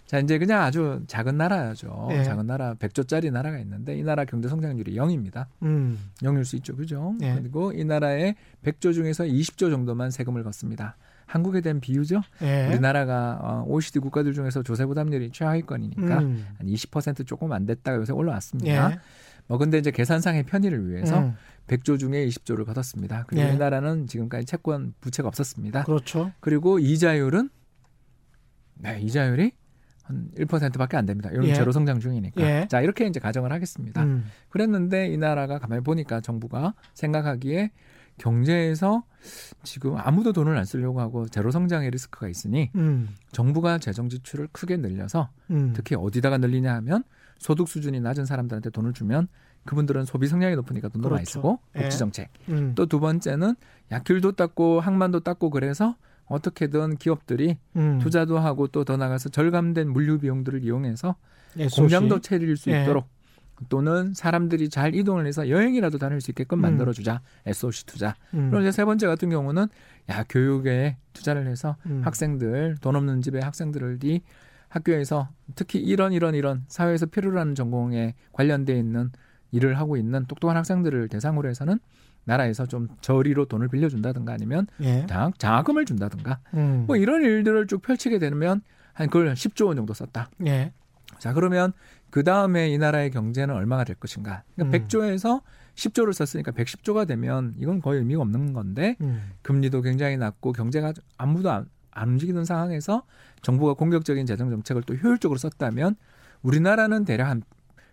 자 0.07 0.19
이제 0.19 0.39
그냥 0.39 0.63
아주 0.63 1.03
작은 1.07 1.37
나라죠. 1.37 2.09
예. 2.11 2.25
작은 2.25 2.47
나라 2.47 2.75
100조짜리 2.75 3.31
나라가 3.31 3.59
있는데 3.61 3.97
이 3.97 4.03
나라 4.03 4.25
경제 4.25 4.49
성장률이 4.49 4.97
0입니다. 4.97 5.47
음. 5.63 5.99
0일 6.23 6.45
수 6.45 6.57
있죠. 6.57 6.75
그죠? 6.75 7.15
예. 7.23 7.35
그리고 7.35 7.73
이 7.73 7.85
나라의 7.85 8.35
100조 8.65 8.93
중에서 8.93 9.23
20조 9.23 9.71
정도만 9.71 10.11
세금을 10.11 10.43
걷습니다. 10.43 10.97
한국에 11.27 11.61
대한 11.61 11.79
비유죠. 11.79 12.23
예. 12.43 12.67
우리나라가 12.67 13.39
어, 13.41 13.65
OECD 13.69 14.01
국가들 14.01 14.35
중에서 14.35 14.65
조세 14.65 14.85
부담률이 14.85 15.31
최하위권이니까 15.31 16.19
음. 16.19 16.45
한20% 16.61 17.25
조금 17.25 17.53
안 17.53 17.67
됐다가 17.67 17.99
요새 17.99 18.13
올라왔습니다. 18.13 18.91
예. 18.91 18.99
뭐 19.47 19.59
근데 19.59 19.79
이제 19.79 19.91
계산상의 19.91 20.45
편의를 20.45 20.91
위해서 20.91 21.19
음. 21.19 21.35
100조 21.67 21.99
중에 21.99 22.27
20조를 22.27 22.65
걷었습니다. 22.67 23.25
그리고 23.29 23.49
예. 23.49 23.53
이 23.53 23.57
나라는 23.57 24.07
지금까지 24.07 24.45
채권 24.45 24.95
부채가 25.01 25.29
없었습니다. 25.29 25.85
그렇죠. 25.85 26.33
그리고 26.41 26.79
이자율은 26.79 27.51
네, 28.75 29.01
이자율이 29.01 29.53
한 30.03 30.31
1%밖에 30.37 30.97
안 30.97 31.07
됩니다. 31.07 31.31
요즘 31.33 31.51
예. 31.51 31.55
제로 31.55 31.71
성장 31.71 32.01
중이니까. 32.01 32.41
예. 32.43 32.67
자, 32.69 32.81
이렇게 32.81 33.07
이제 33.07 33.21
가정을 33.21 33.53
하겠습니다. 33.53 34.03
음. 34.03 34.25
그랬는데 34.49 35.09
이 35.09 35.17
나라가 35.17 35.59
가만히 35.59 35.83
보니까 35.83 36.21
정부가 36.21 36.75
생각하기에 36.95 37.71
경제에서 38.21 39.03
지금 39.63 39.97
아무도 39.97 40.33
돈을 40.33 40.57
안 40.57 40.65
쓰려고 40.65 41.01
하고 41.01 41.27
제로 41.29 41.51
성장의 41.51 41.91
리스크가 41.91 42.29
있으니 42.29 42.71
음. 42.77 43.09
정부가 43.33 43.79
재정 43.79 44.09
지출을 44.09 44.49
크게 44.53 44.77
늘려서 44.77 45.31
음. 45.51 45.73
특히 45.75 45.97
어디다가 45.97 46.39
늘리냐 46.39 46.75
하면 46.77 47.03
소득 47.39 47.69
수준이 47.69 48.01
낮은 48.01 48.27
사람들한테 48.27 48.71
돈을 48.71 48.93
주면 48.93 49.29
그분들은 49.65 50.05
소비 50.05 50.27
성향이 50.27 50.55
높으니까 50.57 50.89
돈도 50.89 51.09
많이 51.09 51.25
그렇죠. 51.25 51.39
쓰고 51.39 51.59
예. 51.77 51.83
복지 51.83 51.99
정책. 51.99 52.29
음. 52.49 52.75
또두 52.75 53.01
번째는 53.01 53.55
약길도 53.91 54.33
닦고 54.33 54.81
항만도 54.81 55.21
닦고 55.21 55.51
그래서 55.51 55.97
어떻게든 56.27 56.97
기업들이 56.97 57.59
음. 57.77 57.99
투자도 57.99 58.39
하고 58.39 58.69
또 58.69 58.85
더 58.85 58.97
나가서 58.97 59.31
절감된 59.31 59.91
물류 59.91 60.19
비용들을 60.19 60.63
이용해서. 60.63 61.17
공장도 61.77 62.21
차릴 62.21 62.57
수 62.57 62.71
예. 62.71 62.83
있도록 62.83 63.09
또는 63.69 64.15
사람들이 64.15 64.69
잘 64.71 64.95
이동을 64.95 65.27
해서 65.27 65.49
여행이라도 65.49 65.99
다닐 65.99 66.21
수 66.21 66.31
있게끔 66.31 66.59
음. 66.59 66.63
만들어 66.63 66.93
주자 66.93 67.21
SOC 67.47 67.87
투자. 67.87 68.15
음. 68.35 68.51
그리고 68.51 68.61
이제 68.63 68.73
세 68.73 68.85
번째 68.85 69.07
같은 69.07 69.29
경우는 69.31 69.67
야 70.11 70.25
교육에 70.29 70.97
투자를 71.13 71.47
해서 71.47 71.77
음. 71.87 72.03
학생들 72.05 72.77
돈 72.81 72.97
없는 72.97 73.23
집의 73.23 73.43
학생들이 73.43 74.23
학교에서 74.69 75.29
특히 75.57 75.81
이런 75.81 76.13
이런 76.13 76.35
이런 76.35 76.65
사회에서 76.69 77.07
필요로 77.07 77.39
하는 77.39 77.55
전공에 77.55 78.15
관련돼 78.33 78.79
있는 78.79 79.11
일을 79.53 79.79
하고 79.79 79.97
있는 79.97 80.27
똑똑한 80.27 80.57
학생들을 80.57 81.09
대상으로 81.09 81.49
해서는 81.49 81.81
나라에서 82.25 82.67
좀 82.67 82.89
저리로 83.01 83.47
돈을 83.47 83.69
빌려준다든가 83.69 84.33
아니면 84.33 84.67
예. 84.81 85.07
장, 85.07 85.33
장학금을 85.39 85.85
준다든가 85.85 86.39
음. 86.55 86.85
뭐 86.87 86.97
이런 86.97 87.23
일들을 87.23 87.67
쭉 87.67 87.83
펼치게 87.83 88.19
되면 88.19 88.63
한 88.93 89.09
그걸 89.09 89.33
10조 89.35 89.67
원 89.67 89.77
정도 89.77 89.95
썼다. 89.95 90.31
예. 90.47 90.73
자 91.19 91.33
그러면 91.33 91.73
그 92.11 92.25
다음에 92.25 92.71
이 92.71 92.79
나라의 92.79 93.11
경제는 93.11 93.55
얼마가 93.55 93.85
될 93.85 93.97
것인가? 93.97 94.43
그러니까 94.55 94.79
음. 94.79 94.87
100조에서 94.87 95.43
10조를 95.75 96.13
썼으니까 96.13 96.53
110조가 96.53 97.07
되면 97.07 97.55
이건 97.57 97.81
거의 97.81 98.01
의미가 98.01 98.21
없는 98.23 98.53
건데 98.53 98.97
음. 99.01 99.31
금리도 99.43 99.83
굉장히 99.83 100.17
낮고 100.17 100.53
경제가 100.53 100.93
아무도 101.17 101.51
안, 101.51 101.67
안 101.91 102.09
움직이는 102.11 102.45
상황에서 102.45 103.05
정부가 103.43 103.75
공격적인 103.75 104.27
재정 104.27 104.51
정책을 104.51 104.83
또 104.83 104.95
효율적으로 104.95 105.39
썼다면 105.39 105.97
우리나라는 106.43 107.05
대략 107.05 107.29
한 107.29 107.43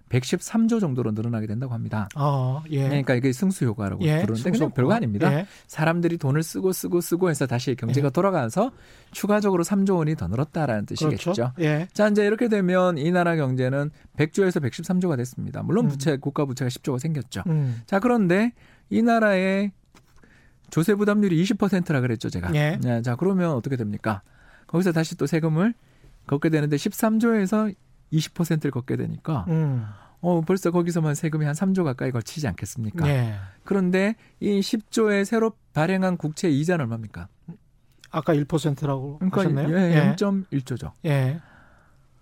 113조 0.09 0.79
정도로 0.79 1.11
늘어나게 1.11 1.47
된다고 1.47 1.73
합니다. 1.73 2.07
아, 2.15 2.63
예. 2.69 2.83
그러니까 2.87 3.15
이게 3.15 3.31
승수 3.33 3.65
효과라고 3.65 4.03
예. 4.05 4.21
부르는데 4.21 4.51
그냥. 4.51 4.71
별거 4.71 4.93
아닙니다. 4.93 5.33
예. 5.33 5.47
사람들이 5.67 6.17
돈을 6.17 6.43
쓰고 6.43 6.71
쓰고 6.71 7.01
쓰고 7.01 7.29
해서 7.29 7.45
다시 7.45 7.75
경제가 7.75 8.09
돌아가서 8.09 8.71
추가적으로 9.11 9.63
3조 9.63 9.97
원이 9.97 10.15
더 10.15 10.27
늘었다라는 10.27 10.85
뜻이겠죠. 10.85 11.33
그렇죠. 11.33 11.53
예. 11.59 11.87
자, 11.93 12.07
이제 12.07 12.25
이렇게 12.25 12.47
되면 12.47 12.97
이 12.97 13.11
나라 13.11 13.35
경제는 13.35 13.91
100조에서 14.17 14.61
113조가 14.61 15.17
됐습니다. 15.17 15.63
물론 15.63 15.85
음. 15.85 15.89
부채, 15.89 16.17
국가 16.17 16.45
부채가 16.45 16.69
10조가 16.69 16.99
생겼죠. 16.99 17.43
음. 17.47 17.81
자, 17.85 17.99
그런데 17.99 18.53
이 18.89 19.01
나라의 19.01 19.71
조세 20.69 20.95
부담률이 20.95 21.41
20%라 21.43 22.01
그랬죠, 22.01 22.29
제가. 22.29 22.53
예. 22.55 22.77
네, 22.81 23.01
자, 23.01 23.15
그러면 23.15 23.51
어떻게 23.51 23.75
됩니까? 23.75 24.21
거기서 24.67 24.91
다시 24.91 25.15
또 25.15 25.25
세금을 25.25 25.73
걷게 26.27 26.49
되는데 26.49 26.75
13조에서 26.75 27.73
20%를 28.13 28.71
걷게 28.71 28.95
되니까 28.95 29.45
음. 29.49 29.85
어, 30.21 30.41
벌써 30.41 30.71
거기서만 30.71 31.15
세금이 31.15 31.45
한 31.45 31.53
3조 31.53 31.83
가까이 31.83 32.11
거치지 32.11 32.47
않겠습니까? 32.47 33.07
예. 33.07 33.35
그런데 33.63 34.15
이 34.39 34.59
10조의 34.59 35.25
새로 35.25 35.53
발행한 35.73 36.17
국채 36.17 36.49
이자는 36.49 36.83
얼마입니까? 36.83 37.27
아까 38.09 38.33
1%라고 38.33 39.19
그러니까 39.19 39.41
하셨네요. 39.41 39.77
예, 39.77 40.15
0.1조죠. 40.15 40.91
예. 41.05 41.39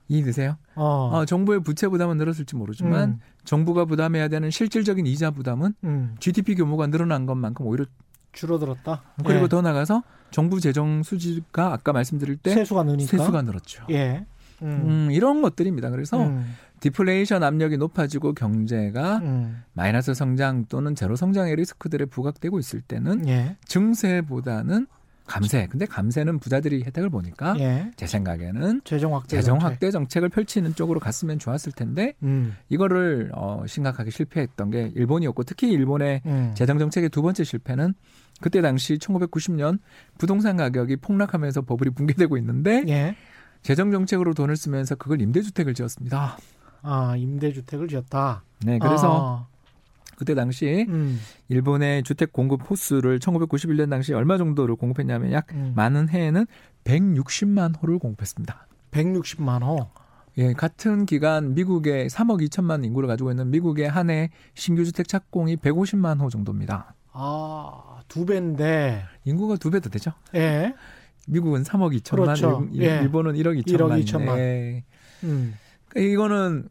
이해되세요? 0.07 0.57
어. 0.75 1.09
어, 1.13 1.25
정부의 1.25 1.61
부채 1.63 1.87
부담은 1.87 2.17
늘었을지 2.17 2.55
모르지만 2.55 3.09
음. 3.09 3.19
정부가 3.43 3.85
부담해야 3.85 4.27
되는 4.27 4.51
실질적인 4.51 5.07
이자 5.07 5.31
부담은 5.31 5.73
음. 5.83 6.15
GDP 6.19 6.55
규모가 6.55 6.87
늘어난 6.87 7.25
것만큼 7.25 7.65
오히려 7.65 7.85
줄어들었다. 8.33 9.01
그리고 9.25 9.43
예. 9.43 9.47
더 9.47 9.61
나가서 9.61 10.03
정부 10.29 10.59
재정 10.59 11.01
수지가 11.01 11.73
아까 11.73 11.93
말씀드릴 11.93 12.37
때 12.37 12.53
세수가. 12.53 12.83
세수가 12.99 13.41
늘었죠. 13.43 13.85
예. 13.91 14.25
음. 14.61 14.67
음, 14.85 15.11
이런 15.11 15.41
것들입니다. 15.41 15.89
그래서 15.89 16.23
음. 16.23 16.45
디플레이션 16.79 17.43
압력이 17.43 17.77
높아지고 17.77 18.33
경제가 18.33 19.17
음. 19.17 19.63
마이너스 19.73 20.13
성장 20.13 20.65
또는 20.65 20.95
제로 20.95 21.15
성장의 21.15 21.55
리스크들에 21.55 22.05
부각되고 22.05 22.59
있을 22.59 22.81
때는 22.81 23.27
예. 23.27 23.55
증세보다는 23.65 24.87
감세. 25.25 25.67
근데 25.67 25.85
감세는 25.85 26.39
부자들이 26.39 26.83
혜택을 26.83 27.09
보니까 27.09 27.55
예. 27.59 27.91
제 27.95 28.05
생각에는 28.05 28.81
재정 28.83 29.15
확대. 29.15 29.37
재정 29.37 29.59
정책. 29.59 29.65
확대 29.65 29.91
정책 29.91 30.23
을 30.23 30.29
펼치는 30.29 30.75
쪽으로 30.75 30.99
갔으면 30.99 31.39
좋았을 31.39 31.71
텐데 31.71 32.13
음. 32.23 32.55
이거를 32.69 33.31
어, 33.33 33.63
심각하게 33.67 34.11
실패했던 34.11 34.69
게 34.69 34.91
일본이었고 34.95 35.43
특히 35.43 35.71
일본의 35.71 36.21
음. 36.25 36.51
재정 36.55 36.77
정책의 36.77 37.09
두 37.09 37.21
번째 37.21 37.43
실패는 37.43 37.95
그때 38.41 38.61
당시 38.61 38.97
1990년 38.97 39.79
부동산 40.17 40.57
가격이 40.57 40.97
폭락하면서 40.97 41.61
버블이 41.63 41.91
붕괴되고 41.91 42.37
있는데 42.37 42.83
예. 42.87 43.15
재정 43.65 43.89
정책으로 43.89 44.35
돈을 44.35 44.55
쓰면서 44.57 44.93
그걸 44.93 45.19
임대주택을 45.21 45.73
지었습니다. 45.73 46.37
아, 46.83 47.15
임대주택을 47.17 47.87
지었다. 47.87 48.43
네, 48.63 48.77
그래서 48.77 49.39
아. 49.41 49.47
그때 50.17 50.35
당시 50.35 50.85
음. 50.87 51.19
일본의 51.49 52.03
주택 52.03 52.31
공급 52.31 52.69
호수를 52.69 53.17
1991년 53.17 53.89
당시 53.89 54.13
얼마 54.13 54.37
정도를 54.37 54.75
공급했냐면 54.75 55.31
약 55.31 55.47
음. 55.53 55.73
많은 55.75 56.09
해에는 56.09 56.45
160만 56.83 57.81
호를 57.81 57.97
공급했습니다. 57.97 58.67
160만 58.91 59.63
호. 59.63 59.87
예, 60.37 60.53
같은 60.53 61.07
기간 61.07 61.55
미국의 61.55 62.09
3억 62.09 62.47
2천만 62.47 62.85
인구를 62.85 63.07
가지고 63.07 63.31
있는 63.31 63.49
미국의 63.49 63.89
한 63.89 64.11
해 64.11 64.29
신규 64.53 64.85
주택 64.85 65.07
착공이 65.07 65.55
150만 65.55 66.21
호 66.21 66.29
정도입니다. 66.29 66.93
아, 67.13 68.01
두 68.07 68.27
배인데 68.27 69.05
인구가 69.23 69.55
두배더 69.55 69.89
되죠? 69.89 70.11
예. 70.35 70.75
미국은 71.25 71.63
3억 71.63 71.95
2천만, 71.99 72.15
그렇죠. 72.23 72.67
일, 72.71 72.83
예. 72.83 72.99
일본은 73.01 73.33
1억 73.33 73.61
2천만. 73.63 73.77
1억 73.77 74.05
2천만. 74.05 74.37
예. 74.37 74.83
음. 75.23 75.55
그러니까 75.89 76.11
이거는 76.13 76.69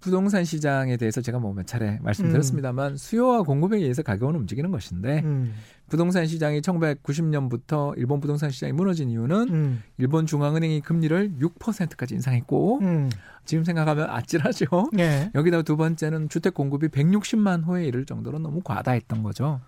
부동산 0.00 0.44
시장에 0.44 0.96
대해서 0.96 1.20
제가 1.20 1.38
뭐 1.38 1.52
몇 1.52 1.66
차례 1.66 1.98
말씀드렸습니다만 2.02 2.96
수요와 2.96 3.42
공급에 3.42 3.76
의해서 3.76 4.02
가격은 4.02 4.34
움직이는 4.34 4.70
것인데 4.70 5.20
음. 5.24 5.52
부동산 5.88 6.26
시장이 6.26 6.62
1990년부터 6.62 7.92
일본 7.98 8.20
부동산 8.20 8.50
시장이 8.50 8.72
무너진 8.72 9.10
이유는 9.10 9.48
음. 9.50 9.82
일본 9.98 10.24
중앙은행이 10.24 10.80
금리를 10.80 11.32
6%까지 11.38 12.14
인상했고 12.14 12.78
음. 12.80 13.10
지금 13.44 13.64
생각하면 13.64 14.08
아찔하죠. 14.08 14.90
예. 14.98 15.30
여기다 15.34 15.62
두 15.62 15.76
번째는 15.76 16.28
주택 16.30 16.54
공급이 16.54 16.88
160만 16.88 17.66
호에 17.66 17.84
이를 17.84 18.06
정도로 18.06 18.38
너무 18.38 18.60
과다했던 18.62 19.22
거죠. 19.22 19.60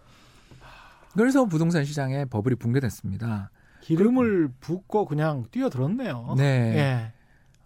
그래서 1.15 1.45
부동산 1.45 1.85
시장에 1.85 2.25
버블이 2.25 2.55
붕괴됐습니다. 2.57 3.51
기름을 3.83 4.49
붓고 4.61 5.07
그냥 5.07 5.45
뛰어들었네요. 5.51 6.37
네. 6.39 6.45
예. 6.77 7.13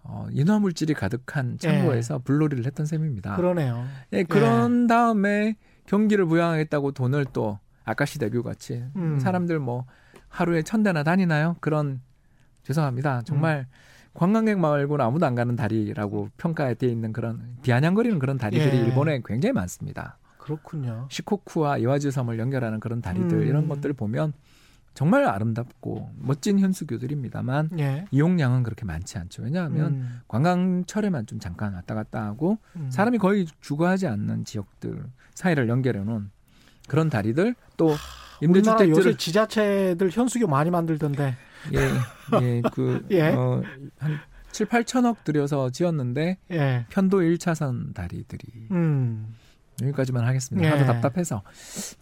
어, 0.03 0.27
인화 0.31 0.59
물질이 0.59 0.95
가득한 0.95 1.59
창고에서 1.59 2.19
불놀이를 2.21 2.65
했던 2.65 2.87
셈입니다. 2.87 3.37
그러네요. 3.37 3.85
예, 4.13 4.23
그런 4.23 4.87
다음에 4.87 5.57
경기를 5.85 6.25
부양하겠다고 6.27 6.93
돈을 6.93 7.27
또 7.33 7.59
아카시 7.85 8.19
대교 8.19 8.43
같이 8.43 8.85
음. 8.97 9.19
사람들 9.19 9.59
뭐 9.59 9.85
하루에 10.29 10.63
천 10.63 10.83
대나 10.83 11.03
다니나요? 11.03 11.57
그런 11.61 12.01
죄송합니다. 12.63 13.23
정말 13.23 13.67
관광객 14.15 14.59
말고는 14.59 15.05
아무도 15.05 15.27
안 15.27 15.35
가는 15.35 15.55
다리라고 15.55 16.31
평가되어 16.37 16.89
있는 16.89 17.13
그런 17.13 17.57
비아냥거리는 17.63 18.19
그런 18.19 18.39
다리들이 18.39 18.77
예. 18.79 18.81
일본에 18.83 19.21
굉장히 19.25 19.53
많습니다. 19.53 20.19
그렇군요. 20.39 21.09
시코쿠와 21.11 21.79
이와즈 21.79 22.11
섬을 22.11 22.39
연결하는 22.39 22.81
그런 22.81 23.03
다리들 23.03 23.39
음. 23.39 23.47
이런 23.47 23.69
것들 23.69 23.93
보면 23.93 24.33
정말 24.97 25.27
아름답고 25.27 26.11
멋진 26.17 26.59
현수교들입니다만 26.59 27.69
예. 27.79 28.07
이용량은 28.11 28.63
그렇게 28.63 28.87
많지 28.87 29.19
않죠. 29.19 29.43
왜냐하면 29.43 29.93
음. 29.93 30.21
관광철에만 30.27 31.27
좀 31.27 31.39
잠깐 31.39 31.75
왔다 31.75 31.95
갔다 31.95 32.25
하고 32.25 32.57
음. 32.77 32.91
사람이 32.91 33.19
거의 33.19 33.47
주거하지 33.61 34.07
않는 34.07 34.47
지역들 34.47 35.05
사이를 35.35 35.69
연결해 35.69 36.03
놓은 36.03 36.31
그런 36.89 37.11
다리들 37.11 37.55
또 37.77 37.91
요새 37.91 37.99
임대주택들을 38.41 39.19
지자체들 39.19 40.11
현수교 40.11 40.47
많이 40.47 40.71
만들던데. 40.71 41.37
예, 41.75 42.41
예, 42.43 42.63
그, 42.73 43.07
예. 43.13 43.29
어, 43.35 43.63
한 43.99 44.19
7, 44.51 44.67
8천억 44.67 45.25
들여서 45.25 45.69
지었는데 45.69 46.39
예. 46.53 46.87
편도 46.89 47.21
1차선 47.21 47.93
다리들이 47.93 48.69
음. 48.71 49.35
여기까지만 49.83 50.25
하겠습니다. 50.25 50.67
예. 50.67 50.73
하도 50.73 50.85
답답해서 50.85 51.43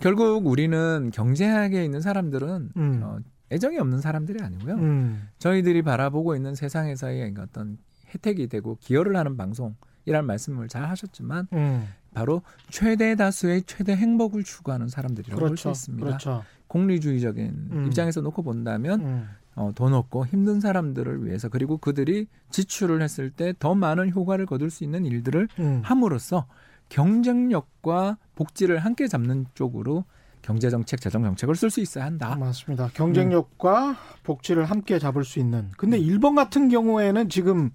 결국 0.00 0.46
우리는 0.46 1.10
경제학에 1.12 1.84
있는 1.84 2.00
사람들은 2.00 2.70
음. 2.76 3.00
어, 3.02 3.18
애정이 3.52 3.78
없는 3.78 4.00
사람들이 4.00 4.42
아니고요. 4.42 4.74
음. 4.74 5.28
저희들이 5.38 5.82
바라보고 5.82 6.34
있는 6.36 6.54
세상에서의 6.54 7.34
어떤 7.38 7.78
혜택이 8.14 8.46
되고 8.48 8.76
기여를 8.80 9.16
하는 9.16 9.36
방송이라는 9.36 10.24
말씀을 10.26 10.68
잘 10.68 10.88
하셨지만 10.88 11.48
음. 11.52 11.88
바로 12.14 12.42
최대 12.70 13.16
다수의 13.16 13.64
최대 13.66 13.94
행복을 13.96 14.44
추구하는 14.44 14.88
사람들이라고 14.88 15.38
볼수 15.40 15.64
그렇죠. 15.64 15.70
있습니다. 15.70 16.06
그렇죠. 16.06 16.44
공리주의적인 16.68 17.68
음. 17.72 17.86
입장에서 17.86 18.20
놓고 18.20 18.42
본다면 18.42 19.00
음. 19.00 19.28
어, 19.56 19.70
돈 19.74 19.94
없고 19.94 20.26
힘든 20.26 20.60
사람들을 20.60 21.24
위해서 21.26 21.48
그리고 21.48 21.76
그들이 21.78 22.26
지출을 22.50 23.02
했을 23.02 23.30
때 23.30 23.52
더 23.58 23.74
많은 23.74 24.10
효과를 24.10 24.46
거둘 24.46 24.70
수 24.70 24.82
있는 24.84 25.04
일들을 25.06 25.48
음. 25.58 25.80
함으로써 25.84 26.46
경쟁력과 26.89 28.18
복지를 28.35 28.78
함께 28.78 29.07
잡는 29.09 29.47
쪽으로 29.55 30.05
경제 30.43 30.68
정책, 30.68 31.01
재정 31.01 31.22
정책을 31.22 31.57
쓸 31.57 31.70
수 31.70 31.80
있어야 31.80 32.05
한다. 32.05 32.37
맞습니다. 32.37 32.91
경쟁력과 32.93 33.97
복지를 34.24 34.66
함께 34.66 34.99
잡을 34.99 35.24
수 35.24 35.39
있는. 35.39 35.70
근데 35.78 35.97
음. 35.97 36.03
일본 36.03 36.35
같은 36.35 36.68
경우에는 36.68 37.30
지금 37.30 37.70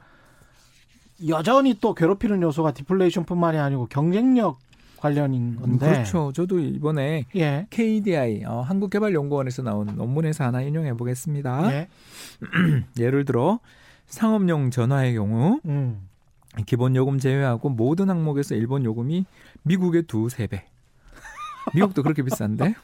여전히 1.28 1.78
또 1.82 1.96
괴롭히는 1.96 2.42
요소가 2.44 2.74
디플레이션뿐만이 2.74 3.58
아니고 3.58 3.88
경쟁력 3.88 4.60
관련인 4.98 5.54
음, 5.54 5.60
건데. 5.60 5.92
그렇죠. 5.92 6.32
저도 6.34 6.60
이번에 6.60 7.26
예. 7.36 7.66
KDI 7.70 8.44
어, 8.46 8.62
한국개발연구원에서 8.62 9.64
나온 9.64 9.88
논문에서 9.96 10.44
하나 10.44 10.62
인용해 10.62 10.94
보겠습니다. 10.94 11.74
예. 11.74 11.88
예를 13.00 13.26
들어 13.26 13.60
상업용 14.08 14.72
전화의 14.72 15.16
경우 15.16 15.60
음. 15.66 16.09
기본 16.66 16.96
요금 16.96 17.20
제외하고 17.20 17.70
모든 17.70 18.10
항목에서 18.10 18.56
일본 18.56 18.84
요금이 18.84 19.26
미국의 19.64 20.04
두세 20.04 20.48
배. 20.48 20.66
미국도 21.74 22.04
그렇게 22.04 22.24
비싼데. 22.24 22.76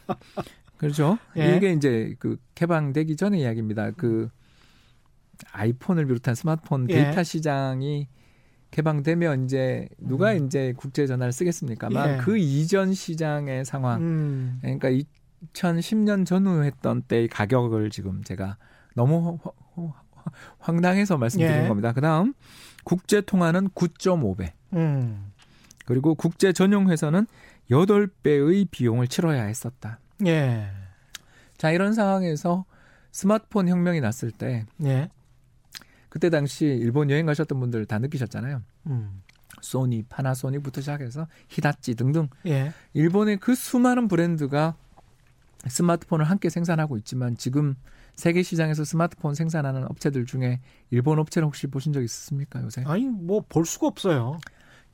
그렇죠. 0.78 1.18
예. 1.38 1.56
이게 1.56 1.72
이제 1.72 2.16
그 2.20 2.38
개방되기 2.54 3.16
전의 3.16 3.42
이야기입니다. 3.42 3.92
그 3.92 4.30
아이폰을 5.52 6.06
비롯한 6.06 6.36
스마트폰 6.36 6.90
예. 6.90 7.04
데이터 7.04 7.24
시장이 7.24 8.08
개방되면 8.72 9.46
이제 9.46 9.88
누가 9.98 10.34
음. 10.34 10.46
이제 10.46 10.74
국제 10.76 11.08
전화를 11.08 11.32
쓰겠습니까만 11.32 12.10
예. 12.10 12.18
그 12.18 12.38
이전 12.38 12.94
시장의 12.94 13.66
상황 13.66 14.02
음. 14.02 14.60
그러니까 14.62 14.90
2010년 15.54 16.26
전후 16.26 16.64
했던 16.64 17.02
때의 17.02 17.28
가격을 17.30 17.90
지금 17.90 18.24
제가 18.24 18.58
너무 18.96 19.40
황당해서 20.60 21.18
말씀드린 21.18 21.64
예. 21.64 21.68
겁니다. 21.68 21.94
그다음 21.94 22.34
국제 22.86 23.20
통화는 23.20 23.70
9.5배. 23.72 24.54
음. 24.74 25.32
그리고 25.86 26.16
국제 26.16 26.54
전용 26.54 26.90
회선은 26.90 27.28
8배의 27.70 28.70
비용을 28.72 29.08
치러야 29.08 29.44
했었다. 29.44 30.00
예. 30.26 30.70
자, 31.58 31.72
이런 31.72 31.94
상황에서 31.94 32.64
스마트폰 33.12 33.68
혁명이 33.68 34.00
났을 34.00 34.32
때 34.32 34.66
예. 34.84 35.10
그때 36.10 36.30
당시 36.30 36.66
일본 36.66 37.10
여행 37.10 37.26
가셨던 37.26 37.60
분들 37.60 37.86
다 37.86 38.00
느끼셨잖아요. 38.00 38.62
음. 38.88 39.22
소니, 39.62 40.04
파나소닉부터 40.04 40.82
시작해서 40.82 41.28
히다치 41.50 41.96
등등 41.96 42.30
예. 42.46 42.72
일본의 42.94 43.38
그 43.38 43.56
수많은 43.56 44.08
브랜드가 44.08 44.76
스마트폰을 45.68 46.26
함께 46.26 46.50
생산하고 46.50 46.98
있지만 46.98 47.36
지금 47.36 47.76
세계 48.16 48.44
시장에서 48.44 48.84
스마트폰 48.84 49.36
생산하는 49.36 49.84
업체들 49.90 50.26
중에 50.26 50.62
일본 50.90 51.20
업체를 51.20 51.46
혹시 51.46 51.68
보신 51.68 51.94
적 51.94 52.02
있습니까 52.04 52.62
요새? 52.64 52.84
아니 52.86 53.06
뭐 53.06 53.42
볼 53.42 53.66
수가 53.66 53.88
없어요. 53.88 54.38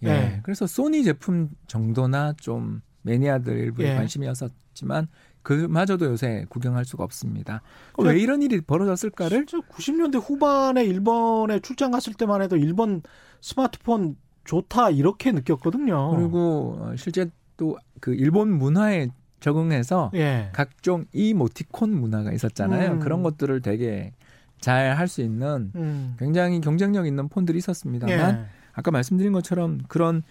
예. 0.03 0.07
네. 0.07 0.39
그래서 0.43 0.65
소니 0.67 1.03
제품 1.03 1.49
정도나 1.67 2.33
좀 2.39 2.81
매니아들 3.03 3.57
일부에 3.57 3.91
예. 3.91 3.95
관심이었었지만 3.95 5.07
그마저도 5.43 6.05
요새 6.05 6.45
구경할 6.49 6.85
수가 6.85 7.03
없습니다. 7.03 7.61
왜 7.97 8.19
이런 8.19 8.41
일이 8.41 8.61
벌어졌을까를 8.61 9.45
진짜 9.45 9.65
90년대 9.67 10.21
후반에 10.23 10.83
일본에 10.83 11.59
출장 11.59 11.91
갔을 11.91 12.13
때만 12.13 12.41
해도 12.41 12.57
일본 12.57 13.01
스마트폰 13.41 14.15
좋다 14.43 14.89
이렇게 14.91 15.31
느꼈거든요. 15.31 16.15
그리고 16.15 16.77
어, 16.79 16.95
실제 16.95 17.29
또 17.57 17.77
그 17.99 18.15
일본 18.15 18.57
문화에 18.57 19.09
적응해서 19.41 20.11
예. 20.13 20.49
각종 20.53 21.05
이모티콘 21.11 21.89
문화가 21.89 22.31
있었잖아요. 22.31 22.93
음. 22.93 22.99
그런 22.99 23.23
것들을 23.23 23.61
되게 23.61 24.13
잘 24.61 24.95
할 24.95 25.07
수 25.07 25.21
있는 25.21 25.71
음. 25.75 26.15
굉장히 26.19 26.61
경쟁력 26.61 27.07
있는 27.07 27.27
폰들이 27.27 27.57
있었습니다만 27.57 28.35
예. 28.35 28.45
아까 28.73 28.91
말씀드린 28.91 29.33
것처럼 29.33 29.81
그런 29.87 30.21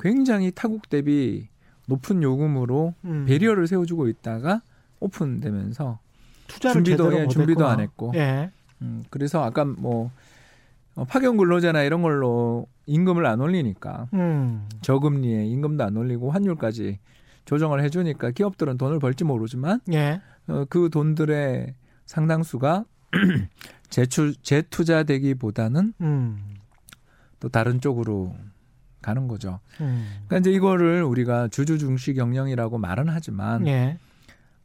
굉장히 0.00 0.50
타국 0.50 0.88
대비 0.88 1.48
높은 1.86 2.22
요금으로 2.22 2.94
음. 3.04 3.26
배리어를 3.28 3.66
세워주고 3.68 4.08
있다가 4.08 4.62
오픈되면서 5.00 5.98
투자를 6.48 6.82
준비도 6.82 7.20
예. 7.20 7.28
준비도 7.28 7.66
안 7.66 7.80
했고 7.80 8.12
예. 8.16 8.50
음, 8.82 9.02
그래서 9.10 9.44
아까 9.44 9.64
뭐 9.64 10.10
어, 10.94 11.04
파견 11.04 11.36
근로자나 11.36 11.82
이런 11.82 12.02
걸로 12.02 12.66
임금을 12.86 13.26
안 13.26 13.40
올리니까 13.40 14.08
음. 14.14 14.66
저금리에 14.80 15.44
임금도 15.46 15.84
안 15.84 15.96
올리고 15.96 16.30
환율까지 16.30 16.98
조정을 17.44 17.82
해주니까 17.84 18.30
기업들은 18.30 18.78
돈을 18.78 18.98
벌지 18.98 19.24
모르지만 19.24 19.80
예. 19.92 20.20
어, 20.48 20.64
그 20.68 20.90
돈들의 20.90 21.74
상당수가 22.06 22.84
재추, 23.90 24.34
재투자되기보다는 24.42 25.94
음. 26.00 26.54
또 27.40 27.48
다른 27.48 27.80
쪽으로 27.80 28.34
가는 29.02 29.28
거죠. 29.28 29.60
음. 29.80 30.06
그러니까 30.26 30.38
이제 30.38 30.50
이거를 30.50 31.02
우리가 31.02 31.48
주주 31.48 31.78
중시 31.78 32.14
경영이라고 32.14 32.78
말은 32.78 33.08
하지만 33.08 33.66
예. 33.66 33.98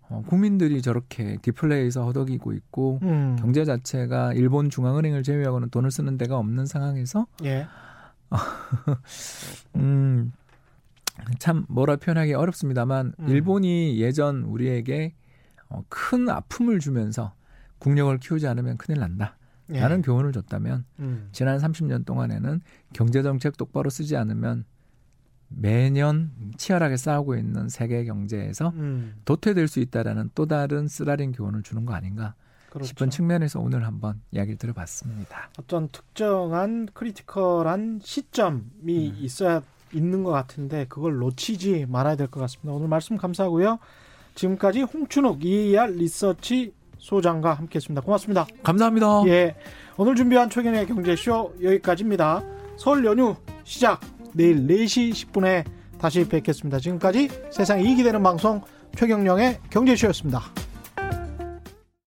어, 0.09 0.23
국민들이 0.25 0.81
저렇게 0.81 1.37
디플레이에서 1.41 2.05
허덕이고 2.05 2.53
있고 2.53 2.99
음. 3.03 3.35
경제 3.39 3.63
자체가 3.65 4.33
일본 4.33 4.69
중앙은행을 4.69 5.23
제외하고는 5.23 5.69
돈을 5.69 5.91
쓰는 5.91 6.17
데가 6.17 6.37
없는 6.37 6.65
상황에서 6.65 7.27
예. 7.43 7.67
음, 9.75 10.31
참 11.39 11.65
뭐라 11.69 11.97
표현하기 11.97 12.33
어렵습니다만 12.33 13.13
음. 13.19 13.29
일본이 13.29 13.99
예전 13.99 14.43
우리에게 14.43 15.15
어, 15.69 15.83
큰 15.89 16.29
아픔을 16.29 16.79
주면서 16.79 17.33
국력을 17.77 18.15
키우지 18.17 18.47
않으면 18.47 18.77
큰일 18.77 18.99
난다. 18.99 19.37
예. 19.71 19.79
라는 19.79 20.01
교훈을 20.01 20.31
줬다면 20.31 20.85
음. 20.99 21.29
지난 21.31 21.59
30년 21.59 22.05
동안에는 22.05 22.61
경제 22.93 23.21
정책 23.21 23.55
똑바로 23.57 23.89
쓰지 23.89 24.17
않으면 24.17 24.65
매년 25.49 26.31
치열하게 26.57 26.97
싸우고 26.97 27.35
있는 27.35 27.69
세계 27.69 28.03
경제에서 28.03 28.69
음. 28.75 29.15
도태될 29.25 29.67
수 29.67 29.79
있다라는 29.79 30.31
또 30.35 30.45
다른 30.45 30.87
쓰라린 30.87 31.31
교훈을 31.31 31.63
주는 31.63 31.85
거 31.85 31.93
아닌가 31.93 32.35
그렇죠. 32.69 32.87
싶은 32.87 33.09
측면에서 33.09 33.59
오늘 33.59 33.85
한번 33.85 34.21
이야기를 34.31 34.57
들어봤습니다. 34.57 35.49
어떤 35.57 35.89
특정한 35.89 36.87
critical한 36.93 37.99
시점이 38.03 39.09
음. 39.09 39.15
있어야 39.17 39.61
있는 39.93 40.23
것 40.23 40.31
같은데 40.31 40.85
그걸 40.89 41.17
놓치지 41.17 41.85
말아야 41.89 42.15
될 42.15 42.27
것 42.27 42.39
같습니다. 42.41 42.73
오늘 42.73 42.87
말씀 42.87 43.17
감사하고요. 43.17 43.79
지금까지 44.35 44.81
홍춘욱 44.83 45.43
EAR 45.43 45.87
리서치 45.91 46.73
소장과 46.97 47.53
함께했습니다. 47.53 48.01
고맙습니다. 48.01 48.45
감사합니다. 48.63 49.23
예, 49.27 49.55
오늘 49.97 50.15
준비한 50.15 50.49
최경영의 50.49 50.87
경제쇼 50.87 51.55
여기까지입니다. 51.61 52.43
설 52.77 53.03
연휴 53.05 53.35
시작 53.63 53.99
내일 54.33 54.67
4시 54.67 55.11
10분에 55.11 55.65
다시 55.99 56.27
뵙겠습니다. 56.27 56.79
지금까지 56.79 57.29
세상 57.51 57.81
이익이 57.81 58.03
되는 58.03 58.21
방송 58.23 58.61
최경영의 58.95 59.59
경제쇼였습니다. 59.69 60.41